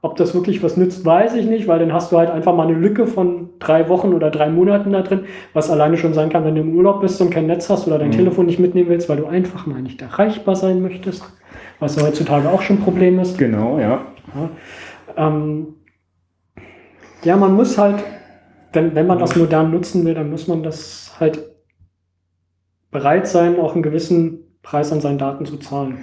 [0.00, 2.68] Ob das wirklich was nützt, weiß ich nicht, weil dann hast du halt einfach mal
[2.68, 6.44] eine Lücke von drei Wochen oder drei Monaten da drin, was alleine schon sein kann,
[6.46, 8.12] wenn du im Urlaub bist und kein Netz hast oder dein mhm.
[8.12, 11.22] Telefon nicht mitnehmen willst, weil du einfach mal nicht erreichbar sein möchtest,
[11.80, 13.36] was heutzutage auch schon ein Problem ist.
[13.36, 14.06] Genau, ja.
[14.34, 15.74] Ja, ähm,
[17.24, 18.02] ja man muss halt,
[18.76, 21.40] wenn, wenn man das modern nutzen will, dann muss man das halt
[22.92, 25.98] bereit sein, auch einen gewissen Preis an seinen Daten zu zahlen.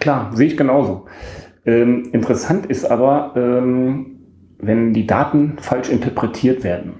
[0.00, 1.06] Klar, sehe ich genauso.
[1.66, 4.20] Ähm, interessant ist aber, ähm,
[4.58, 6.94] wenn die Daten falsch interpretiert werden,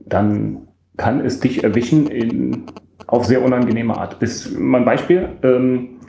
[0.00, 2.66] dann kann es dich erwischen in,
[3.06, 4.18] auf sehr unangenehme Art.
[4.18, 5.28] Bis, mal ein Beispiel.
[5.42, 6.00] Ähm,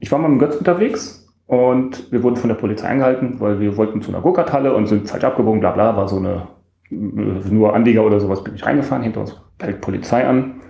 [0.00, 3.76] ich war mal mit Götz unterwegs und wir wurden von der Polizei eingehalten, weil wir
[3.76, 6.48] wollten zu einer Gurkerthalle und sind falsch abgebogen, bla bla, war so eine,
[6.90, 10.60] nur Anlieger oder sowas bin ich reingefahren, hinter uns hält Polizei an.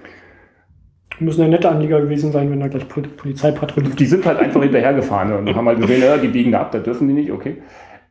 [1.21, 4.01] Müssen ja nette Anlieger gewesen sein, wenn da gleich Polizei patrouilliert.
[4.01, 6.81] Die sind halt einfach hinterhergefahren und haben halt gesehen, ja, die biegen da ab, da
[6.81, 7.63] dürfen die nicht, okay.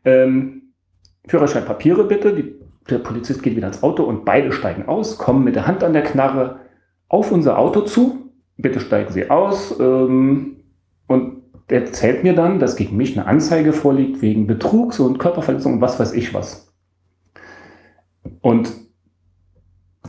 [0.05, 0.73] Ähm,
[1.27, 2.33] Führerschein, Papiere bitte.
[2.33, 2.55] Die,
[2.89, 5.93] der Polizist geht wieder ins Auto und beide steigen aus, kommen mit der Hand an
[5.93, 6.59] der Knarre
[7.09, 8.31] auf unser Auto zu.
[8.57, 9.77] Bitte steigen Sie aus.
[9.79, 10.57] Ähm,
[11.07, 15.81] und erzählt mir dann, dass gegen mich eine Anzeige vorliegt wegen Betrugs und Körperverletzung und
[15.81, 16.72] was weiß ich was.
[18.41, 18.71] Und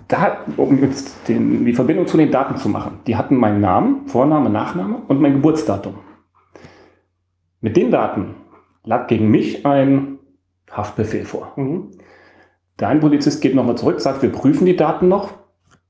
[0.08, 4.06] da, um jetzt den, die Verbindung zu den Daten zu machen, die hatten meinen Namen,
[4.06, 5.94] Vorname, Nachname und mein Geburtsdatum.
[7.60, 8.34] Mit den Daten
[8.84, 10.18] lag gegen mich ein
[10.70, 11.52] Haftbefehl vor.
[11.56, 11.92] Mhm.
[12.80, 15.30] Der eine Polizist geht nochmal zurück, sagt, wir prüfen die Daten noch.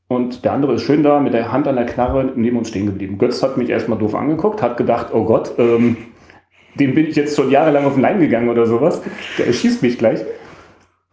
[0.07, 2.87] Und der andere ist schön da mit der Hand an der Knarre neben uns stehen
[2.87, 3.19] geblieben.
[3.19, 5.97] Götz hat mich erstmal doof angeguckt, hat gedacht, oh Gott, ähm,
[6.79, 9.01] dem bin ich jetzt schon jahrelang auf den Leim gegangen oder sowas.
[9.39, 10.21] Der erschießt mich gleich.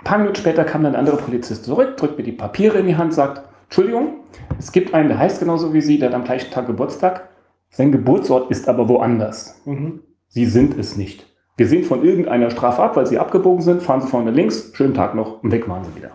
[0.02, 2.88] Ein paar Minuten später kam dann ein anderer Polizist zurück, drückt mir die Papiere in
[2.88, 4.22] die Hand, sagt, Entschuldigung,
[4.58, 7.30] es gibt einen, der heißt genauso wie Sie, der hat am gleichen Tag Geburtstag.
[7.70, 9.62] Sein Geburtsort ist aber woanders.
[9.66, 10.02] Mhm.
[10.28, 11.28] Sie sind es nicht.
[11.56, 14.95] Wir sind von irgendeiner Strafe ab, weil Sie abgebogen sind, fahren Sie vorne links, schönen
[14.95, 16.12] Tag noch und weg waren Sie wieder.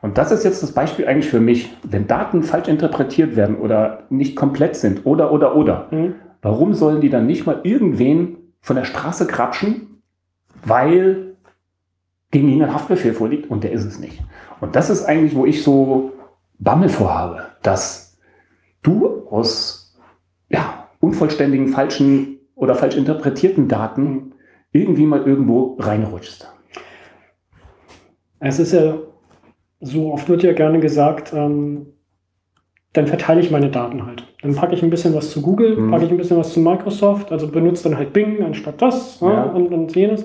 [0.00, 1.70] Und das ist jetzt das Beispiel eigentlich für mich.
[1.84, 6.16] Wenn Daten falsch interpretiert werden oder nicht komplett sind oder, oder, oder, mhm.
[6.42, 10.02] warum sollen die dann nicht mal irgendwen von der Straße krapschen,
[10.64, 11.31] weil
[12.32, 14.20] gegen ihn ein Haftbefehl vorliegt und der ist es nicht.
[14.60, 16.12] Und das ist eigentlich, wo ich so
[16.58, 18.18] Bammel vorhabe, dass
[18.82, 19.96] du aus
[20.48, 24.34] ja, unvollständigen, falschen oder falsch interpretierten Daten
[24.72, 26.48] irgendwie mal irgendwo reinrutschst.
[28.40, 28.96] Es ist ja,
[29.80, 31.86] so oft wird ja gerne gesagt, ähm,
[32.92, 34.26] dann verteile ich meine Daten halt.
[34.42, 35.90] Dann packe ich ein bisschen was zu Google, mhm.
[35.90, 39.32] packe ich ein bisschen was zu Microsoft, also benutze dann halt Bing anstatt das ne,
[39.32, 39.42] ja.
[39.44, 40.24] und, und jenes.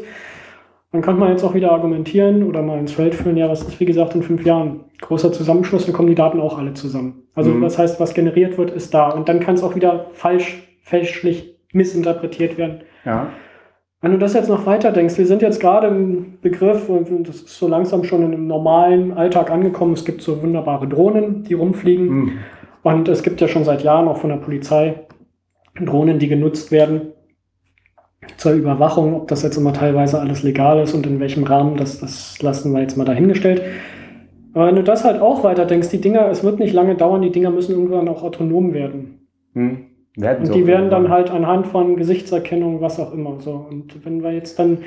[0.92, 3.80] Dann könnte man jetzt auch wieder argumentieren oder mal ins Feld führen, ja, was ist
[3.80, 4.86] wie gesagt in fünf Jahren?
[5.02, 7.24] Großer Zusammenschluss, dann kommen die Daten auch alle zusammen.
[7.36, 7.62] Also mhm.
[7.62, 9.10] das heißt, was generiert wird, ist da.
[9.10, 12.82] Und dann kann es auch wieder falsch, fälschlich missinterpretiert werden.
[13.04, 13.28] Ja.
[14.00, 17.38] Wenn du das jetzt noch weiter denkst, wir sind jetzt gerade im Begriff, und das
[17.38, 21.56] ist so langsam schon in einem normalen Alltag angekommen, es gibt so wunderbare Drohnen, die
[21.56, 22.08] rumfliegen.
[22.08, 22.32] Mhm.
[22.84, 25.08] Und es gibt ja schon seit Jahren auch von der Polizei
[25.76, 27.14] Drohnen, die genutzt werden,
[28.38, 32.00] zur Überwachung, ob das jetzt immer teilweise alles legal ist und in welchem Rahmen, das,
[32.00, 33.62] das lassen wir jetzt mal dahingestellt.
[34.54, 37.22] Aber wenn du das halt auch weiter denkst, die Dinger, es wird nicht lange dauern,
[37.22, 39.28] die Dinger müssen irgendwann auch autonom werden.
[39.54, 39.87] Hm.
[40.18, 43.40] Und die werden dann halt anhand von Gesichtserkennung, was auch immer.
[43.40, 43.68] So.
[43.70, 44.80] Und wenn wir jetzt dann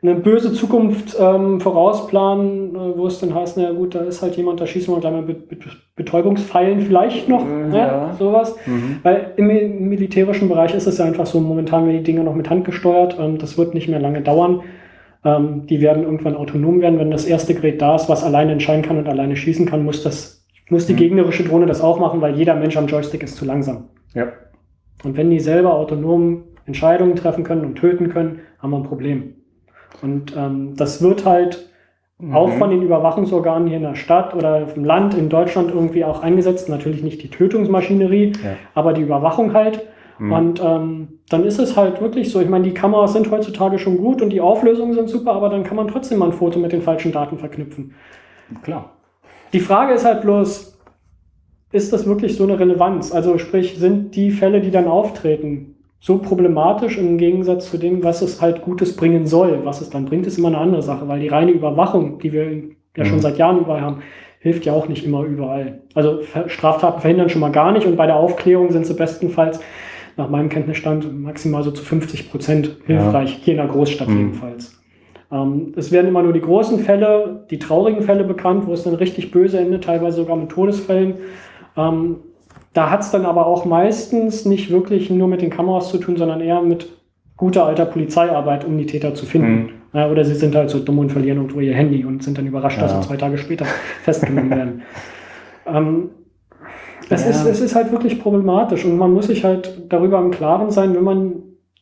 [0.00, 4.36] eine böse Zukunft ähm, vorausplanen, äh, wo es dann heißt, na gut, da ist halt
[4.36, 5.64] jemand, da schießen wir gleich mal mit, mit
[5.96, 7.78] Betäubungspfeilen vielleicht noch, mhm, ne?
[7.78, 8.14] ja.
[8.18, 8.56] sowas.
[8.66, 9.00] Mhm.
[9.02, 12.34] Weil im, im, militärischen Bereich ist es ja einfach so, momentan werden die Dinge noch
[12.34, 14.62] mit Hand gesteuert, ähm, das wird nicht mehr lange dauern.
[15.24, 18.82] Ähm, die werden irgendwann autonom werden, wenn das erste Gerät da ist, was alleine entscheiden
[18.82, 20.98] kann und alleine schießen kann, muss das, muss die mhm.
[20.98, 23.88] gegnerische Drohne das auch machen, weil jeder Mensch am Joystick ist zu langsam.
[24.14, 24.28] Ja.
[25.04, 29.34] Und wenn die selber autonom Entscheidungen treffen können und töten können, haben wir ein Problem.
[30.02, 31.70] Und ähm, das wird halt
[32.18, 32.34] mhm.
[32.34, 36.22] auch von den Überwachungsorganen hier in der Stadt oder im Land in Deutschland irgendwie auch
[36.22, 36.68] eingesetzt.
[36.68, 38.56] Natürlich nicht die Tötungsmaschinerie, ja.
[38.74, 39.86] aber die Überwachung halt.
[40.18, 40.32] Mhm.
[40.32, 42.40] Und ähm, dann ist es halt wirklich so.
[42.40, 45.64] Ich meine, die Kameras sind heutzutage schon gut und die Auflösungen sind super, aber dann
[45.64, 47.94] kann man trotzdem mal ein Foto mit den falschen Daten verknüpfen.
[48.62, 48.96] Klar.
[49.52, 50.77] Die Frage ist halt bloß,
[51.72, 53.12] ist das wirklich so eine Relevanz?
[53.12, 58.22] Also sprich, sind die Fälle, die dann auftreten, so problematisch im Gegensatz zu dem, was
[58.22, 59.60] es halt Gutes bringen soll.
[59.64, 62.50] Was es dann bringt, ist immer eine andere Sache, weil die reine Überwachung, die wir
[62.96, 63.22] ja schon mhm.
[63.22, 64.02] seit Jahren überall haben,
[64.40, 65.80] hilft ja auch nicht immer überall.
[65.94, 69.60] Also Straftaten verhindern schon mal gar nicht und bei der Aufklärung sind sie bestenfalls
[70.16, 73.38] nach meinem Kenntnisstand maximal so zu 50 Prozent hilfreich, ja.
[73.42, 74.18] hier in der Großstadt mhm.
[74.18, 74.80] jedenfalls.
[75.30, 78.94] Ähm, es werden immer nur die großen Fälle, die traurigen Fälle bekannt, wo es dann
[78.94, 81.14] richtig böse endet, teilweise sogar mit Todesfällen.
[81.78, 82.16] Ähm,
[82.74, 86.16] da hat es dann aber auch meistens nicht wirklich nur mit den Kameras zu tun,
[86.16, 86.88] sondern eher mit
[87.36, 89.52] gute alter Polizeiarbeit, um die Täter zu finden.
[89.52, 89.68] Mhm.
[89.94, 92.46] Ja, oder sie sind halt so dumm und verlieren irgendwo ihr Handy und sind dann
[92.46, 93.00] überrascht, dass Ja.
[93.00, 93.64] sie zwei Tage später
[94.02, 94.82] festgenommen werden.
[95.66, 96.10] Ähm,
[97.08, 97.30] es, Ja.
[97.30, 100.94] ist, es ist halt wirklich problematisch und man muss sich halt darüber im Klaren sein,
[100.94, 101.32] wenn man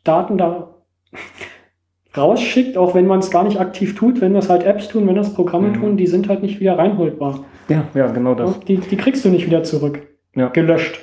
[0.05, 0.69] Daten da
[2.17, 5.17] rausschickt, auch wenn man es gar nicht aktiv tut, wenn das halt Apps tun, wenn
[5.17, 5.75] das Programme Mhm.
[5.75, 7.45] tun, die sind halt nicht wieder reinholbar.
[7.69, 8.61] Ja, ja, genau das.
[8.61, 10.01] Die, die kriegst du nicht wieder zurück.
[10.35, 10.49] Ja.
[10.49, 11.01] Gelöscht.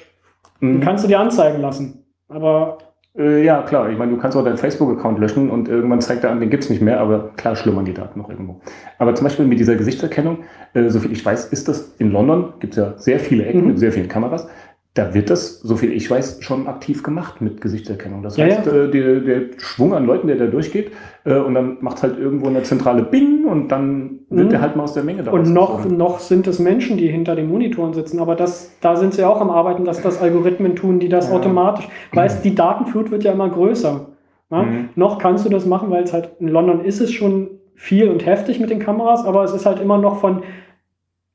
[0.59, 0.79] Mhm.
[0.81, 2.05] Kannst du dir anzeigen lassen.
[2.29, 2.77] Aber
[3.17, 3.89] Äh, ja, klar.
[3.91, 6.69] Ich meine, du kannst auch deinen Facebook-Account löschen und irgendwann zeigt er an, den gibt's
[6.71, 8.59] nicht mehr, aber klar schlummern die Daten noch irgendwo.
[8.97, 10.39] Aber zum Beispiel mit dieser Gesichtserkennung,
[10.73, 13.67] äh, soviel ich weiß, ist das in London, gibt's ja sehr viele Ecken Mhm.
[13.67, 14.47] mit sehr vielen Kameras.
[14.95, 18.21] Da wird das, soviel ich weiß, schon aktiv gemacht mit Gesichtserkennung.
[18.21, 18.83] Das Ja, heißt, ja.
[18.83, 20.91] Äh, der, der Schwung an Leuten, der da durchgeht,
[21.25, 24.49] äh, und dann macht's halt irgendwo eine zentrale Bing und dann wird Mhm.
[24.51, 27.35] der halt mal aus der Menge da und noch, noch sind es Menschen, die hinter
[27.35, 28.19] den Monitoren sitzen.
[28.19, 31.35] Aber das, da sind sie auch am Arbeiten, dass das Algorithmen tun, die das Ja.
[31.37, 31.87] automatisch.
[32.11, 34.09] Weißt, die Datenflut wird ja immer größer.
[34.51, 34.89] Mhm.
[34.95, 38.23] Noch kannst du das machen, weil es halt in London ist es schon viel und
[38.27, 40.43] heftig mit den Kameras, aber es ist halt immer noch von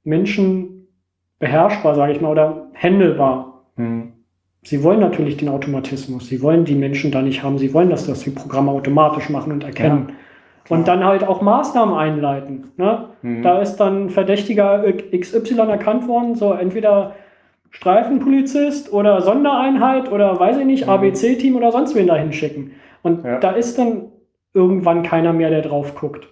[0.05, 0.86] Menschen
[1.40, 3.48] beherrschbar, sage ich mal, oder händelbar.
[3.79, 4.13] Mhm.
[4.65, 6.27] Sie wollen natürlich den Automatismus.
[6.29, 7.59] Sie wollen die Menschen da nicht haben.
[7.59, 10.13] Sie wollen, dass das die Programme automatisch machen und erkennen.
[10.69, 12.73] Und dann halt auch Maßnahmen einleiten.
[12.77, 13.07] Ne?
[13.23, 13.43] Mhm.
[13.43, 14.85] Da ist dann Verdächtiger
[15.19, 17.15] XY erkannt worden, so entweder
[17.71, 20.91] Streifenpolizist oder Sondereinheit oder weiß ich nicht, Mhm.
[20.93, 22.73] ABC-Team oder sonst wen da hinschicken.
[23.03, 23.39] Und Ja.
[23.39, 24.07] da ist dann
[24.55, 26.29] irgendwann keiner mehr, der drauf guckt.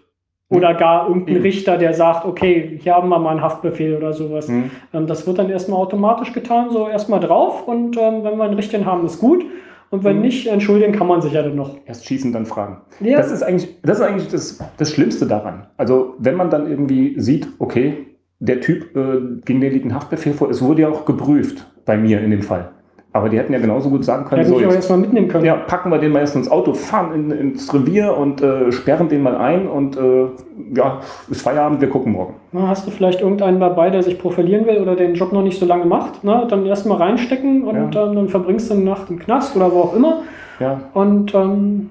[0.48, 1.42] Oder gar irgendein Eben.
[1.42, 4.46] Richter, der sagt, okay, hier haben wir mal einen Haftbefehl oder sowas.
[4.48, 4.70] Mhm.
[4.92, 8.86] Das wird dann erstmal automatisch getan, so erstmal drauf und ähm, wenn wir einen Richtigen
[8.86, 9.44] haben, ist gut.
[9.90, 10.22] Und wenn Mhm.
[10.22, 11.76] nicht, entschuldigen kann man sich ja dann noch.
[11.86, 12.80] Erst schießen, dann fragen.
[13.00, 13.16] Ja.
[13.18, 15.66] Das ist eigentlich, das, ist eigentlich das, das Schlimmste daran.
[15.76, 18.06] Also, wenn man dann irgendwie sieht, okay,
[18.38, 21.96] der Typ, äh, gegen den liegt ein Haftbefehl vor, es wurde ja auch geprüft, bei
[21.96, 22.70] mir in dem Fall.
[23.16, 25.44] Aber die hätten ja genauso gut sagen können, Hätte so jetzt, erstmal mitnehmen können.
[25.46, 29.08] ja, packen wir den mal erst ins Auto, fahren in, ins Revier und äh, sperren
[29.08, 30.26] den mal ein und äh,
[30.74, 32.34] ja, ist Feierabend, wir gucken morgen.
[32.52, 35.58] Na, hast du vielleicht irgendeinen dabei, der sich profilieren will oder den Job noch nicht
[35.58, 36.24] so lange macht?
[36.24, 36.46] Ne?
[36.50, 38.06] Dann erstmal reinstecken und Ja.
[38.06, 40.22] ähm, dann verbringst du eine Nacht im Knast oder wo auch immer.
[40.60, 41.90] Ja, Und ähm,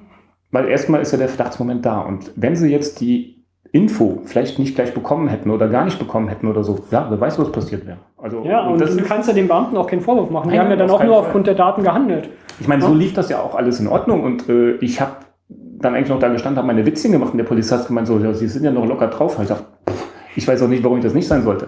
[0.52, 2.02] Weil erstmal ist ja der Verdachtsmoment da.
[2.02, 3.36] Und wenn sie jetzt die
[3.72, 7.20] Info vielleicht nicht gleich bekommen hätten oder gar nicht bekommen hätten oder so, ja, wer
[7.20, 7.98] weiß, was passiert wäre.
[8.26, 10.50] Also, ja, und das du kannst ja den Beamten auch keinen Vorwurf machen.
[10.50, 11.26] Die haben ja dann auch nur Fall.
[11.26, 12.28] aufgrund der Daten gehandelt.
[12.60, 12.96] ich meine, so Ja.
[12.96, 15.12] lief das ja auch alles in Ordnung und äh, ich habe
[15.48, 18.18] dann eigentlich noch da gestanden, habe meine Witzchen gemacht und der Polizist hat gemeint, so,
[18.18, 19.38] ja, sie sind ja noch locker drauf.
[19.40, 21.68] Ich dachte, pff, ich weiß auch nicht, warum ich das nicht sein sollte.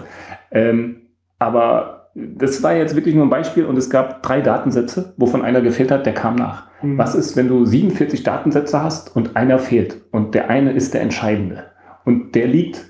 [0.50, 1.02] Ähm,
[1.38, 5.62] aber das war jetzt wirklich nur ein Beispiel und es gab drei Datensätze, wovon einer
[5.62, 6.64] gefehlt hat, der kam nach.
[6.82, 6.98] Mhm.
[6.98, 11.02] Was ist, wenn du 47 Datensätze hast und einer fehlt und der eine ist der
[11.02, 11.66] entscheidende
[12.04, 12.84] und der liegt,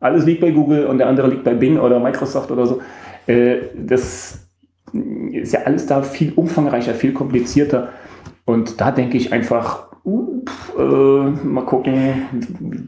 [0.00, 2.80] alles liegt bei Google und der andere liegt bei Bing oder Microsoft oder so.
[3.26, 4.40] Äh, das
[5.30, 7.90] ist ja alles da viel umfangreicher, viel komplizierter
[8.44, 10.42] und da denke ich einfach, uh,
[10.76, 11.94] äh, mal gucken,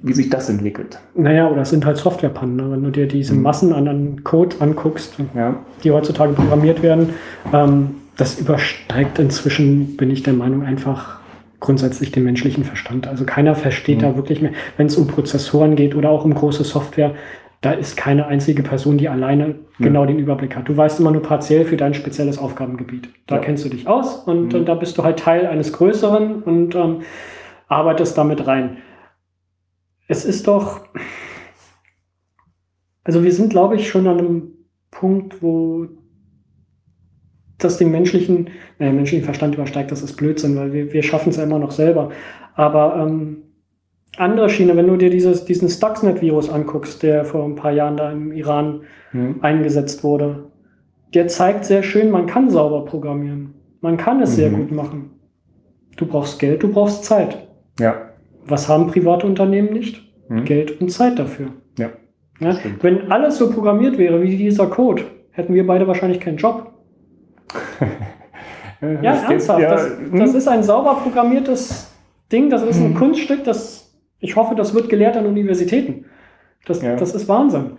[0.02, 0.98] wie sich das entwickelt.
[1.14, 2.56] Naja, oder es sind halt Softwarepannen.
[2.56, 2.70] Ne?
[2.70, 3.43] Wenn du dir diese Mhm.
[3.43, 7.10] Massen an, an Code anguckst, Ja, die heutzutage programmiert werden,
[7.52, 11.20] ähm, das übersteigt inzwischen, bin ich der Meinung, einfach
[11.62, 13.06] grundsätzlich den menschlichen Verstand.
[13.06, 14.02] Also keiner versteht Mhm.
[14.02, 17.14] da wirklich mehr, wenn es um Prozessoren geht oder auch um große Software,
[17.62, 20.68] da ist keine einzige Person, die alleine genau den Überblick hat.
[20.68, 23.09] Du weißt immer nur partiell für dein spezielles Aufgabengebiet.
[23.28, 23.40] Da Ja.
[23.40, 24.59] kennst du dich aus und, Mhm.
[24.60, 27.02] und da bist du halt Teil eines Größeren und ähm,
[27.68, 28.78] arbeitest damit rein.
[30.09, 30.80] Es ist doch,
[33.05, 34.52] also wir sind, glaube ich, schon an einem
[34.90, 35.86] Punkt, wo
[37.64, 41.36] das den menschlichen, äh, menschlichen Verstand übersteigt, das ist Blödsinn, weil wir, wir schaffen es
[41.36, 42.10] ja immer noch selber.
[42.55, 43.43] Aber ähm,
[44.16, 48.12] andere Schiene, wenn du dir dieses, diesen Stuxnet-Virus anguckst, der vor ein paar Jahren da
[48.12, 48.82] im Iran
[49.12, 49.36] hm.
[49.43, 50.44] eingesetzt wurde,
[51.14, 53.55] der zeigt sehr schön, man kann sauber programmieren.
[53.80, 54.56] Man kann es sehr Mhm.
[54.56, 55.10] gut machen.
[55.97, 57.36] Du brauchst Geld, du brauchst Zeit.
[57.78, 57.94] ja.
[58.44, 60.02] Was haben private Unternehmen nicht?
[60.28, 60.44] Hm.
[60.44, 61.48] Geld und Zeit dafür.
[61.78, 61.90] Ja,
[62.40, 62.56] Ja?
[62.80, 66.71] Wenn alles so programmiert wäre wie dieser Code, hätten wir beide wahrscheinlich keinen Job.
[68.80, 69.60] Ja, Das ernsthaft.
[69.60, 70.18] ja, das, hm.
[70.18, 71.92] das ist ein sauber programmiertes
[72.32, 72.94] Ding, das ist ein Mhm.
[72.96, 76.04] Kunststück, das ich hoffe, das wird gelehrt an Universitäten.
[76.66, 76.96] Das, Ja.
[76.96, 77.72] das ist Wahnsinn.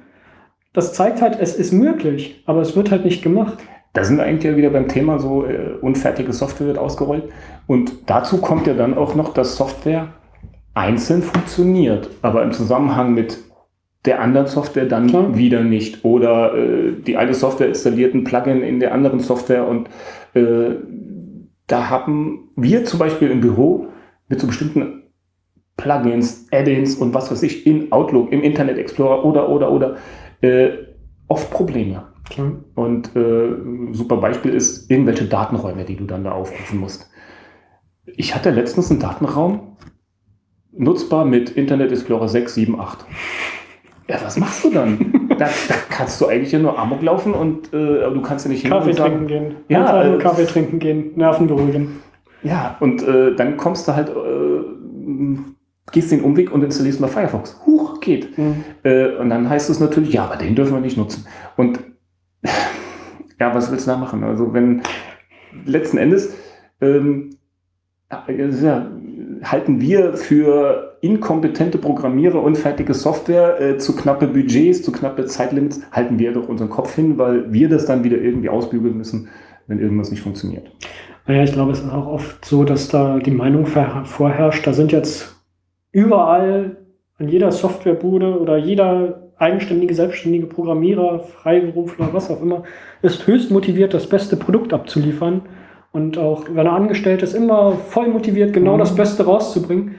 [0.74, 3.58] Das zeigt halt, es ist möglich, aber es wird halt nicht gemacht.
[3.94, 7.26] Da sind wir eigentlich ja wieder beim Thema so, äh, unfertige Software wird ausgerollt.
[7.68, 10.08] Und dazu kommt ja dann auch noch, dass Software
[10.74, 13.38] einzeln funktioniert, aber im Zusammenhang mit
[14.06, 15.38] der anderen Software dann Klar.
[15.38, 16.04] wieder nicht.
[16.04, 19.90] Oder äh, die eine Software installiert ein Plugin in der anderen Software und
[20.34, 20.76] äh,
[21.68, 23.88] da haben wir zum Beispiel im Büro
[24.28, 25.04] mit so bestimmten
[25.78, 29.98] Plugins, Add-ins und was weiß ich in Outlook, im Internet Explorer oder, oder, oder
[30.42, 30.70] äh,
[31.28, 32.04] oft Probleme.
[32.30, 32.64] Klar.
[32.76, 37.10] Und äh, ein super Beispiel ist irgendwelche Datenräume, die du dann da aufrufen musst.
[38.06, 39.78] Ich hatte letztens einen Datenraum
[40.72, 43.06] nutzbar mit Internet Explorer 6, 7, 8.
[44.08, 45.28] Ja, was machst du dann?
[45.30, 48.66] da, da, kannst du eigentlich ja nur Amok laufen und äh, du kannst ja nicht
[48.66, 49.56] Kaffee trinken gehen.
[49.70, 52.00] Ja, Einfach nur Kaffee trinken gehen, Nerven beruhigen.
[52.44, 55.38] Ja, und äh, dann kommst du halt, äh,
[55.92, 57.62] gehst den Umweg und installierst mal Firefox.
[57.66, 58.38] Huch, geht.
[58.38, 58.64] Mhm.
[58.84, 61.26] Äh, und dann heißt es natürlich, ja, aber den dürfen wir nicht nutzen.
[61.56, 61.80] Und
[63.40, 64.24] ja, was willst du da machen?
[64.24, 64.82] Also wenn
[65.66, 66.36] letzten Endes
[66.82, 67.38] ähm,
[68.12, 68.88] ja,
[69.44, 73.60] halten wir für inkompetente Programmierer unfertige Software.
[73.60, 77.70] Äh, zu knappe Budgets, zu knappe Zeitlimits, halten wir doch unseren Kopf hin, weil wir
[77.70, 79.30] das dann wieder irgendwie ausbügeln müssen,
[79.68, 80.72] wenn irgendwas nicht funktioniert.
[81.28, 84.92] Naja, ich glaube, es ist auch oft so, dass da die Meinung vorherrscht, da sind
[84.92, 85.36] jetzt
[85.92, 86.78] überall
[87.18, 92.64] an jeder Softwarebude oder jeder eigenständige, selbstständige Programmierer, Freiberufler, was auch immer,
[93.02, 95.42] ist höchst motiviert, das beste Produkt abzuliefern
[95.94, 98.80] und auch, wenn er angestellt ist, immer voll motiviert, genau mhm.
[98.80, 99.96] das Beste rauszubringen.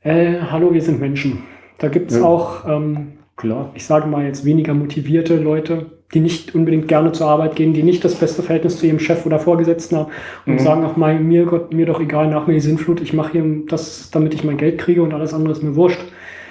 [0.00, 1.42] Äh, hallo, wir sind Menschen.
[1.78, 2.24] Da gibt es ja.
[2.24, 3.72] auch, ähm, Klar.
[3.74, 7.82] ich sage mal jetzt weniger motivierte Leute, die nicht unbedingt gerne zur Arbeit gehen, die
[7.82, 10.12] nicht das beste Verhältnis zu ihrem Chef oder Vorgesetzten haben
[10.46, 10.58] und mhm.
[10.60, 13.44] sagen auch mal, mir Gott, mir doch egal, nach mir die Sinnflut, ich mache hier
[13.68, 16.00] das, damit ich mein Geld kriege und alles andere ist mir wurscht.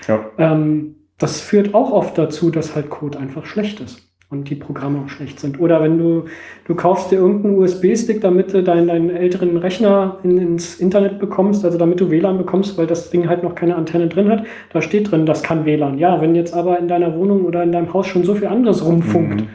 [0.10, 0.26] Ja.
[0.38, 4.06] Ähm, das führt auch oft dazu, dass halt Code einfach schlecht ist
[4.38, 5.60] und die Programme auch schlecht sind.
[5.60, 6.26] Oder wenn du,
[6.68, 11.66] du kaufst dir irgendeinen USB-Stick, damit du deinen, deinen älteren Rechner in, ins Internet bekommst,
[11.66, 14.44] also damit du WLAN bekommst, weil das Ding halt noch keine Antenne drin hat,
[14.74, 15.98] da steht drin, das kann WLAN.
[15.98, 18.86] Ja, wenn jetzt aber in deiner Wohnung oder in deinem Haus schon so viel anderes
[18.86, 19.48] rumfunkt, mhm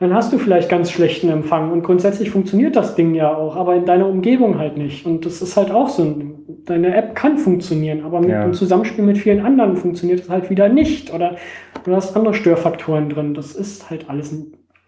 [0.00, 1.70] dann hast du vielleicht ganz schlechten Empfang.
[1.72, 5.06] Und grundsätzlich funktioniert das Ding ja auch, aber in deiner Umgebung halt nicht.
[5.06, 6.16] Und das ist halt auch so.
[6.66, 8.44] Deine App kann funktionieren, aber mit ja.
[8.44, 11.12] im Zusammenspiel mit vielen anderen funktioniert es halt wieder nicht.
[11.12, 11.36] Oder
[11.84, 13.34] du hast andere Störfaktoren drin.
[13.34, 14.34] Das ist halt alles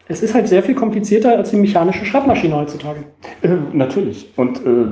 [0.09, 3.01] es ist halt sehr viel komplizierter als die mechanische Schreibmaschine heutzutage.
[3.43, 4.33] Äh, natürlich.
[4.37, 4.87] Und äh,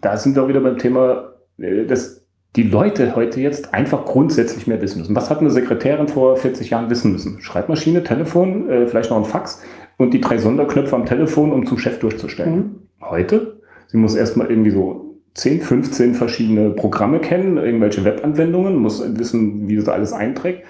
[0.00, 2.23] da sind wir auch wieder beim Thema, äh, das
[2.56, 5.16] die Leute heute jetzt einfach grundsätzlich mehr wissen müssen.
[5.16, 7.40] Was hat eine Sekretärin vor 40 Jahren wissen müssen?
[7.40, 9.62] Schreibmaschine, Telefon, äh, vielleicht noch ein Fax
[9.96, 12.54] und die drei Sonderknöpfe am Telefon, um zum Chef durchzustellen.
[12.54, 12.74] Mhm.
[13.00, 19.68] Heute, sie muss erstmal irgendwie so 10, 15 verschiedene Programme kennen, irgendwelche Webanwendungen, muss wissen,
[19.68, 20.62] wie das alles einträgt.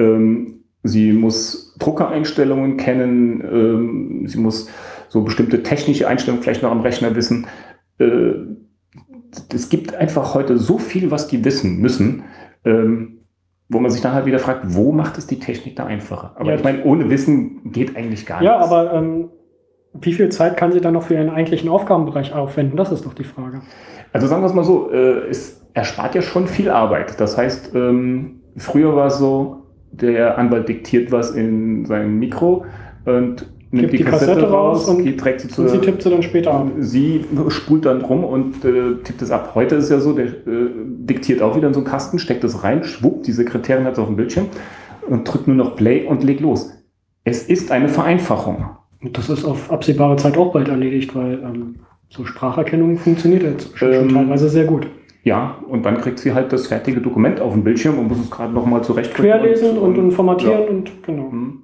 [0.00, 4.68] Ähm, sie muss Druckereinstellungen kennen, ähm, sie muss
[5.08, 7.46] so bestimmte technische Einstellungen vielleicht noch am Rechner wissen.
[7.98, 8.32] Äh,
[9.52, 12.24] es gibt einfach heute so viel, was die wissen müssen,
[12.64, 13.20] ähm,
[13.68, 16.34] wo man sich dann halt wieder fragt, wo macht es die Technik da einfacher?
[16.36, 18.70] Aber ja, ich meine, ohne Wissen geht eigentlich gar ja, nichts.
[18.70, 19.30] Ja, aber ähm,
[19.94, 22.76] wie viel Zeit kann sie dann noch für ihren eigentlichen Aufgabenbereich aufwenden?
[22.76, 23.62] Das ist doch die Frage.
[24.12, 27.20] Also sagen wir es mal so, äh, es erspart ja schon viel Arbeit.
[27.20, 32.64] Das heißt, ähm, früher war es so, der Anwalt diktiert was in seinem Mikro
[33.04, 36.10] und nimmt die, die Kassette, Kassette, raus und, trägt sie zu, und sie tippt sie
[36.10, 36.70] dann später ab.
[36.78, 39.52] Sie spult dann rum und äh, tippt es ab.
[39.54, 42.64] Heute ist ja so, der äh, diktiert auch wieder in so einen Kasten, steckt es
[42.64, 44.46] rein, schwuppt, die Sekretärin hat es auf dem Bildschirm
[45.08, 46.72] und drückt nur noch Play und legt los.
[47.24, 48.70] Es ist eine Vereinfachung.
[49.02, 51.76] Und das ist auf absehbare Zeit auch bald erledigt, weil ähm,
[52.08, 54.86] so Spracherkennung funktioniert jetzt schon, ähm, teilweise sehr gut.
[55.24, 58.30] Ja, und dann kriegt sie halt das fertige Dokument auf dem Bildschirm und muss es
[58.30, 60.68] gerade nochmal zurecht Querlesen und, und, und formatieren ja.
[60.68, 61.28] und genau.
[61.30, 61.62] Mhm.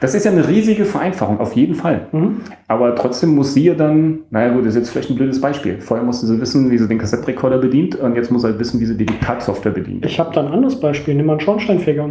[0.00, 2.08] Das ist ja eine riesige Vereinfachung, auf jeden Fall.
[2.12, 2.42] Mhm.
[2.68, 5.80] Aber trotzdem muss sie ja dann, naja gut, das ist jetzt vielleicht ein blödes Beispiel.
[5.80, 8.78] Vorher musste sie wissen, wie sie den Kassettenrekorder bedient und jetzt muss sie halt wissen,
[8.80, 10.04] wie sie die Diktatsoftware bedient.
[10.04, 11.14] Ich habe da ein anderes Beispiel.
[11.14, 12.10] Nimm mal einen Schornsteinfeger.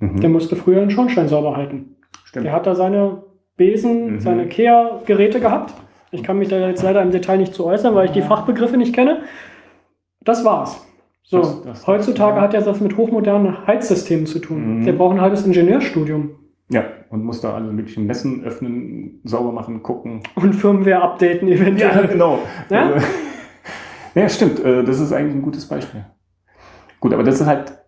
[0.00, 0.20] Mhm.
[0.20, 1.96] Der musste früher einen Schornstein sauber halten.
[2.24, 2.46] Stimmt.
[2.46, 3.24] Der hat da seine
[3.56, 4.20] Besen, mhm.
[4.20, 5.74] seine Kehrgeräte gehabt.
[6.10, 8.76] Ich kann mich da jetzt leider im Detail nicht zu äußern, weil ich die Fachbegriffe
[8.76, 9.18] nicht kenne.
[10.24, 10.84] Das war's.
[11.22, 12.42] So, das, das, heutzutage ja.
[12.42, 14.80] hat er das mit hochmodernen Heizsystemen zu tun.
[14.80, 14.84] Mhm.
[14.84, 16.30] Der braucht ein halbes Ingenieurstudium.
[16.68, 20.22] Ja, und muss da alle möglichen Messen öffnen, sauber machen, gucken.
[20.34, 21.94] Und Firmware updaten eventuell.
[21.94, 22.38] Ja, genau.
[22.70, 23.06] Ja, also,
[24.14, 24.64] ja stimmt.
[24.64, 26.04] Äh, das ist eigentlich ein gutes Beispiel.
[27.00, 27.78] Gut, aber das ist halt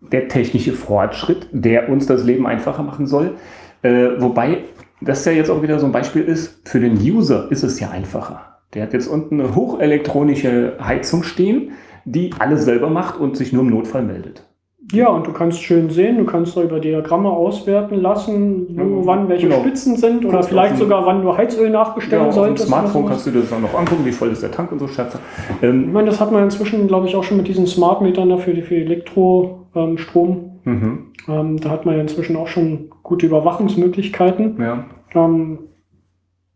[0.00, 3.36] der technische Fortschritt, der uns das Leben einfacher machen soll.
[3.82, 4.64] Äh, wobei
[5.00, 7.90] das ja jetzt auch wieder so ein Beispiel ist, für den User ist es ja
[7.90, 8.60] einfacher.
[8.74, 11.72] Der hat jetzt unten eine hochelektronische Heizung stehen,
[12.04, 14.44] die alles selber macht und sich nur im Notfall meldet.
[14.90, 19.28] Ja, und du kannst schön sehen, du kannst da über Diagramme auswerten lassen, wo, wann
[19.28, 19.60] welche genau.
[19.60, 22.64] Spitzen sind oder vielleicht sogar, wann du Heizöl nachbestellen ja, solltest.
[22.64, 24.72] Auf dem Smartphone kannst du dir das dann noch angucken, wie voll ist der Tank
[24.72, 25.20] und so Schätze.
[25.62, 28.60] Ähm, ich meine, das hat man inzwischen, glaube ich, auch schon mit diesen Smart-Metern dafür
[28.62, 30.50] für Elektrostrom.
[30.66, 31.12] Ähm, mhm.
[31.28, 34.60] ähm, da hat man ja inzwischen auch schon gute Überwachungsmöglichkeiten.
[34.60, 34.84] Ja.
[35.14, 35.58] Ähm,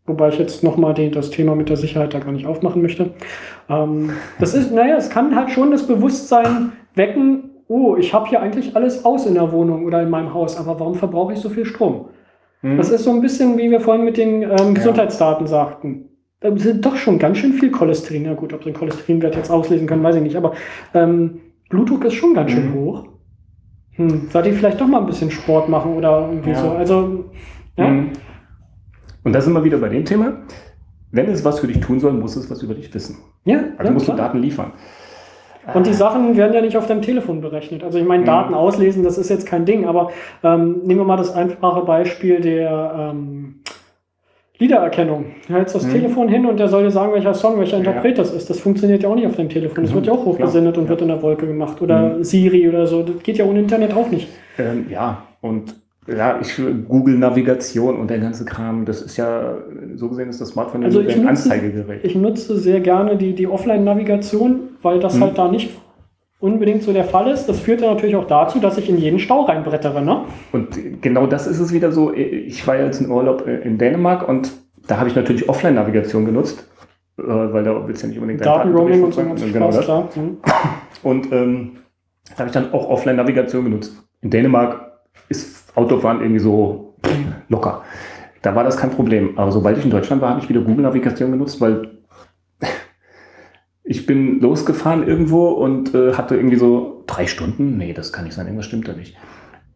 [0.07, 3.11] Wobei ich jetzt nochmal das Thema mit der Sicherheit da gar nicht aufmachen möchte.
[3.69, 8.41] Ähm, das ist, naja, es kann halt schon das Bewusstsein wecken, oh, ich habe hier
[8.41, 11.49] eigentlich alles aus in der Wohnung oder in meinem Haus, aber warum verbrauche ich so
[11.49, 12.05] viel Strom?
[12.61, 12.77] Mhm.
[12.77, 15.49] Das ist so ein bisschen, wie wir vorhin mit den ähm, Gesundheitsdaten ja.
[15.49, 16.05] sagten.
[16.39, 18.25] da sind doch schon ganz schön viel Cholesterin.
[18.25, 20.35] Ja gut, ob sie den Cholesterinwert jetzt auslesen können, weiß ich nicht.
[20.37, 20.53] Aber
[20.93, 21.39] ähm,
[21.69, 22.75] Blutdruck ist schon ganz schön Mhm.
[22.75, 23.03] hoch.
[23.93, 26.61] Hm, sollte ich vielleicht doch mal ein bisschen Sport machen oder irgendwie Ja.
[26.61, 26.69] so.
[26.71, 27.25] Also,
[27.77, 27.87] ja.
[27.89, 28.11] Mhm.
[29.23, 30.33] Und da sind wir wieder bei dem Thema.
[31.17, 33.17] Wenn es was für dich tun soll, muss es was über dich wissen.
[33.43, 34.17] Ja, Also ja, musst klar.
[34.17, 34.71] du Daten liefern.
[35.73, 37.83] Und die Sachen werden ja nicht auf deinem Telefon berechnet.
[37.83, 38.27] Also ich meine, Mhm.
[38.27, 40.11] Daten auslesen, das ist jetzt kein Ding, aber
[40.43, 43.55] ähm, nehmen wir mal das einfache Beispiel der ähm,
[44.59, 45.25] Liedererkennung.
[45.47, 45.91] Du hältst das Mhm.
[45.91, 47.83] Telefon hin und der soll dir sagen, welcher Song, welcher Ja.
[47.83, 48.49] Interpret das ist.
[48.49, 49.83] Das funktioniert ja auch nicht auf deinem Telefon.
[49.83, 50.33] Das Mhm, wird ja auch klar.
[50.35, 50.89] hochgesendet und Ja.
[50.91, 51.81] wird in der Wolke gemacht.
[51.81, 52.23] Oder Mhm.
[52.23, 53.03] Siri oder so.
[53.03, 54.27] Das geht ja ohne Internet auch nicht.
[54.57, 55.75] Ähm, ja, und
[56.07, 59.55] ja, ich Google Navigation und der ganze Kram, das ist ja,
[59.95, 62.03] so gesehen ist das Smartphone Also ein nutze- Anzeigegerät.
[62.03, 65.21] Ich nutze sehr gerne die, die Offline-Navigation, weil das Mhm.
[65.23, 65.71] halt da nicht
[66.39, 67.47] unbedingt so der Fall ist.
[67.49, 70.01] Das führt ja natürlich auch dazu, dass ich in jeden Stau reinbrettere.
[70.03, 70.21] Ne?
[70.51, 72.13] Und genau das ist es wieder so.
[72.13, 74.51] Ich war jetzt in Urlaub äh, in Dänemark und
[74.87, 76.65] da habe ich natürlich Offline-Navigation genutzt,
[77.17, 79.81] äh, weil da willst du ja nicht unbedingt Datenroaming und so ganz Genau das.
[79.85, 80.09] klar.
[80.15, 80.37] Mhm.
[81.03, 81.71] Und ähm,
[82.29, 83.95] da habe ich dann auch Offline-Navigation genutzt.
[84.21, 84.86] In Dänemark
[85.29, 86.95] ist Autofahren irgendwie so
[87.49, 87.83] locker.
[88.41, 89.37] Da war das kein Problem.
[89.37, 91.97] Aber sobald ich in Deutschland war, habe ich wieder Google-Navigation genutzt, weil
[93.83, 97.77] ich bin losgefahren irgendwo und äh, hatte irgendwie so drei Stunden.
[97.77, 99.15] Nee, das kann nicht sein, irgendwas stimmt da nicht.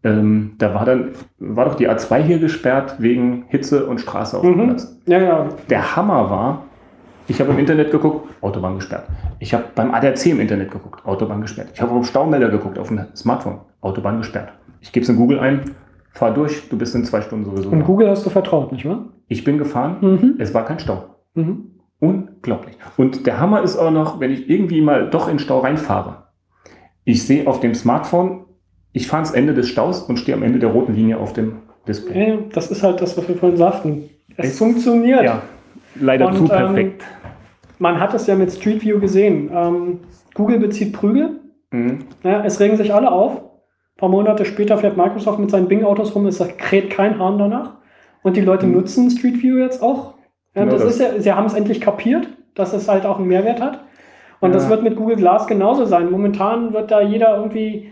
[0.04, 4.44] Ähm, da war dann, war doch die A2 hier gesperrt wegen Hitze und Straße auf
[4.44, 4.68] dem Mhm.
[4.68, 4.98] Platz.
[5.06, 5.50] Ja, ja.
[5.70, 6.66] Der Hammer war,
[7.28, 9.06] ich habe im Internet geguckt, Autobahn gesperrt.
[9.40, 11.70] Ich habe beim ADAC im Internet geguckt, Autobahn gesperrt.
[11.74, 14.52] Ich habe auf dem Staumelder geguckt, auf dem Smartphone, Autobahn gesperrt.
[14.82, 15.72] Ich gebe es in Google ein,
[16.12, 17.70] fahr durch, du bist in zwei Stunden sowieso.
[17.70, 17.86] Und da.
[17.86, 19.06] Google hast du vertraut, nicht wahr?
[19.28, 20.36] Ich bin gefahren, Mhm.
[20.40, 21.06] es war kein Stau.
[21.36, 21.68] Mhm.
[22.00, 22.76] Unglaublich.
[22.98, 26.24] Und der Hammer ist auch noch, wenn ich irgendwie mal doch in den Stau reinfahre.
[27.04, 28.46] Ich sehe auf dem Smartphone,
[28.92, 31.58] ich fahre ans Ende des Staus und stehe am Ende der roten Linie auf dem
[31.88, 32.40] Display.
[32.54, 34.10] Das ist halt das, was wir vorhin sagten.
[34.36, 35.24] Es Es- funktioniert.
[35.24, 35.42] Ja,
[36.00, 37.04] leider Und, zu ähm, perfekt.
[37.80, 39.50] Man hat es ja mit Street View gesehen.
[39.54, 40.00] Ähm,
[40.34, 41.40] Google bezieht Prügel.
[41.72, 42.00] Mhm.
[42.24, 43.42] Ja, es regen sich alle auf.
[44.02, 46.26] Ein paar Monate später fährt Microsoft mit seinen Bing-Autos rum.
[46.26, 47.74] Es kräht kein Hahn danach.
[48.24, 48.74] Und die Leute Mhm.
[48.74, 50.16] nutzen Street View jetzt auch.
[50.56, 50.94] Ja, Genau das, das.
[50.96, 53.82] ist ja, sie haben es endlich kapiert, dass es halt auch einen Mehrwert hat.
[54.40, 54.72] Und das Ja.
[54.72, 56.10] wird mit Google Glass genauso sein.
[56.10, 57.90] Momentan wird da jeder irgendwie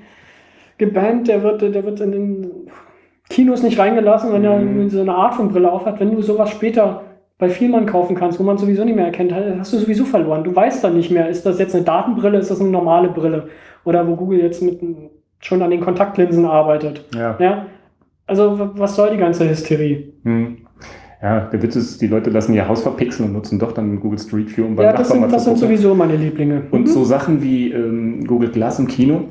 [0.80, 2.52] gebannt, der wird, der wird in den
[3.30, 4.68] Kinos nicht reingelassen, wenn er Mhm.
[4.80, 6.00] irgendwie so eine Art von Brille aufhat.
[6.00, 7.04] Wenn du sowas später
[7.38, 10.44] bei Vielmann kaufen kannst, wo man sowieso nicht mehr erkennt, hast du sowieso verloren.
[10.44, 13.50] Du weißt dann nicht mehr, ist das jetzt eine Datenbrille, ist das eine normale Brille?
[13.86, 14.82] Oder wo Google jetzt mit
[15.40, 17.06] schon an den Kontaktlinsen arbeitet.
[17.16, 17.36] Ja.
[17.40, 17.66] Ja?
[18.28, 20.14] Also was soll die ganze Hysterie?
[20.24, 20.58] Hm.
[21.22, 24.20] Ja, der Witz ist, die Leute lassen ihr Haus verpixeln und nutzen doch dann Google
[24.20, 26.64] Street View, um beim Ja, das Nachbarn sind, das sind sowieso meine Lieblinge.
[26.72, 26.88] Und Mhm.
[26.88, 29.24] so Sachen wie ähm, Google Glass im Kino,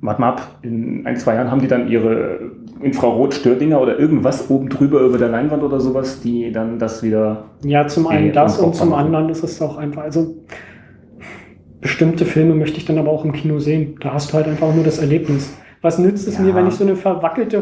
[0.00, 2.38] warte mal ab, in ein, zwei Jahren haben die dann ihre
[2.80, 7.44] Infrarot-Stördinger oder irgendwas oben drüber über der Leinwand oder sowas, die dann das wieder.
[7.64, 10.36] Ja, zum einen Nee, das und zum anderen ist es auch einfach, also
[11.82, 13.96] bestimmte Filme möchte ich dann aber auch im Kino sehen.
[14.00, 15.54] Da hast du halt einfach nur das Erlebnis.
[15.82, 16.44] Was nützt es Ja.
[16.44, 17.60] mir, wenn ich so eine verwackelte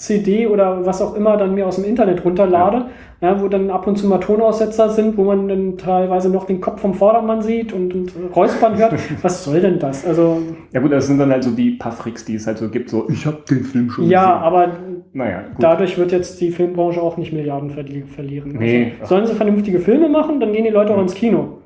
[0.00, 2.86] Vor-Premiere-CD oder was auch immer dann mir aus dem Internet runterlade,
[3.20, 3.40] ja.
[3.40, 6.80] wo dann ab und zu mal Tonaussetzer sind, wo man dann teilweise noch den Kopf
[6.80, 8.94] vom Vordermann sieht und, und Räuspern hört.
[9.22, 10.06] was soll denn das?
[10.06, 12.90] Also, Ja gut, das sind dann halt so die Puffricks, die es halt so gibt,
[12.90, 14.42] so ich habe den Film schon ja, gesehen.
[14.42, 14.68] aber
[15.12, 15.62] Naja, gut.
[15.62, 18.56] Dadurch wird jetzt die Filmbranche auch nicht Milliarden verli verlieren.
[18.58, 18.92] Nee.
[19.00, 21.59] Also, sollen sie vernünftige Filme machen, dann gehen die Leute auch ins Kino.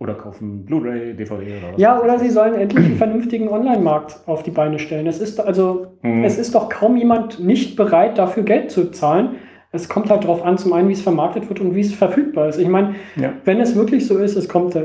[0.00, 1.80] Oder kaufen Blu-ray, DVD oder was.
[1.80, 5.06] Ja, oder sie sollen endlich einen vernünftigen Online-Markt auf die Beine stellen.
[5.06, 6.24] Es ist also, Mhm.
[6.24, 9.36] es ist doch kaum jemand nicht bereit, dafür Geld zu zahlen.
[9.70, 12.48] Es kommt halt darauf an, zum einen, wie es vermarktet wird und wie es verfügbar
[12.48, 12.58] ist.
[12.58, 13.32] Ich meine, Ja.
[13.44, 14.76] wenn es wirklich so ist, es kommt,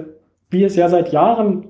[0.52, 1.66] wie es ja seit Jahren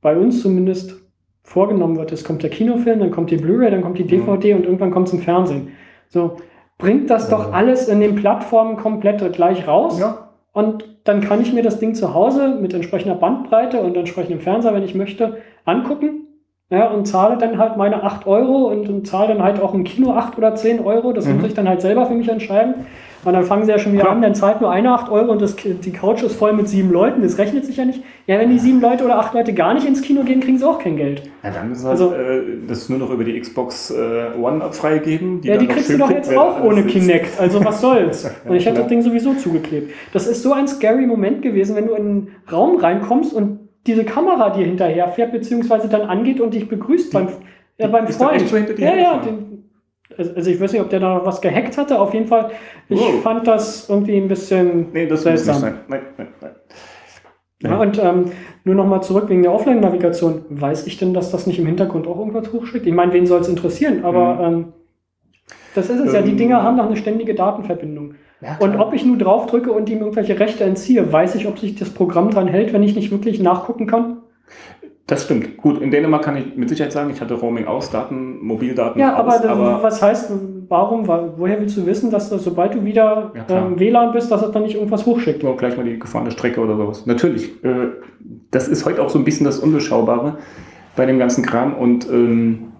[0.00, 0.94] bei uns zumindest
[1.42, 4.64] vorgenommen wird, es kommt der Kinofilm, dann kommt die Blu-ray, dann kommt die DVD und
[4.64, 5.68] irgendwann kommt es im Fernsehen.
[6.08, 6.36] So,
[6.78, 9.98] bringt das doch alles in den Plattformen komplett gleich raus.
[10.00, 10.30] Ja.
[10.52, 14.74] Und dann kann ich mir das Ding zu Hause mit entsprechender Bandbreite und entsprechendem Fernseher,
[14.74, 16.20] wenn ich möchte, angucken.
[16.70, 19.84] Ja, und zahle dann halt meine 8 Euro und, und zahle dann halt auch im
[19.84, 21.12] Kino 8 oder 10 Euro.
[21.12, 21.36] Das Mhm.
[21.36, 22.86] muss ich dann halt selber für mich entscheiden.
[23.24, 24.16] Und dann fangen sie ja schon wieder Klar.
[24.16, 26.90] an, dann zahlt nur einer 8 Euro und das, die Couch ist voll mit sieben
[26.90, 27.22] Leuten.
[27.22, 28.02] Das rechnet sich ja nicht.
[28.26, 30.66] Ja, wenn die sieben Leute oder acht Leute gar nicht ins Kino gehen, kriegen sie
[30.66, 31.22] auch kein Geld.
[31.42, 35.40] Ja, dann ist halt, Also- äh, das nur noch über die Xbox äh, One freigeben.
[35.42, 36.88] ja, dann die kriegst du doch jetzt auch ohne sitzt.
[36.94, 37.40] Kinect.
[37.40, 38.30] Also was soll's?
[38.48, 39.92] Und ich hätte das Ding sowieso zugeklebt.
[40.12, 44.04] Das ist so ein scary Moment gewesen, wenn du in einen Raum reinkommst und diese
[44.04, 47.28] Kamera dir hinterher fährt, beziehungsweise dann angeht und dich begrüßt beim,
[47.78, 48.40] ja, beim ist dann Freund.
[48.42, 49.64] echt so hinter dir ja, ja, den,
[50.16, 51.98] also also ich weiß nicht, ob der da noch was gehackt hatte.
[52.00, 52.50] Auf jeden Fall,
[52.88, 53.22] ich Wow.
[53.22, 55.60] fand das irgendwie ein bisschen Nee, das muss nicht seltsam.
[55.62, 55.74] sein.
[55.88, 56.50] Nein, nein, nein.
[57.62, 58.24] Ja, und ähm,
[58.64, 60.44] nur noch mal zurück wegen der Offline-Navigation.
[60.50, 62.86] Weiß ich denn, dass das nicht im Hintergrund auch irgendwas hochschickt?
[62.86, 64.04] Ich meine, wen soll es interessieren?
[64.04, 64.54] Aber Mhm.
[64.54, 64.72] ähm,
[65.74, 66.20] Das ist es ja.
[66.22, 68.14] Die Ähm, Dinger haben doch eine ständige Datenverbindung.
[68.42, 71.58] Ja, Und ob ich nur drauf drücke und ihm irgendwelche Rechte entziehe, weiß ich, ob
[71.58, 74.18] sich das Programm dran hält, wenn ich nicht wirklich nachgucken kann?
[75.06, 75.58] Das stimmt.
[75.58, 79.14] Gut, in Dänemark kann ich mit Sicherheit sagen, ich hatte Roaming aus, Daten, Mobildaten Ja,
[79.16, 80.32] aber, aus, das- was heißt,
[80.70, 84.30] warum, wa- woher willst du wissen, dass das, sobald du wieder Ja, ähm, WLAN bist,
[84.30, 85.42] dass es dann nicht irgendwas hochschickt?
[85.42, 87.04] nur gleich mal die gefahrene Strecke oder sowas.
[87.04, 87.62] Natürlich.
[87.62, 87.88] Äh,
[88.50, 90.38] das ist heute auch so ein bisschen das Unbeschaubare
[90.96, 92.72] bei dem ganzen Kram und ähm,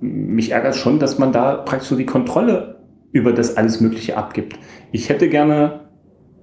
[0.00, 2.76] mich ärgert schon, dass man da praktisch so die Kontrolle
[3.10, 4.58] über das alles Mögliche abgibt.
[4.92, 5.80] Ich hätte gerne,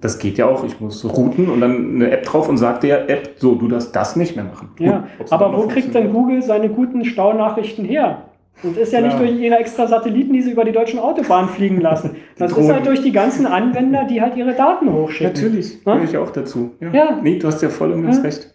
[0.00, 3.08] das geht ja auch, ich muss routen und dann eine App drauf und sagt der
[3.10, 4.70] App, so, du darfst das nicht mehr machen.
[4.78, 6.12] Ja, Gut, aber wo kriegt denn.
[6.12, 8.22] Google seine guten Staunachrichten her?
[8.62, 9.26] Das ist ja nicht Klar.
[9.26, 12.10] durch ihre extra Satelliten, die sie über die deutschen Autobahnen fliegen lassen.
[12.38, 15.32] Das ist halt durch die ganzen Anwender, die halt ihre Daten hochschicken.
[15.34, 15.92] Natürlich, Ja?
[15.94, 16.70] gehöre ich auch dazu.
[16.80, 16.90] Ja.
[16.92, 17.18] Ja.
[17.22, 18.22] Nee, du hast ja voll und ganz Ja.
[18.22, 18.54] recht.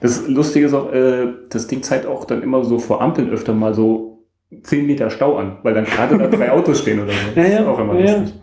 [0.00, 3.52] Das Lustige ist auch, äh, das Ding zeigt auch dann immer so vor Ampeln öfter
[3.54, 4.24] mal so
[4.64, 7.18] 10 Meter Stau an, weil dann gerade da drei Autos stehen oder so.
[7.34, 7.68] Das Ja, ist ja.
[7.70, 8.16] auch immer Ja, ja.
[8.18, 8.40] lustig.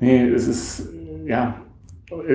[0.00, 0.88] Nee, es ist,
[1.26, 1.54] ja,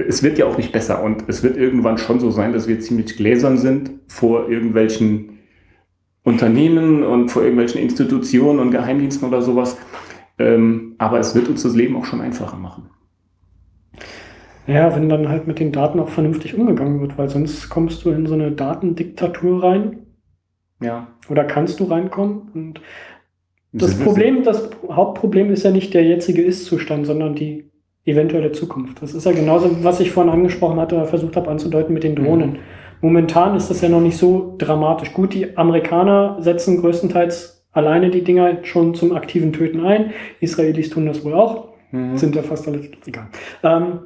[0.08, 2.80] es wird ja auch nicht besser und es wird irgendwann schon so sein, dass wir
[2.80, 5.40] ziemlich gläsern sind vor irgendwelchen
[6.24, 9.78] Unternehmen und vor irgendwelchen Institutionen und Geheimdiensten oder sowas.
[10.40, 12.90] Ähm, aber es wird uns das Leben auch schon einfacher machen.
[14.66, 18.12] Ja, wenn dann halt mit den Daten auch vernünftig umgegangen wird, weil sonst kommst du
[18.12, 19.98] in so eine Datendiktatur rein
[20.82, 21.08] Ja.
[21.30, 22.50] oder kannst du reinkommen.
[22.54, 22.82] Und
[23.74, 27.72] das Problem, das Hauptproblem ist ja nicht der jetzige Ist-Zustand, sondern die
[28.06, 29.02] eventuelle Zukunft.
[29.02, 32.16] Das ist ja genauso, was ich vorhin angesprochen hatte oder versucht habe anzudeuten mit den
[32.16, 32.52] Drohnen.
[32.52, 32.58] Mhm.
[33.02, 35.14] Momentan ist das ja noch nicht so dramatisch.
[35.14, 40.12] Gut, die Amerikaner setzen größtenteils alleine die Dinger schon zum aktiven Töten ein.
[40.40, 41.70] Israelis tun das wohl auch.
[41.92, 42.18] Mhm.
[42.18, 43.28] Sind ja fast alle egal.
[43.64, 44.00] Ähm,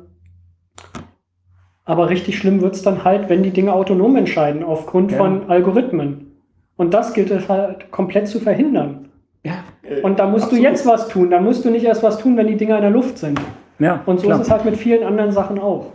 [1.86, 5.18] aber richtig schlimm wird's dann halt, wenn die Dinge autonom entscheiden, aufgrund Ja.
[5.18, 6.32] von Algorithmen.
[6.76, 9.10] Und das gilt es halt komplett zu verhindern.
[9.44, 10.66] Ja, äh, Und da musst absolut.
[10.66, 11.30] du jetzt was tun.
[11.30, 13.40] Da musst du nicht erst was tun, wenn die Dinger in der Luft sind.
[13.80, 14.40] Ja, Und so klar.
[14.40, 15.88] ist es halt mit vielen anderen Sachen auch.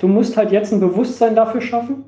[0.00, 2.04] Du musst halt jetzt ein Bewusstsein dafür schaffen.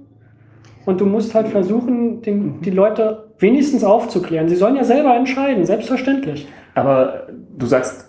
[0.87, 2.23] Und du musst halt versuchen, Mhm.
[2.23, 4.49] den, die Leute wenigstens aufzuklären.
[4.49, 6.49] Sie sollen ja selber entscheiden, selbstverständlich.
[6.75, 7.27] Aber
[7.59, 8.07] du sagst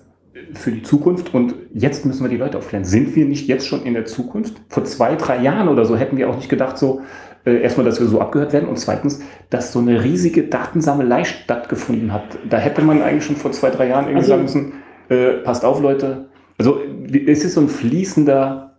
[0.53, 2.85] für die Zukunft und jetzt müssen wir die Leute aufklären.
[2.85, 4.61] Sind wir nicht jetzt schon in der Zukunft?
[4.69, 7.01] Vor zwei, drei Jahren oder so hätten wir auch nicht gedacht, so
[7.45, 12.13] äh, erstmal, dass wir so abgehört werden und zweitens, dass so eine riesige Datensammelei stattgefunden
[12.13, 12.23] hat.
[12.49, 14.73] Da hätte man eigentlich schon vor zwei, drei Jahren irgendwie Also- sagen müssen,
[15.09, 16.29] äh, passt auf, Leute.
[16.61, 16.77] Also
[17.11, 18.75] es ist so ein fließender,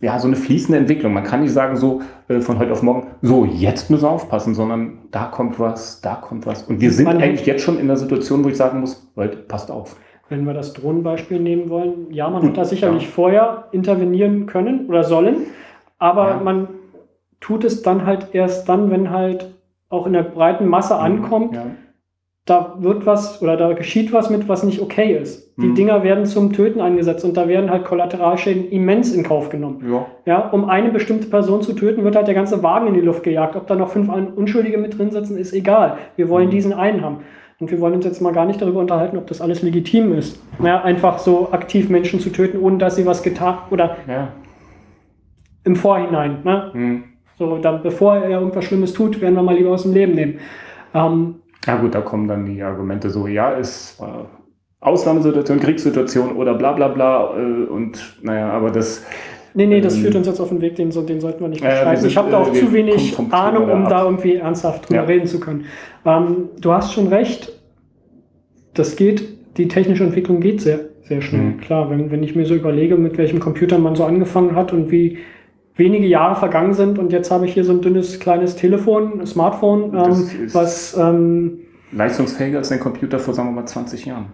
[0.00, 1.14] ja, so eine fließende Entwicklung.
[1.14, 4.54] Man kann nicht sagen so äh, von heute auf morgen, so jetzt müssen wir aufpassen,
[4.54, 6.64] sondern da kommt was, da kommt was.
[6.64, 9.38] Und wir sind Man- eigentlich jetzt schon in der Situation, wo ich sagen muss, Leute,
[9.38, 9.96] passt auf.
[10.28, 13.08] Wenn wir das Drohnenbeispiel nehmen wollen, ja, man hat da sicherlich ja.
[13.08, 15.46] vorher intervenieren können oder sollen,
[15.98, 16.40] aber Ja.
[16.40, 16.68] man
[17.40, 19.54] tut es dann halt erst dann, wenn halt
[19.88, 21.56] auch in der breiten Masse ankommt, Mhm.
[21.56, 21.66] Ja.
[22.46, 25.50] Da wird was oder da geschieht was mit, was nicht okay ist.
[25.56, 25.74] Die Mhm.
[25.76, 29.82] Dinger werden zum Töten eingesetzt und da werden halt Kollateralschäden immens in Kauf genommen.
[29.90, 30.06] Ja.
[30.26, 33.22] Ja, um eine bestimmte Person zu töten, wird halt der ganze Wagen in die Luft
[33.22, 33.56] gejagt.
[33.56, 35.96] Ob da noch fünf Unschuldige mit drin sitzen, ist egal.
[36.16, 36.50] Wir wollen Mhm.
[36.50, 37.18] diesen einen haben.
[37.60, 40.42] Und wir wollen uns jetzt mal gar nicht darüber unterhalten, ob das alles legitim ist.
[40.62, 44.28] Ja, einfach so aktiv Menschen zu töten, ohne dass sie was getan oder ja.
[45.64, 46.38] im Vorhinein.
[46.44, 46.70] Ne?
[46.72, 47.04] Hm.
[47.38, 50.38] So, dann, bevor er irgendwas Schlimmes tut, werden wir mal lieber aus dem Leben nehmen.
[50.92, 54.28] Ähm, ja gut, da kommen dann die Argumente so, ja, es war
[54.80, 59.04] Ausnahmesituation, Kriegssituation oder bla bla bla äh, und naja, aber das
[59.54, 61.48] nee, nee, das Ähm, führt uns jetzt auf einen Weg, den, so- den sollten wir
[61.48, 61.96] nicht bestreiten.
[62.02, 64.04] sind, ich habe da auch äh, zu wenig Ahnung, um da da ab.
[64.04, 65.06] irgendwie ernsthaft drüber Ja.
[65.06, 65.64] reden zu können.
[66.04, 67.52] Ähm, du hast schon recht,
[68.74, 69.24] das geht,
[69.56, 71.42] die technische Entwicklung geht sehr, sehr schnell.
[71.42, 71.60] Mhm.
[71.60, 74.90] Klar, wenn, wenn ich mir so überlege, mit welchen Computern man so angefangen hat und
[74.90, 75.18] wie
[75.76, 79.92] wenige Jahre vergangen sind und jetzt habe ich hier so ein dünnes kleines Telefon, Smartphone,
[79.94, 80.10] ähm,
[80.46, 81.58] ist- was ähm,
[81.92, 84.26] leistungsfähiger als ein Computer vor, sagen wir mal, 20 Jahren.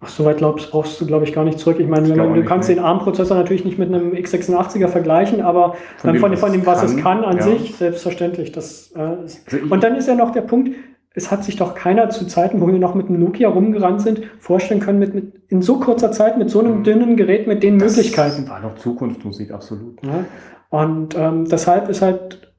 [0.00, 1.78] Ach, so weit glaubst, brauchst du, glaube ich, gar nicht zurück.
[1.80, 2.74] Ich meine, Ich man, du nicht, kannst nee.
[2.74, 6.60] den ARM-Prozessor natürlich nicht mit einem x86er vergleichen, aber von, dem, von, was von dem,
[6.60, 7.42] es was es kann, kann an ja.
[7.44, 8.52] sich, selbstverständlich.
[8.52, 9.50] Das, äh, ist.
[9.50, 10.72] Also Und dann ist ja noch der Punkt,
[11.14, 14.20] es hat sich doch keiner zu Zeiten, wo wir noch mit einem Nokia rumgerannt sind,
[14.40, 16.84] vorstellen können, mit, mit, in so kurzer Zeit mit so einem Mhm.
[16.84, 18.46] dünnen Gerät mit den Das Möglichkeiten.
[18.48, 20.02] War noch Zukunftsmusik, absolut.
[20.04, 20.24] Ja?
[20.74, 22.52] Und ähm, deshalb ist halt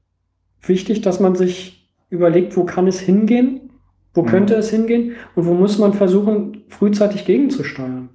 [0.61, 3.71] wichtig, dass man sich überlegt, wo kann es hingehen,
[4.13, 4.27] wo Mhm.
[4.27, 8.07] könnte es hingehen und wo muss man versuchen, frühzeitig gegenzusteuern.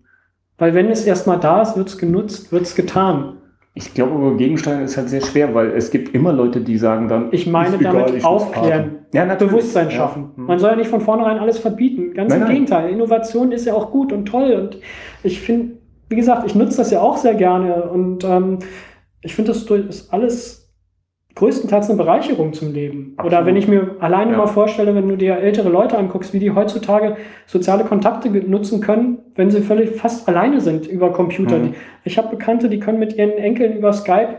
[0.56, 3.36] Weil wenn es erstmal da ist, wird es genutzt, wird es getan.
[3.74, 7.28] Ich glaube, Gegensteuern ist halt sehr schwer, weil es gibt immer Leute, die sagen dann,
[7.30, 9.26] Ich meine egal, damit ich muss aufklären, ja.
[9.34, 9.96] Bewusstsein Ja.
[9.96, 10.30] schaffen.
[10.34, 10.46] Hm.
[10.46, 12.14] Man soll ja nicht von vornherein alles verbieten.
[12.14, 12.52] Ganz Nein, im nein.
[12.54, 12.88] Gegenteil.
[12.90, 14.52] Innovation ist ja auch gut und toll.
[14.54, 14.78] Und
[15.22, 15.76] ich finde,
[16.08, 17.82] wie gesagt, ich nutze das ja auch sehr gerne.
[17.84, 18.60] Und ähm,
[19.22, 20.70] ich finde, das ist alles
[21.36, 23.14] größtenteils eine Bereicherung zum Leben.
[23.16, 23.32] Absolut.
[23.38, 24.38] Oder wenn ich mir alleine Ja.
[24.38, 27.16] mal vorstelle, wenn du dir ältere Leute anguckst, wie die heutzutage
[27.46, 31.58] soziale Kontakte nutzen können, wenn sie völlig fast alleine sind über Computer.
[31.58, 31.74] Mhm.
[32.04, 34.36] Ich habe Bekannte, die können mit ihren Enkeln über Skype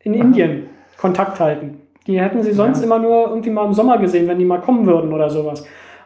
[0.00, 0.20] in Aha.
[0.22, 0.64] Indien
[0.98, 1.78] Kontakt halten.
[2.06, 2.86] Die hätten sie sonst Ja.
[2.86, 5.64] immer nur irgendwie mal im Sommer gesehen, wenn die mal kommen würden oder sowas.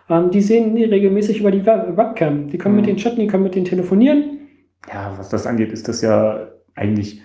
[0.08, 2.48] Ähm, die sehen die regelmäßig über die Web Webcam.
[2.48, 2.80] Die können Mhm.
[2.80, 4.38] mit denen chatten, die können mit denen telefonieren.
[4.92, 7.22] Ja, was das angeht, ist das ja eigentlich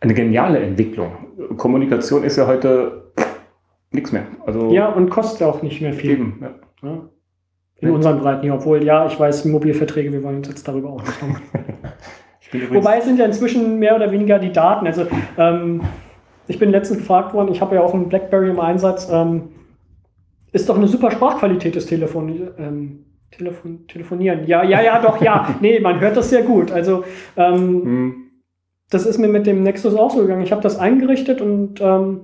[0.00, 1.12] eine geniale Entwicklung.
[1.56, 3.12] Kommunikation ist ja heute
[3.92, 4.24] nichts mehr.
[4.46, 6.12] Also Ja, und kostet auch nicht mehr viel.
[6.12, 6.38] eben.
[6.40, 6.50] Ja.
[6.88, 6.98] Ja.
[7.80, 7.94] In Ja.
[7.94, 11.20] unseren Breiten hier, obwohl, ja, ich weiß, Mobilverträge, wir wollen uns jetzt darüber auch nicht
[12.72, 14.86] Wobei es sind ja inzwischen mehr oder weniger die Daten.
[14.86, 15.06] Also,
[15.38, 15.82] ähm,
[16.48, 19.08] ich bin letztens gefragt worden, ich habe ja auch einen Blackberry im Einsatz.
[19.10, 19.50] Ähm,
[20.52, 24.46] ist doch eine super Sprachqualität, das Telefon, ähm, Telefon, Telefonieren.
[24.48, 25.54] Ja, ja, ja, doch, ja.
[25.60, 26.72] Nee, man hört das sehr gut.
[26.72, 27.04] Also,
[27.36, 28.14] ähm, Hm,
[28.90, 30.42] das ist mir mit dem Nexus auch so gegangen.
[30.42, 32.22] Ich habe das eingerichtet und ähm,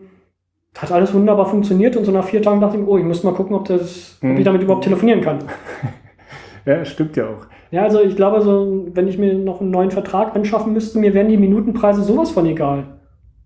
[0.76, 1.96] hat alles wunderbar funktioniert.
[1.96, 4.28] Und so nach vier Tagen dachte ich, oh, ich muss mal gucken, ob, das, ob
[4.28, 4.36] Mhm.
[4.38, 5.38] ich damit überhaupt telefonieren kann.
[6.66, 7.46] ja, stimmt ja auch.
[7.70, 11.14] Ja, also ich glaube, so, wenn ich mir noch einen neuen Vertrag anschaffen müsste, mir
[11.14, 12.84] wären die Minutenpreise sowas von egal.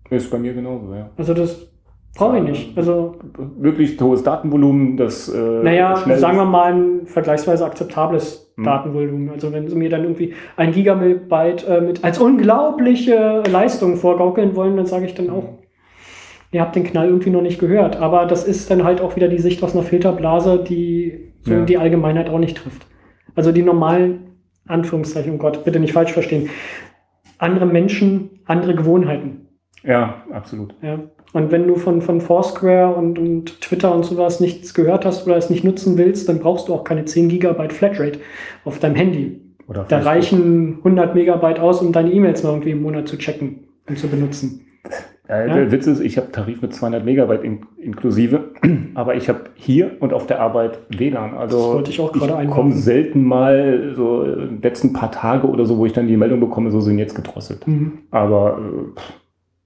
[0.09, 1.09] Ist bei mir genauso, ja.
[1.17, 1.70] Also das
[2.15, 2.77] brauche ich nicht.
[2.77, 3.15] Also,
[3.57, 8.65] Wirklich hohes Datenvolumen, das äh, naja, sagen wir mal ein vergleichsweise akzeptables Hm.
[8.65, 9.29] Datenvolumen.
[9.29, 14.75] Also wenn sie mir dann irgendwie ein Gigabyte äh, mit als unglaubliche Leistung vorgaukeln wollen,
[14.75, 15.57] dann sage ich dann auch,
[16.51, 17.95] ihr habt den Knall irgendwie noch nicht gehört.
[17.95, 21.61] Aber das ist dann halt auch wieder die Sicht aus einer Filterblase, die so Ja.
[21.65, 22.85] die Allgemeinheit auch nicht trifft.
[23.35, 24.35] Also die normalen,
[24.67, 26.49] Anführungszeichen, oh Gott, bitte nicht falsch verstehen,
[27.37, 29.47] andere Menschen, andere Gewohnheiten.
[29.83, 30.75] Ja, absolut.
[30.81, 30.99] Ja.
[31.33, 35.37] Und wenn du von, von Foursquare und, und Twitter und sowas nichts gehört hast oder
[35.37, 38.19] es nicht nutzen willst, dann brauchst du auch keine 10 Gigabyte Flatrate
[38.65, 39.41] auf deinem Handy.
[39.67, 40.13] Oder Da Facebook.
[40.13, 44.07] reichen 100 Megabyte aus, um deine E-Mails mal irgendwie im Monat zu checken und zu
[44.07, 44.65] benutzen.
[45.29, 45.53] Ja, Ja.
[45.53, 48.49] Der Witz ist, ich habe Tarif mit 200 Megabyte in, inklusive,
[48.95, 51.33] aber ich habe hier und auf der Arbeit WLAN.
[51.35, 52.73] Also Das wollte ich auch gerade komme einwerfen.
[52.73, 56.41] selten mal so äh, die letzten paar Tage oder so, wo ich dann die Meldung
[56.41, 57.65] bekomme, so sind jetzt gedrosselt.
[57.65, 57.99] Mhm.
[58.11, 59.13] Aber äh, pff,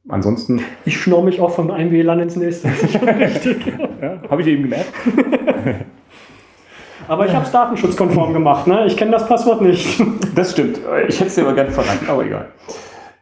[0.08, 2.70] ansonsten Ich schnorr mich auch von einem WLAN ins nächste.
[2.70, 3.66] Das ist richtig.
[4.02, 4.92] ja, habe ich eben gemerkt.
[7.08, 8.68] Aber ich habe es datenschutzkonform gemacht.
[8.68, 8.86] Ne?
[8.88, 10.02] Ich kenne das Passwort nicht.
[10.34, 10.80] Das stimmt.
[11.08, 12.52] Ich hätte es dir aber gern verraten, aber egal.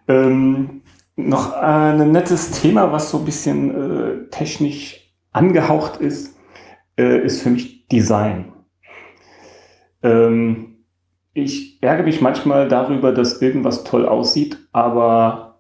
[0.07, 0.81] Ähm,
[1.15, 6.37] noch ein nettes Thema, was so ein bisschen äh, technisch angehaucht ist,
[6.97, 8.53] äh, ist für mich Design.
[10.01, 10.77] Ähm,
[11.33, 15.52] ich ärgere mich manchmal darüber, dass irgendwas toll aussieht, aber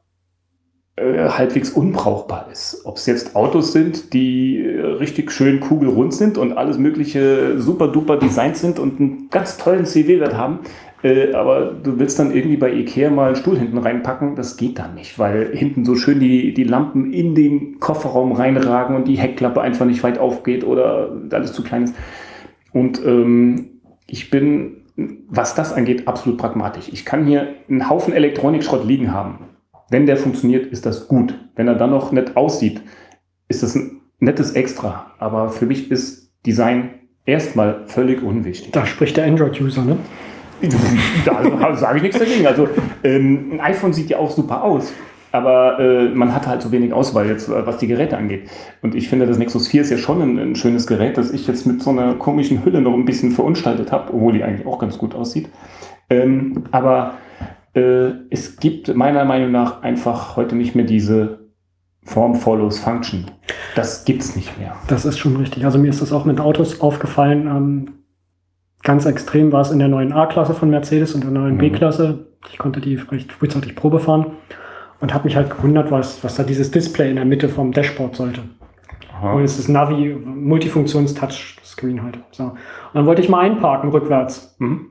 [0.95, 2.81] äh, halbwegs unbrauchbar ist.
[2.85, 7.87] Ob es jetzt Autos sind, die äh, richtig schön kugelrund sind und alles mögliche super
[7.87, 10.59] duper Designs sind und einen ganz tollen CW-Wert haben,
[11.03, 14.79] äh, aber du willst dann irgendwie bei Ikea mal einen Stuhl hinten reinpacken, das geht
[14.79, 19.15] dann nicht, weil hinten so schön die, die Lampen in den Kofferraum reinragen und die
[19.15, 21.95] Heckklappe einfach nicht weit aufgeht oder alles zu klein ist.
[22.71, 24.83] Und ähm, ich bin,
[25.27, 26.89] was das angeht, absolut pragmatisch.
[26.91, 29.39] Ich kann hier einen Haufen Elektronikschrott liegen haben.
[29.93, 31.35] Wenn der funktioniert, ist das gut.
[31.55, 32.81] Wenn er dann noch nett aussieht,
[33.47, 35.11] ist das ein nettes Extra.
[35.19, 36.95] Aber für mich ist Design
[37.27, 38.71] erstmal völlig unwichtig.
[38.71, 39.97] Da spricht der Android-User, ne?
[41.25, 42.47] Da sage ich nichts dagegen.
[42.47, 42.67] Also
[43.03, 44.91] ähm, ein iPhone sieht ja auch super aus.
[45.31, 48.49] Aber äh, man hat halt so wenig Auswahl jetzt, äh, was die Geräte angeht.
[48.81, 51.45] Und ich finde, das Nexus 4 ist ja schon ein, ein schönes Gerät, das ich
[51.45, 54.79] jetzt mit so einer komischen Hülle noch ein bisschen verunstaltet habe, obwohl die eigentlich auch
[54.79, 55.49] ganz gut aussieht.
[56.09, 57.13] Ähm, aber
[57.73, 61.39] äh, es gibt meiner Meinung nach einfach heute nicht mehr diese
[62.05, 63.25] Form follows Function.
[63.75, 64.75] Das gibt's nicht mehr.
[64.87, 65.65] Das ist schon richtig.
[65.65, 67.47] Also mir ist das auch mit Autos aufgefallen.
[67.47, 67.91] Ähm,
[68.83, 71.59] ganz extrem war es in der neuen A-Klasse von Mercedes und der neuen Mhm.
[71.59, 72.27] B-Klasse.
[72.51, 74.33] Ich konnte die recht frühzeitig Probe fahren
[74.99, 78.15] und habe mich halt gewundert, was, was da dieses Display in der Mitte vom Dashboard
[78.17, 78.41] sollte.
[79.13, 79.33] Aha.
[79.33, 82.19] Und es ist Navi, Multifunktions-Touchscreen halt.
[82.31, 82.43] So.
[82.43, 82.55] Und
[82.93, 84.55] dann wollte ich mal einparken rückwärts.
[84.59, 84.87] Mhm.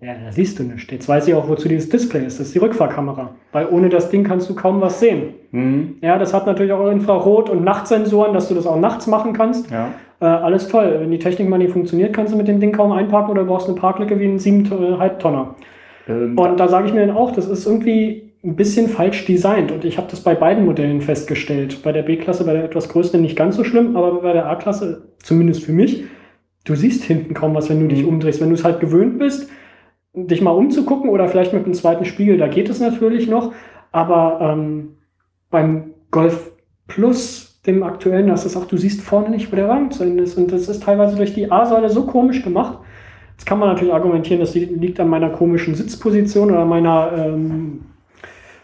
[0.00, 0.92] Ja, da siehst du nicht.
[0.92, 2.38] Jetzt weiß ich auch, wozu dieses Display ist.
[2.38, 3.34] Das ist die Rückfahrkamera.
[3.50, 5.34] Weil ohne das Ding kannst du kaum was sehen.
[5.50, 5.96] Mhm.
[6.02, 9.70] Ja, das hat natürlich auch Infrarot- und Nachtsensoren, dass du das auch nachts machen kannst.
[9.72, 9.88] Ja.
[10.20, 10.98] Äh, alles toll.
[11.00, 13.48] Wenn die Technik mal nicht funktioniert, kannst du mit dem Ding kaum einparken oder du
[13.48, 15.56] brauchst eine Parklücke wie ein 7,5 Tonner.
[16.08, 19.72] Ähm, Und da sage ich mir dann auch, das ist irgendwie ein bisschen falsch designt.
[19.72, 21.82] Und ich habe das bei beiden Modellen festgestellt.
[21.82, 25.08] Bei der B-Klasse, bei der etwas größeren nicht ganz so schlimm, aber bei der A-Klasse,
[25.20, 26.04] zumindest für mich,
[26.64, 28.10] du siehst hinten kaum was, wenn du dich Mhm.
[28.10, 28.40] umdrehst.
[28.40, 29.48] Wenn du es halt gewöhnt bist,
[30.14, 33.52] dich mal umzugucken oder vielleicht mit einem zweiten Spiegel, da geht es natürlich noch.
[33.92, 34.96] Aber ähm,
[35.50, 36.52] beim Golf
[36.86, 40.22] Plus, dem aktuellen, das ist auch, du siehst vorne nicht, wo der Wagen zu Ende
[40.22, 40.38] ist.
[40.38, 42.78] Und das ist teilweise durch die A-Säule so komisch gemacht.
[43.32, 47.82] Jetzt kann man natürlich argumentieren, das liegt an meiner komischen Sitzposition oder meiner ähm,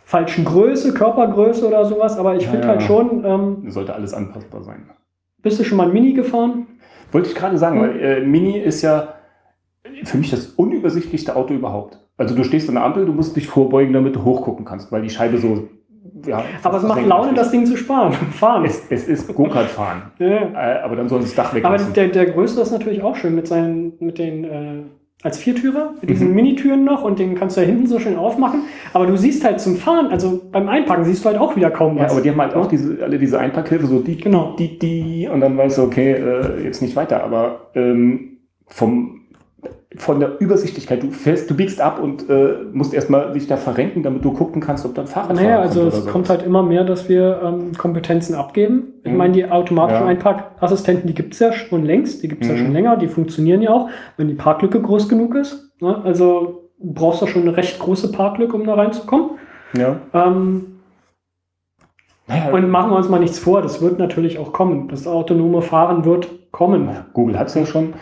[0.04, 2.86] falschen Größe, Körpergröße oder sowas, aber ich finde Ja, halt ja.
[2.86, 4.90] schon, ähm, Sollte alles anpassbar sein.
[5.42, 6.66] bist du schon mal ein Mini gefahren?
[7.12, 7.82] Wollte ich gerade sagen, Mhm.
[7.82, 9.14] weil äh, Mini ist ja
[10.04, 10.46] für mich das
[10.85, 11.98] unübersichtlichste Auto überhaupt.
[12.16, 15.02] Also du stehst an der Ampel, du musst dich vorbeugen, damit du hochgucken kannst, weil
[15.02, 15.65] die Scheibe so.
[16.27, 17.39] Ja, Aber es macht Laune, ist.
[17.39, 18.65] das Ding zu sparen, fahren.
[18.65, 20.02] Es, es ist Go-Kart fahren.
[20.19, 20.27] Ja.
[20.28, 21.93] Äh, aber dann soll es das Dach Aber weglassen.
[21.94, 24.82] der, der größte ist natürlich auch schön mit seinen, mit den, äh,
[25.23, 26.35] als Viertürer, mit diesen Mhm.
[26.35, 28.61] Minitüren noch und den kannst du ja hinten so schön aufmachen.
[28.93, 31.97] Aber du siehst halt zum Fahren, also beim Einpacken siehst du halt auch wieder kaum
[31.97, 32.12] ja, was.
[32.12, 34.55] aber die haben halt auch diese, alle diese Einpackhilfe, so die, Genau.
[34.59, 37.24] die, die, und dann weißt du, okay, äh, jetzt nicht weiter.
[37.24, 39.23] Aber ähm, vom,
[39.96, 44.02] von der Übersichtlichkeit, du fährst, du biegst ab und äh, musst erstmal dich da verrenken,
[44.02, 46.10] damit du gucken kannst, ob dann Fahrrad Naja, also es so.
[46.10, 48.94] kommt halt immer mehr, dass wir ähm, Kompetenzen abgeben.
[49.04, 49.16] Ich Mhm.
[49.18, 50.08] meine, die automatischen Ja.
[50.10, 52.58] Einparkassistenten, die gibt es ja schon längst, die gibt es ja Mhm.
[52.58, 55.70] schon länger, die funktionieren ja auch, wenn die Parklücke groß genug ist.
[55.80, 55.96] Ne?
[56.04, 59.30] Also brauchst du schon eine recht große Parklücke, um da reinzukommen.
[59.76, 59.96] ja.
[60.12, 60.66] Ähm,
[62.26, 64.88] Naja, und machen wir uns mal nichts vor, das wird natürlich auch kommen.
[64.88, 66.88] Das autonome Fahren wird kommen.
[67.12, 67.92] Google hat es ja schon.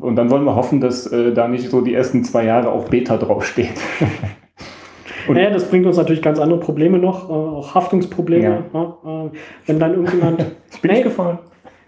[0.00, 2.88] Und dann wollen wir hoffen, dass äh, da nicht so die ersten zwei Jahre auch
[2.88, 3.70] Beta draufsteht.
[5.28, 8.64] Und- Naja, das bringt uns natürlich ganz andere Probleme noch, äh, auch Haftungsprobleme.
[8.72, 8.98] Ja.
[9.04, 9.30] Äh,
[9.66, 10.40] wenn dann irgendjemand
[10.74, 10.96] Ich bin Nee.
[10.98, 11.38] nicht gefahren.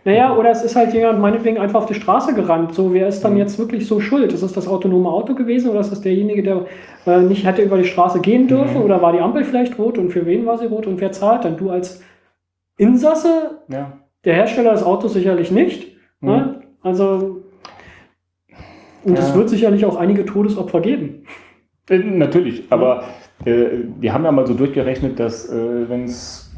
[0.04, 2.72] Naja, oder es ist halt jemand meinetwegen einfach auf die Straße gerannt.
[2.74, 3.38] So, wer ist dann Mhm.
[3.38, 4.32] jetzt wirklich so schuld?
[4.32, 6.66] Ist es das autonome Auto gewesen oder ist es derjenige, der
[7.06, 8.78] äh, nicht hätte über die Straße gehen dürfen?
[8.78, 8.84] Mhm.
[8.84, 11.44] Oder war die Ampel vielleicht rot und für wen war sie rot und wer zahlt
[11.44, 11.56] dann?
[11.56, 12.00] Du als
[12.78, 13.92] Insasse, Ja.
[14.24, 15.88] der Hersteller des Autos sicherlich nicht.
[16.20, 16.28] Mhm.
[16.28, 16.60] Ne?
[16.82, 17.42] Also,
[19.06, 19.34] und es Ja.
[19.36, 21.22] wird sicherlich auch einige Todesopfer geben.
[21.88, 23.04] Äh, natürlich, aber
[23.44, 23.66] äh,
[24.00, 26.52] wir haben ja mal so durchgerechnet, dass äh, wenn es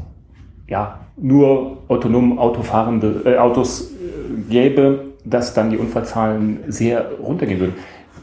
[0.69, 7.75] ja, nur autonom autofahrende äh, Autos äh, gäbe, dass dann die Unfallzahlen sehr runtergehen würden.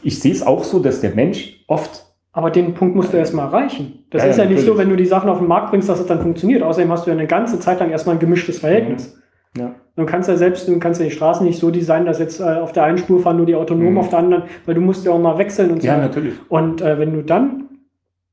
[0.02, 3.46] Ich sehe es auch so, dass der Mensch oft Aber den Punkt musst du erstmal
[3.46, 4.04] erreichen.
[4.10, 5.88] Das Ja, ist ja, ja, nicht so, wenn du die Sachen auf den Markt bringst,
[5.88, 6.62] dass es dann funktioniert.
[6.62, 9.16] Außerdem hast du ja eine ganze Zeit lang erstmal ein gemischtes Verhältnis.
[9.58, 12.38] Ja, Du kannst ja selbst, du kannst ja die Straßen nicht so designen, dass jetzt
[12.40, 13.98] äh, auf der einen Spur fahren nur die Autonomen, Mhm.
[13.98, 15.86] auf der anderen, weil du musst ja auch mal wechseln und so.
[15.88, 16.34] ja, natürlich.
[16.50, 17.64] Und äh, wenn du dann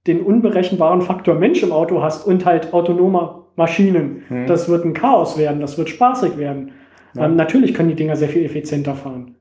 [0.06, 4.48] den unberechenbaren Faktor Mensch im Auto hast und halt autonome Maschinen, Mhm.
[4.48, 6.72] das wird ein Chaos werden, das wird spaßig werden.
[7.14, 7.26] Ja.
[7.26, 9.36] Ähm, natürlich können die Dinger sehr viel effizienter fahren.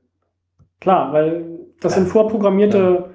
[0.79, 1.43] Klar, weil
[1.81, 1.99] das Ja.
[2.01, 3.05] sind vorprogrammierte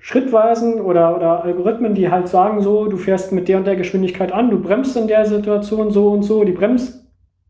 [0.00, 4.32] Schrittweisen oder, oder Algorithmen, die halt sagen so, du fährst mit der und der Geschwindigkeit
[4.32, 6.52] an, du bremst in der Situation so und so, die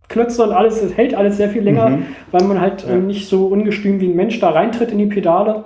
[0.08, 2.02] Bremsklötze und alles, das hält alles sehr viel länger, Mhm.
[2.30, 2.94] weil man halt Ja.
[2.94, 5.64] äh, nicht so ungestüm wie ein Mensch da reintritt in die Pedale.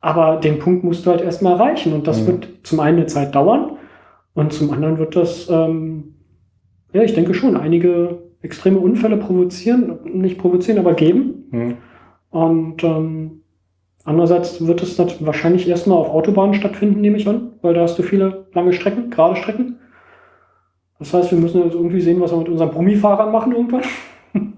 [0.00, 2.26] Aber den Punkt musst du halt erstmal erreichen und das Mhm.
[2.28, 3.72] wird zum einen eine Zeit dauern
[4.34, 6.14] und zum anderen wird das, ähm,
[6.92, 11.44] ja, ich denke schon, einige extreme Unfälle provozieren, nicht provozieren, aber geben.
[11.50, 11.74] Mhm.
[12.30, 13.42] Und ähm,
[14.04, 18.02] andererseits wird es wahrscheinlich erstmal auf Autobahnen stattfinden, nehme ich an, weil da hast du
[18.04, 19.76] viele lange Strecken, gerade Strecken.
[20.98, 23.82] Das heißt, wir müssen jetzt irgendwie sehen, was wir mit unseren Brummifahrern machen irgendwann.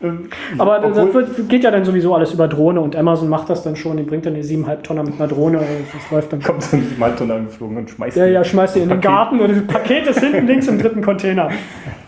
[0.00, 0.28] Ähm,
[0.58, 3.74] Aber das wird, geht ja dann sowieso alles über Drohne und Amazon macht das dann
[3.74, 3.96] schon.
[3.96, 5.58] Die bringt dann die 7,5 Tonner mit einer Drohne.
[5.58, 6.40] Das läuft dann.
[6.40, 9.10] kommt so ein Malton angeflogen und schmeißt Ja, die- ja, schmeißt die in den Paket.
[9.10, 11.50] Garten und das Paket ist hinten links im dritten Container.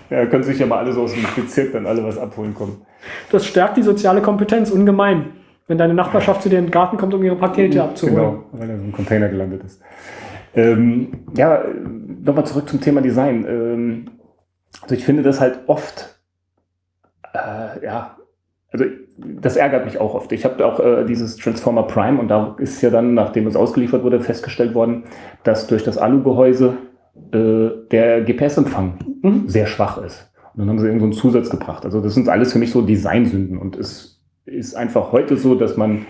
[0.09, 2.77] Ja, können sich ja mal alle so aus dem Bezirk dann alle was abholen kommen.
[3.33, 5.27] Das stärkt die soziale Kompetenz ungemein.
[5.67, 8.17] Wenn deine Nachbarschaft zu dir in den Garten kommt, um ihre Pakete abzuholen.
[8.17, 9.81] Genau, weil er so ein Container gelandet ist.
[10.55, 11.63] Ähm, ja,
[12.23, 13.45] nochmal zurück zum Thema Design.
[13.49, 14.11] Ähm,
[14.83, 16.21] also ich finde das halt oft,
[17.35, 18.17] äh, ja,
[18.73, 18.85] also
[19.19, 20.33] das ärgert mich auch oft.
[20.33, 24.03] Ich habe auch äh, dieses Transformer Prime und da ist ja dann, nachdem es ausgeliefert
[24.03, 25.05] wurde, festgestellt worden,
[25.43, 26.75] dass durch das Alugehäuse
[27.33, 29.49] äh, der GPS-Empfang Mhm.
[29.49, 30.33] sehr schwach ist.
[30.55, 31.85] Und dann haben sie irgendeinen so einen Zusatz gebracht.
[31.85, 35.77] Also das sind alles für mich so Designsünden und es ist einfach heute so, dass
[35.77, 36.07] man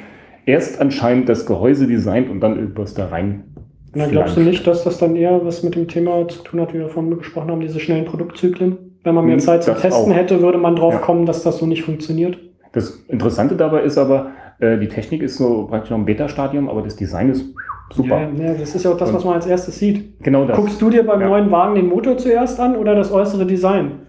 [0.47, 3.45] erst anscheinend das Gehäuse designt und dann irgendwas da rein.
[3.93, 6.61] Und dann glaubst du nicht, dass das dann eher was mit dem Thema zu tun
[6.61, 8.77] hat, wie wir vorhin besprochen haben, diese schnellen Produktzyklen?
[9.03, 10.17] Wenn man mehr Hm, Zeit zum Testen auch.
[10.17, 11.01] hätte, würde man drauf Ja.
[11.01, 12.39] kommen, dass das so nicht funktioniert.
[12.73, 14.29] Das Interessante dabei ist aber,
[14.61, 17.47] äh, die Technik ist so praktisch noch im Beta-Stadium, aber das Design ist
[17.93, 18.21] super.
[18.39, 20.23] Ja, ja, das ist ja auch das, was man als erstes sieht.
[20.23, 20.57] Genau das.
[20.57, 21.29] Guckst du dir beim Ja.
[21.29, 24.03] neuen Wagen den Motor zuerst an oder das äußere Design?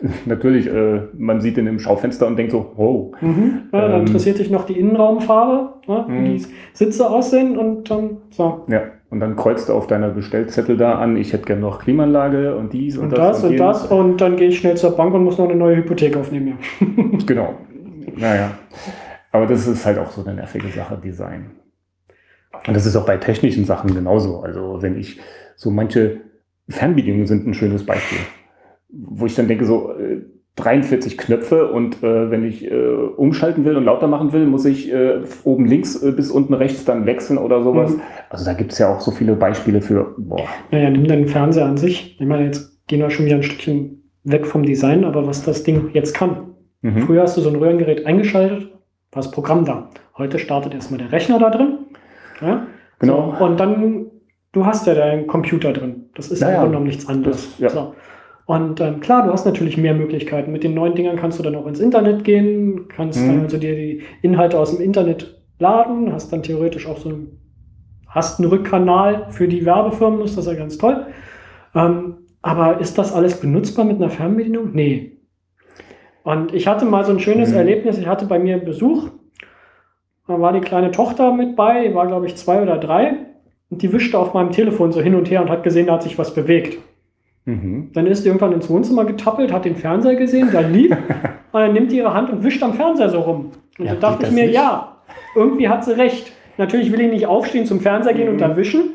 [0.26, 3.28] Natürlich, äh, man sieht ihn im Schaufenster und denkt so, oh, Ja,
[3.80, 4.00] dann Ähm.
[4.06, 6.24] interessiert dich noch die Innenraumfarbe, ne, wie Mhm.
[6.36, 8.64] die Sitze aussehen und dann so.
[8.68, 8.80] ja.
[9.10, 12.72] Und dann kreuzt du auf deiner Bestellzettel da an, ich hätte gerne noch Klimaanlage und
[12.72, 13.82] dies und, Und das und jenes.
[13.82, 16.58] das und dann gehe ich schnell zur Bank und muss noch eine neue Hypothek aufnehmen.
[16.80, 16.86] Ja.
[17.26, 17.54] Genau.
[18.16, 18.52] Naja.
[19.32, 21.50] Aber das ist halt auch so eine nervige Sache, Design.
[22.66, 24.40] Und das ist auch bei technischen Sachen genauso.
[24.40, 25.20] Also wenn ich
[25.56, 26.20] so manche
[26.68, 28.18] Fernbedienungen sind ein schönes Beispiel.
[28.88, 30.22] Wo ich dann denke, so, äh,
[30.56, 32.74] 43 Knöpfe und äh, wenn ich äh,
[33.16, 36.84] umschalten will und lauter machen will, muss ich äh, oben links äh, bis unten rechts
[36.84, 37.94] dann wechseln oder sowas.
[37.96, 38.00] Mhm.
[38.28, 40.42] Also da gibt es ja auch so viele Beispiele für, boah.
[40.70, 42.20] Naja, nimm deinen Fernseher an sich.
[42.20, 45.62] Ich meine, jetzt gehen wir schon wieder ein Stückchen weg vom Design, aber was das
[45.62, 46.54] Ding jetzt kann.
[46.82, 46.98] Mhm.
[47.02, 48.64] Früher hast du so ein Röhrengerät eingeschaltet,
[49.12, 49.90] war das Programm da.
[50.18, 51.78] Heute startet erstmal der Rechner da drin.
[52.40, 52.66] Ja?
[52.98, 53.34] Genau.
[53.38, 54.06] So, und dann,
[54.52, 56.10] du hast ja deinen Computer drin.
[56.14, 56.54] Das ist Ja, im.
[56.54, 57.50] Grunde genommen nichts anderes.
[57.52, 57.68] Das- ja.
[57.70, 57.94] So.
[58.50, 60.50] Und ähm, klar, du hast natürlich mehr Möglichkeiten.
[60.50, 63.28] Mit den neuen Dingern kannst du dann auch ins Internet gehen, kannst Mhm.
[63.28, 67.38] dann also dir die Inhalte aus dem Internet laden, hast dann theoretisch auch so einen,
[68.08, 71.06] hast einen Rückkanal für die Werbefirmen, ist das ja ganz toll.
[71.76, 74.70] Ähm, aber ist das alles benutzbar mit einer Fernbedienung?
[74.72, 75.12] Nee.
[76.24, 77.56] Und ich hatte mal so ein schönes Mhm.
[77.58, 77.98] Erlebnis.
[77.98, 79.10] Ich hatte bei mir Besuch.
[80.26, 83.12] Da war die kleine Tochter mit bei, die war glaube ich zwei oder drei.
[83.70, 86.02] Und die wischte auf meinem Telefon so hin und her und hat gesehen, da hat
[86.02, 86.78] sich was bewegt.
[87.46, 87.90] Mhm.
[87.92, 90.90] Dann ist die irgendwann ins Wohnzimmer getappelt, hat den Fernseher gesehen, da lief.
[91.52, 93.52] und dann nimmt die ihre Hand und wischt am Fernseher so rum.
[93.78, 94.54] Und Ja, da dachte ich mir, nicht?
[94.54, 94.96] ja,
[95.34, 96.32] irgendwie hat sie recht.
[96.58, 98.32] Natürlich will ich nicht aufstehen, zum Fernseher gehen Mhm.
[98.34, 98.90] und da wischen.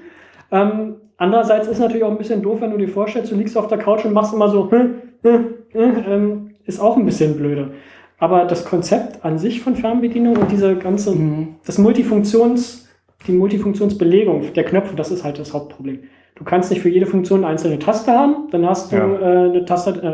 [0.52, 3.68] Ähm, andererseits ist natürlich auch ein bisschen doof, wenn du dir vorstellst, du liegst auf
[3.68, 7.72] der Couch und machst immer so, hm, hm, hm, ähm, ist auch ein bisschen blöde.
[8.20, 11.56] Aber das Konzept an sich von Fernbedienung und diese ganze, Mhm.
[11.66, 12.88] das Multifunktions,
[13.28, 16.00] die Multifunktionsbelegung der Knöpfe, das ist halt das Hauptproblem.
[16.36, 19.06] Du kannst nicht für jede Funktion eine einzelne Taste haben, dann hast du Ja.
[19.20, 20.08] äh, eine Taste, äh,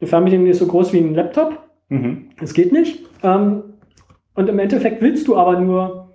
[0.00, 1.58] eine Fernbedienung, die ist so groß wie ein Laptop.
[1.88, 2.30] Mhm.
[2.38, 3.04] Das geht nicht.
[3.22, 3.62] Ähm,
[4.34, 6.08] und im Endeffekt willst du aber nur,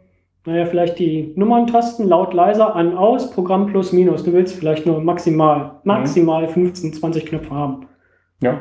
[0.46, 4.24] naja, vielleicht die Nummerntasten laut, leiser, an, aus, Programm plus, minus.
[4.24, 7.88] Du willst vielleicht nur maximal, maximal 15, 20 Knöpfe haben.
[8.42, 8.58] Ja.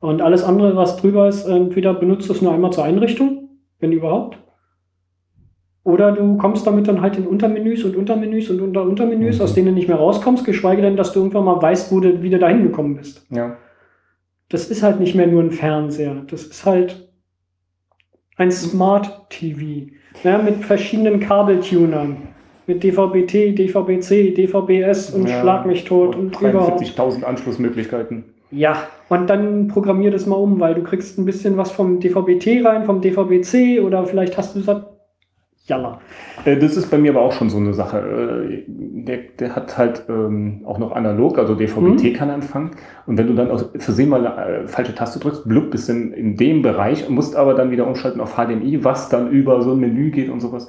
[0.00, 3.92] Und alles andere, was drüber ist, entweder benutzt du es nur einmal zur Einrichtung, wenn
[3.92, 4.38] überhaupt.
[5.82, 9.42] Oder du kommst damit dann halt in Untermenüs und Untermenüs und unter Untermenüs, Mhm.
[9.44, 12.22] aus denen du nicht mehr rauskommst, geschweige denn, dass du irgendwann mal weißt, wo du
[12.22, 13.26] wieder dahin gekommen bist.
[13.30, 13.56] Ja.
[14.50, 16.22] Das ist halt nicht mehr nur ein Fernseher.
[16.28, 17.08] Das ist halt
[18.36, 19.90] ein Smart TV.
[20.24, 22.16] Ja, mit verschiedenen Kabeltunern.
[22.66, 25.40] Mit DVB-T, DVB-C, DVB-S und Ja.
[25.40, 26.80] Schlag mich tot und, überhaupt.
[26.82, 28.24] 43.000 Anschlussmöglichkeiten.
[28.52, 32.62] Ja, und dann programmier das mal um, weil du kriegst ein bisschen was vom DVB-T
[32.64, 34.60] rein, vom DVB-C oder vielleicht hast du
[35.70, 36.00] jalla.
[36.44, 37.98] Äh, Das ist bei mir aber auch schon so eine Sache.
[37.98, 42.72] Äh, Der, der hat halt ähm, auch noch analog, also DVB-T kann er empfangen.
[43.06, 46.12] Und wenn du dann aus Versehen mal eine äh, falsche Taste drückst, blub, bist in,
[46.12, 49.80] in dem Bereich, musst aber dann wieder umschalten auf HDMI, was dann über so ein
[49.80, 50.66] Menü geht und sowas.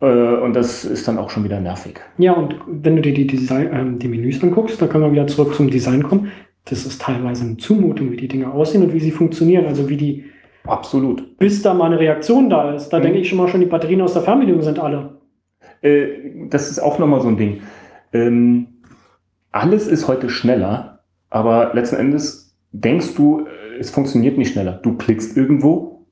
[0.00, 2.00] Äh, Und das ist dann auch schon wieder nervig.
[2.18, 5.26] Ja, und wenn du dir die, Design, ähm, die Menüs anguckst, dann können wir wieder
[5.28, 6.32] zurück zum Design kommen.
[6.66, 9.66] Das ist teilweise eine Zumutung, wie die Dinge aussehen und wie sie funktionieren.
[9.66, 10.24] Also wie die,
[10.66, 11.38] Absolut.
[11.38, 12.88] bis da mal eine Reaktion da ist.
[12.88, 13.02] Da Mhm.
[13.02, 15.18] denke ich schon mal schon, die Batterien aus der Fernbedienung sind alle.
[15.82, 17.62] Äh, Das ist auch nochmal so ein Ding.
[18.12, 18.68] Ähm,
[19.52, 24.80] Alles ist heute schneller, aber letzten Endes denkst du, äh, es funktioniert nicht schneller.
[24.82, 26.06] Du klickst irgendwo,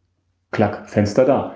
[0.52, 1.54] klack, Fenster da.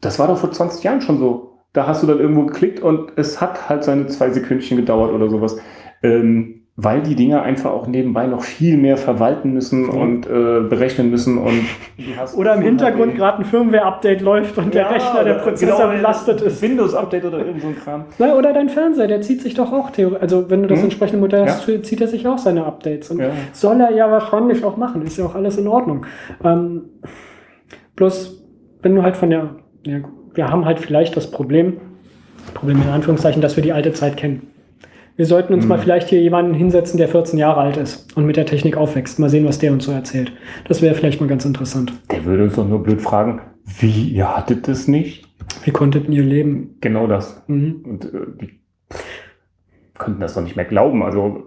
[0.00, 1.58] Das war doch vor 20 Jahren schon so.
[1.72, 5.28] Da hast du dann irgendwo geklickt und es hat halt seine zwei Sekündchen gedauert oder
[5.30, 5.56] sowas.
[6.02, 9.92] Ähm, weil die Dinger einfach auch nebenbei noch viel mehr verwalten müssen Ja.
[10.00, 11.36] und äh, berechnen müssen.
[11.36, 11.64] Und
[12.36, 16.40] Oder im Hintergrund gerade ein Firmware-Update läuft und der Ja, Rechner, der Prozessor genau, belastet
[16.40, 16.62] ist.
[16.62, 18.04] Windows-Update oder irgend so ein Kram.
[18.18, 20.22] Na, oder dein Fernseher, der zieht sich doch auch theoretisch.
[20.22, 20.84] Also, wenn du das Mhm.
[20.84, 23.10] entsprechende Modell hast, zieht er sich auch seine Updates.
[23.10, 23.30] Und Ja.
[23.52, 25.02] soll er ja wahrscheinlich auch machen.
[25.02, 26.06] Ist ja auch alles in Ordnung.
[26.42, 26.82] Ähm,
[27.96, 28.42] bloß,
[28.82, 29.50] wenn du halt von der.
[29.86, 29.98] Ja,
[30.34, 31.74] wir haben halt vielleicht das Problem,
[32.54, 34.46] Problem in Anführungszeichen, dass wir die alte Zeit kennen.
[35.20, 35.68] Wir sollten uns Mhm.
[35.68, 39.18] mal vielleicht hier jemanden hinsetzen, der 14 Jahre alt ist und mit der Technik aufwächst.
[39.18, 40.32] Mal sehen, was der uns so erzählt.
[40.66, 41.92] Das wäre vielleicht mal ganz interessant.
[42.10, 43.42] Der würde uns doch nur blöd fragen,
[43.80, 45.28] wie, ihr hattet das nicht?
[45.64, 46.78] Wie konntet ihr leben?
[46.80, 47.42] Genau das.
[47.48, 47.82] Mhm.
[47.84, 48.60] Und äh, die
[49.98, 51.02] könnten das doch nicht mehr glauben.
[51.02, 51.42] Also,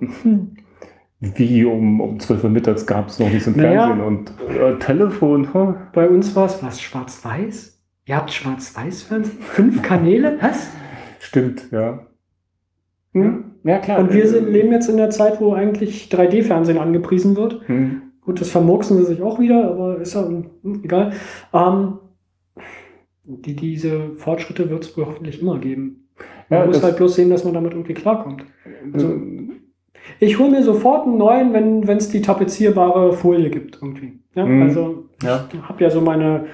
[1.20, 3.88] wie um, um 12 Uhr mittags gab es noch nichts im Naja.
[3.88, 5.52] Fernsehen und äh, Telefon.
[5.52, 5.74] Huh?
[5.94, 6.80] Bei uns war es was?
[6.80, 7.82] Schwarz-Weiß?
[8.06, 9.40] Ihr habt Schwarz-Weiß-Fernsehen?
[9.40, 10.38] Fünf Kanäle?
[10.42, 10.70] Was?
[11.18, 12.06] Stimmt, ja.
[13.14, 13.44] Hm?
[13.64, 14.00] Ja, klar.
[14.00, 17.62] Und wir sind, äh, leben jetzt in der Zeit, wo eigentlich 3D-Fernsehen angepriesen wird.
[17.68, 18.02] hm.
[18.22, 21.12] Gut, das vermurksen sie sich auch wieder, aber ist ja hm, egal.
[21.54, 22.00] Ähm,
[23.26, 26.08] die, diese Fortschritte wird es wohl hoffentlich immer geben.
[26.50, 28.46] Man Ja, muss halt bloß sehen, dass man damit irgendwie klarkommt.
[28.94, 29.50] Also- äh,
[30.20, 34.20] Ich hole mir sofort einen neuen, wenn es die tapezierbare Folie gibt irgendwie.
[34.36, 34.62] Ja, Mhm.
[34.64, 35.48] Also ja.
[35.52, 36.46] ich habe ja so meine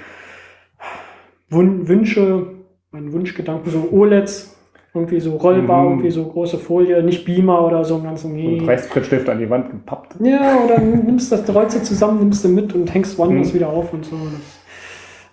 [1.49, 2.47] Wun Wünsche,
[2.91, 4.55] meinen Wunschgedanken, so OLEDs,
[4.93, 5.89] irgendwie so rollbar, Mhm.
[5.91, 9.69] irgendwie so große Folie, nicht Beamer oder so, einen ganzen Und Reißbrettstift an die Wand
[9.69, 10.15] gepappt.
[10.21, 13.55] Ja, oder nimmst das, rollst du zusammen, nimmst du mit und hängst woanders Mhm.
[13.55, 14.15] wieder auf und so.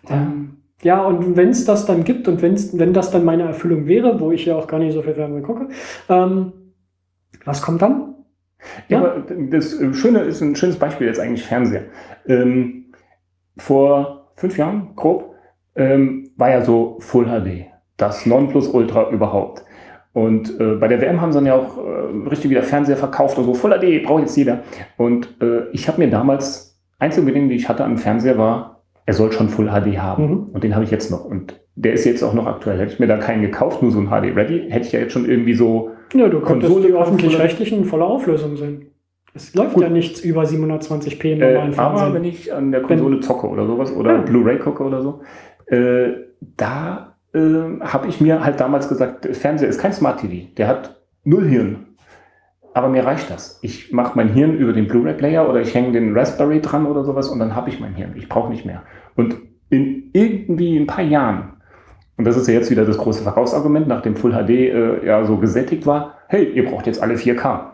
[0.05, 3.45] Das, ähm, ja, und wenn es das dann gibt und wenn's, wenn das dann meine
[3.45, 5.69] Erfüllung wäre, wo ich ja auch gar nicht so viel Fernsehen gucke,
[6.09, 6.53] ähm,
[7.45, 8.15] was kommt dann?
[8.89, 11.85] Ja, aber das Schöne ist ein schönes Beispiel jetzt eigentlich Fernseher.
[12.27, 12.87] Ähm,
[13.57, 15.35] vor fünf Jahren, grob,
[15.77, 17.67] ähm, war ja so Full HD.
[17.97, 19.65] Das Nonplusultra überhaupt.
[20.13, 23.37] Und äh, bei der WM haben sie dann ja auch äh, richtig wieder Fernseher verkauft
[23.39, 23.55] und so.
[23.55, 24.61] Full HD braucht jetzt jeder.
[24.97, 29.15] Und äh, ich habe mir damals, einzige Bedingung, die ich hatte am Fernseher war, er
[29.15, 30.27] soll schon Full HD haben.
[30.27, 30.47] Mhm.
[30.53, 31.25] Und den habe ich jetzt noch.
[31.25, 32.79] Und der ist jetzt auch noch aktuell.
[32.79, 35.13] Hätte ich mir da keinen gekauft, nur so ein HD Ready, hätte ich ja jetzt
[35.13, 35.91] schon irgendwie so.
[36.15, 38.87] Ja, du könntest die öffentlich-rechtlichen voller Auflösung sehen.
[39.35, 39.83] Es läuft Gut.
[39.83, 42.07] ja nichts über 720p im normalen äh, Fernsehen.
[42.07, 44.21] Aber wenn ich an der Konsole wenn, zocke oder sowas oder ja.
[44.23, 45.21] Blu-ray gucke oder so,
[45.67, 50.49] äh, da äh, habe ich mir halt damals gesagt, Fernseher ist kein Smart TV.
[50.57, 51.87] Der hat null Hirn.
[52.75, 53.59] Aber mir reicht das.
[53.63, 57.29] Ich mache mein Hirn über den Blu-ray-Player oder ich hänge den Raspberry dran oder sowas
[57.29, 58.15] und dann habe ich mein Hirn.
[58.17, 58.83] Ich brauche nicht mehr.
[59.15, 59.37] Und
[59.71, 61.57] in irgendwie ein paar Jahren
[62.17, 65.37] und das ist ja jetzt wieder das große Verkaufsargument, nachdem Full HD äh, ja so
[65.37, 66.15] gesättigt war.
[66.29, 67.73] Hey, ihr braucht jetzt alle 4K.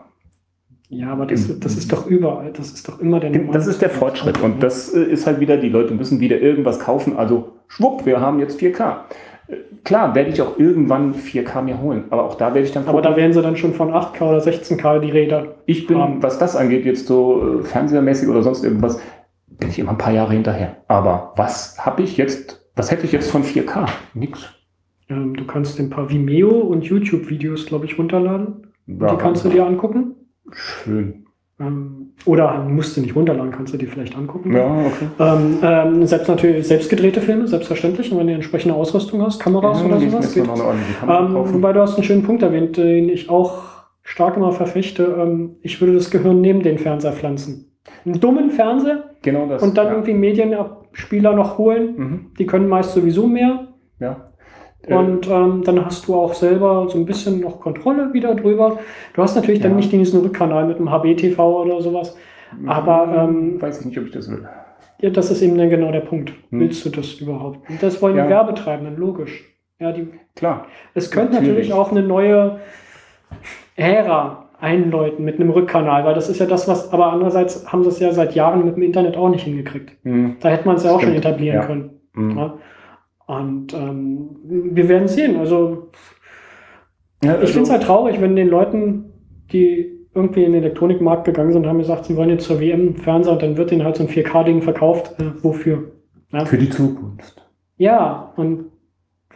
[0.89, 2.51] Ja, aber das, das ist doch überall.
[2.51, 3.53] Das ist doch immer der Nummer.
[3.53, 4.41] Das ist der Fortschritt.
[4.41, 7.15] Und das äh, ist halt wieder, die Leute müssen wieder irgendwas kaufen.
[7.17, 8.97] Also schwupp, wir haben jetzt 4K.
[9.83, 12.05] Klar, werde ich auch irgendwann 4K mir holen.
[12.09, 12.85] Aber auch da werde ich dann.
[12.85, 12.99] Gucken.
[12.99, 15.55] Aber da wären sie dann schon von 8K oder 16K die Räder.
[15.65, 16.23] Ich bin, haben.
[16.23, 19.01] was das angeht, jetzt so äh, fernsehermäßig oder sonst irgendwas,
[19.47, 20.77] bin ich immer ein paar Jahre hinterher.
[20.87, 23.87] Aber was habe ich jetzt was hätte ich jetzt von 4K?
[24.13, 24.49] Nix.
[25.09, 28.67] Ähm, du kannst ein paar Vimeo und YouTube-Videos, glaube ich, runterladen.
[28.87, 30.15] Ja, die kannst du dir angucken.
[30.51, 31.22] Schön.
[31.65, 34.53] Ähm, oder musst du nicht runterladen, kannst du dir vielleicht angucken.
[34.53, 35.07] Ja, okay.
[35.19, 38.11] Ähm, ähm, selbst natürlich selbst gedrehte Filme, selbstverständlich.
[38.11, 40.33] Und wenn du entsprechende Ausrüstung hast, Kameras ja, oder sowas.
[40.33, 40.45] Geht.
[40.45, 43.63] Ähm, wobei du hast einen schönen Punkt erwähnt, den ich auch
[44.03, 45.15] stark immer verfechte.
[45.19, 47.71] Ähm, ich würde das Gehirn neben den Fernseher pflanzen.
[48.05, 49.93] Einen dummen Fernseher genau das, und dann ja.
[49.93, 50.55] irgendwie Medien
[50.93, 51.95] Spieler noch holen.
[51.97, 52.25] Mhm.
[52.37, 53.67] Die können meist sowieso mehr.
[53.99, 54.25] Ja.
[54.87, 58.79] Und ähm, dann hast du auch selber so ein bisschen noch Kontrolle wieder drüber.
[59.13, 59.69] Du hast natürlich ja.
[59.69, 62.17] dann nicht diesen Rückkanal mit dem HBTV oder sowas.
[62.65, 64.47] Aber ähm, weiß ich nicht, ob ich das will.
[64.99, 66.31] Ja, das ist eben dann genau der Punkt.
[66.49, 66.59] Hm.
[66.59, 67.69] Willst du das überhaupt?
[67.69, 68.23] Und das wollen ja.
[68.23, 69.43] die Werbetreibenden, logisch.
[69.79, 70.67] Ja, die, Klar.
[70.93, 71.69] Es könnte natürlich.
[71.69, 72.59] natürlich auch eine neue
[73.75, 77.89] Ära einläuten mit einem Rückkanal, weil das ist ja das, was, aber andererseits haben sie
[77.89, 79.93] es ja seit Jahren mit dem Internet auch nicht hingekriegt.
[80.05, 80.37] Mhm.
[80.39, 81.15] Da hätte man es ja auch Stimmt.
[81.15, 81.65] schon etablieren ja.
[81.65, 81.89] können.
[82.13, 82.37] Mhm.
[82.37, 82.53] Ja?
[83.27, 85.37] Und ähm, wir werden sehen.
[85.37, 85.89] Also,
[87.23, 89.13] ja, also ich finde es halt traurig, wenn den Leuten,
[89.51, 93.33] die irgendwie in den Elektronikmarkt gegangen sind, haben gesagt, sie wollen jetzt zur WM Fernseher
[93.33, 95.19] und dann wird ihnen halt so ein 4K-Ding verkauft.
[95.19, 95.91] Äh, wofür?
[96.45, 97.47] Für die Zukunft.
[97.77, 98.65] Ja, und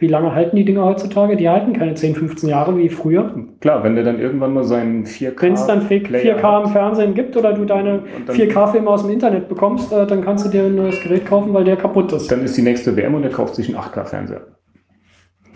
[0.00, 1.36] wie lange halten die Dinger heutzutage?
[1.36, 3.34] Die halten keine 10, 15 Jahre wie früher.
[3.60, 5.42] Klar, wenn der dann irgendwann mal seinen 4K.
[5.42, 9.92] Wenn es dann 4K im Fernsehen gibt oder du deine 4K-Filme aus dem Internet bekommst,
[9.92, 12.30] äh, dann kannst du dir ein neues Gerät kaufen, weil der kaputt ist.
[12.30, 14.42] Dann ist die nächste WM und der kauft sich einen 8K-Fernseher.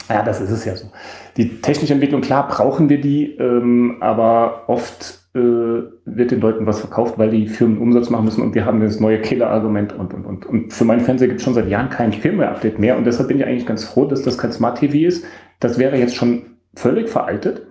[0.09, 0.91] Ja, das ist es ja so.
[1.37, 6.81] Die technische Entwicklung, klar, brauchen wir die, ähm, aber oft äh, wird den Leuten was
[6.81, 10.27] verkauft, weil die Firmen Umsatz machen müssen und wir haben das neue Killer-Argument und, und,
[10.27, 10.47] und.
[10.47, 13.39] Und für meinen Fernseher gibt es schon seit Jahren kein Firmware-Update mehr und deshalb bin
[13.39, 15.25] ich eigentlich ganz froh, dass das kein Smart TV ist.
[15.61, 16.43] Das wäre jetzt schon
[16.75, 17.63] völlig veraltet.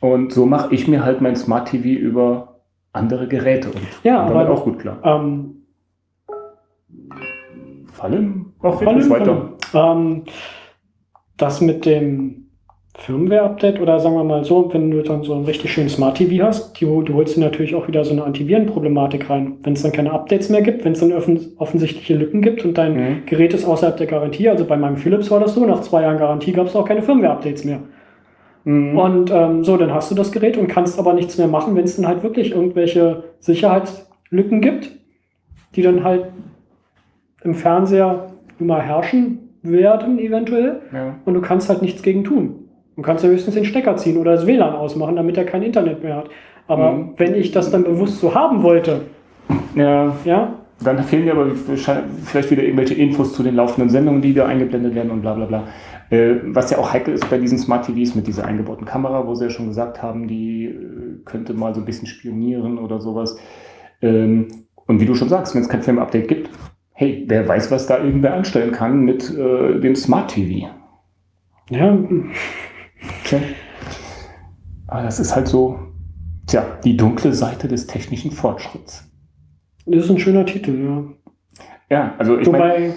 [0.00, 2.60] Und so mache ich mir halt mein Smart TV über
[2.92, 4.98] andere Geräte und ja, damit auch gut klar.
[5.04, 5.54] Ähm,
[7.92, 8.52] Fallen?
[8.62, 9.52] Ach, Fallen, weiter.
[9.74, 10.24] Ähm,
[11.38, 12.48] das mit dem
[12.98, 16.44] Firmware-Update oder sagen wir mal so, wenn du dann so einen richtig schönen Smart TV
[16.44, 19.56] hast, du, du holst dir natürlich auch wieder so eine Antivirenproblematik rein.
[19.62, 22.76] Wenn es dann keine Updates mehr gibt, wenn es dann offen, offensichtliche Lücken gibt und
[22.76, 23.26] dein mhm.
[23.26, 26.18] Gerät ist außerhalb der Garantie, also bei meinem Philips war das so, nach zwei Jahren
[26.18, 27.80] Garantie gab es auch keine Firmware-Updates mehr.
[28.64, 28.98] Mhm.
[28.98, 31.84] Und ähm, so, dann hast du das Gerät und kannst aber nichts mehr machen, wenn
[31.84, 34.90] es dann halt wirklich irgendwelche Sicherheitslücken gibt,
[35.76, 36.24] die dann halt
[37.44, 40.82] im Fernseher immer herrschen werden, eventuell.
[40.92, 41.16] Ja.
[41.24, 42.68] Und du kannst halt nichts gegen tun.
[42.96, 46.02] Du kannst ja höchstens den Stecker ziehen oder das WLAN ausmachen, damit er kein Internet
[46.02, 46.30] mehr hat.
[46.66, 47.14] Aber mhm.
[47.16, 49.02] wenn ich das dann bewusst so haben wollte,
[49.74, 50.16] ja.
[50.24, 54.46] ja, dann fehlen dir aber vielleicht wieder irgendwelche Infos zu den laufenden Sendungen, die da
[54.46, 55.64] eingeblendet werden und bla bla bla.
[56.10, 59.34] Äh, was ja auch heikel ist bei diesen Smart TVs mit dieser eingebauten Kamera, wo
[59.34, 63.38] sie ja schon gesagt haben, die äh, könnte mal so ein bisschen spionieren oder sowas.
[64.00, 64.48] Ähm,
[64.86, 66.50] und wie du schon sagst, wenn es kein Film-Update gibt,
[66.98, 70.68] hey, wer weiß, was da irgendwer anstellen kann mit äh, dem Smart TV.
[71.70, 71.96] Ja,
[73.24, 73.40] Okay.
[74.88, 75.78] Aber das ist halt so,
[76.48, 79.08] tja, die dunkle Seite des technischen Fortschritts.
[79.86, 81.04] Das ist ein schöner Titel, ja.
[81.88, 82.94] Ja, also ich Wobei,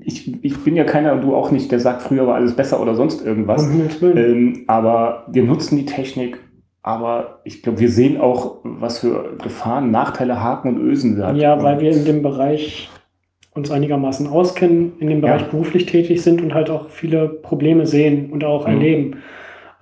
[0.00, 2.80] ich, ich bin ja keiner, und du auch nicht, der sagt, früher war alles besser
[2.80, 3.68] oder sonst irgendwas.
[4.00, 6.40] Ähm, aber wir nutzen die Technik,
[6.86, 11.36] aber ich glaube, wir sehen auch, was für Gefahren, Nachteile, Haken und Ösen hat.
[11.36, 12.88] Ja, weil wir in dem Bereich
[13.54, 15.48] uns einigermaßen auskennen, in dem Bereich ja.
[15.48, 18.74] beruflich tätig sind und halt auch viele Probleme sehen und auch mhm.
[18.74, 19.16] erleben.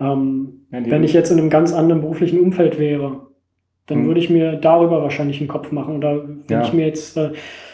[0.00, 3.20] Ähm, ja, wenn ich jetzt in einem ganz anderen beruflichen Umfeld wäre,
[3.86, 4.06] dann Hm.
[4.06, 5.98] würde ich mir darüber wahrscheinlich einen Kopf machen.
[5.98, 6.62] Oder wenn Ja.
[6.62, 7.32] ich mir jetzt, äh,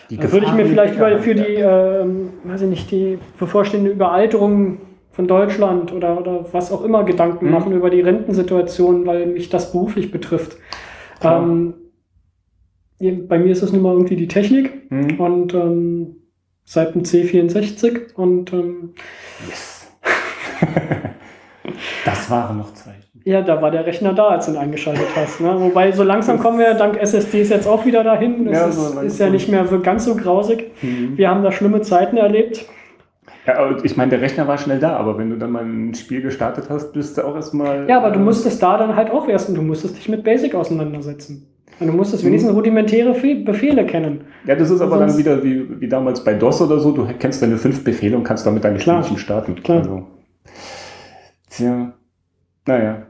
[0.09, 1.44] würde ich mir vielleicht über, für Ja.
[1.44, 4.78] die, ähm, weiß ich nicht, die bevorstehende Überalterung
[5.11, 7.53] von Deutschland oder, oder was auch immer Gedanken Hm.
[7.53, 10.57] machen über die Rentensituation, weil mich das beruflich betrifft.
[11.23, 11.74] Ähm,
[13.28, 15.19] bei mir ist es nun mal irgendwie die Technik Hm.
[15.20, 16.16] und ähm,
[16.65, 18.95] seit dem C64 und ähm,
[19.49, 19.89] Yes.
[22.05, 23.20] das waren noch Zeichen.
[23.24, 25.41] ja, da war der Rechner da, als du ihn eingeschaltet hast.
[25.41, 25.55] Ne?
[25.61, 28.45] Wobei so langsam kommen wir dank SSDs jetzt auch wieder dahin.
[28.47, 30.70] Das Ja, ist, so ist ja nicht mehr so ganz so grausig.
[30.82, 31.16] Mhm.
[31.16, 32.66] Wir haben da schlimme Zeiten erlebt.
[33.51, 36.23] Ja, ich meine, der Rechner war schnell da, aber wenn du dann mal ein Spiel
[36.23, 37.89] gestartet hast, bist du auch erstmal.
[37.89, 40.55] Ja, aber du musstest da dann halt auch erst und du musstest dich mit Basic
[40.55, 41.47] auseinandersetzen.
[41.79, 44.25] Und du musstest wenigstens rudimentäre Fe Befehle kennen.
[44.47, 46.93] Ja, das ist aber dann Sonst- wieder wie, wie damals bei DOS oder so.
[46.93, 49.03] Du kennst deine fünf Befehle und kannst damit deine Klar.
[49.03, 49.55] Spielchen starten.
[49.63, 49.79] Klar.
[49.79, 50.07] Also,
[51.49, 51.93] tja,
[52.67, 53.07] naja.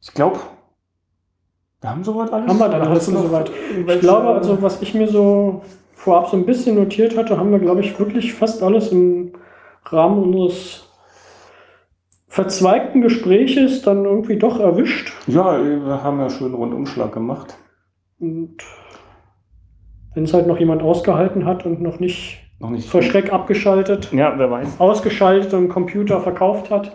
[0.00, 0.38] Ich glaube,
[1.82, 2.48] wir haben soweit alles.
[2.48, 3.50] Haben wir dann alles soweit.
[3.86, 5.62] Ich glaube, also was ich mir so
[6.06, 9.32] vorab so ein bisschen notiert hatte, haben wir, glaube ich, wirklich fast alles im
[9.86, 10.88] Rahmen unseres
[12.28, 15.12] verzweigten Gespräches dann irgendwie doch erwischt.
[15.26, 17.56] Ja, wir haben ja schon einen Rundumschlag gemacht.
[18.20, 18.56] Und
[20.14, 22.88] wenn es halt noch jemand ausgehalten hat und noch nicht Noch nicht.
[22.88, 24.78] vor Schreck abgeschaltet, Ja, wer weiß.
[24.80, 26.92] ausgeschaltet und Computer verkauft hat,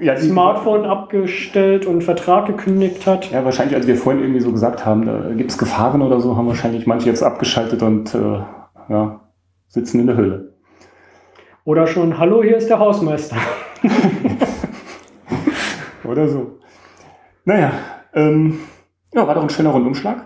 [0.00, 3.32] Ja, Smartphone abgestellt und Vertrag gekündigt hat.
[3.32, 6.36] Ja, wahrscheinlich, als wir vorhin irgendwie so gesagt haben, da gibt es Gefahren oder so,
[6.36, 8.38] haben wahrscheinlich manche jetzt abgeschaltet und äh,
[8.88, 9.20] ja,
[9.66, 10.54] sitzen in der Höhle.
[11.64, 13.36] Oder schon, hallo, hier ist der Hausmeister.
[16.04, 16.58] Oder so.
[17.44, 17.72] Naja,
[18.14, 18.60] ähm,
[19.12, 20.24] ja, war doch ein schöner Rundumschlag.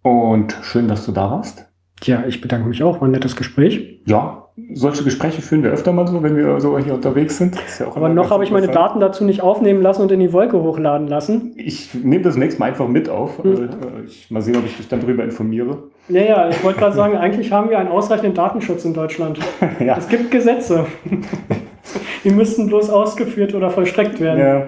[0.00, 1.70] Und schön, dass du da warst.
[2.00, 4.00] Tja, ich bedanke mich auch, war ein nettes Gespräch.
[4.06, 4.41] Ja,
[4.74, 7.56] solche Gespräche führen wir öfter mal so, wenn wir so hier unterwegs sind.
[7.78, 8.68] Ja Aber noch habe ich meine.
[8.68, 11.54] Daten dazu nicht aufnehmen lassen und in die Wolke hochladen lassen.
[11.56, 13.42] Ich nehme das nächste Mal einfach mit auf.
[13.42, 13.64] Hm.
[13.64, 13.68] Äh,
[14.06, 15.84] Ich mal sehen, ob ich dich dann darüber informiere.
[16.08, 19.38] Ja, ja, ich wollte gerade sagen, eigentlich haben wir einen ausreichenden Datenschutz in Deutschland.
[19.80, 19.96] ja.
[19.96, 20.86] Es gibt Gesetze.
[22.24, 24.38] Die müssten bloß ausgeführt oder vollstreckt werden.
[24.38, 24.66] ja,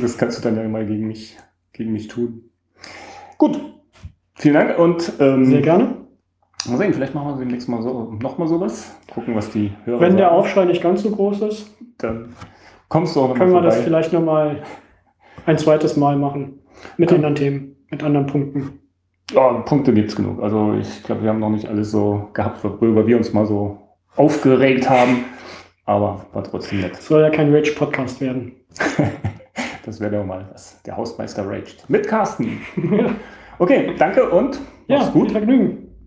[0.00, 1.36] das kannst du dann ja mal gegen mich,
[1.72, 2.50] gegen mich tun.
[3.38, 3.60] Gut,
[4.34, 6.00] vielen Dank und ähm, Sehr gerne.
[6.68, 8.94] Mal sehen, vielleicht machen wir demnächst mal so, noch mal sowas.
[9.12, 10.38] Gucken, was die Hörer Wenn der sagen.
[10.38, 12.34] Aufschrei nicht ganz so groß ist, Dann
[12.88, 14.62] kommst du auch noch können wir das vielleicht nochmal
[15.46, 16.60] ein zweites Mal machen.
[16.96, 17.16] Mit Ja.
[17.16, 18.80] anderen Themen, mit anderen Punkten.
[19.32, 20.42] Ja, Punkte gibt's genug.
[20.42, 23.78] Also ich glaube, wir haben noch nicht alles so gehabt, worüber wir uns mal so
[24.16, 25.24] aufgeregt haben.
[25.84, 26.92] Aber war trotzdem nett.
[26.94, 28.52] Es soll ja kein Rage-Podcast werden.
[29.84, 30.80] Das wäre doch mal was.
[30.82, 31.84] Der Hausmeister raged.
[31.88, 32.60] Mit Carsten.
[33.58, 35.32] Okay, danke und ja, mach's viel gut.
[35.32, 35.89] Vergnügen.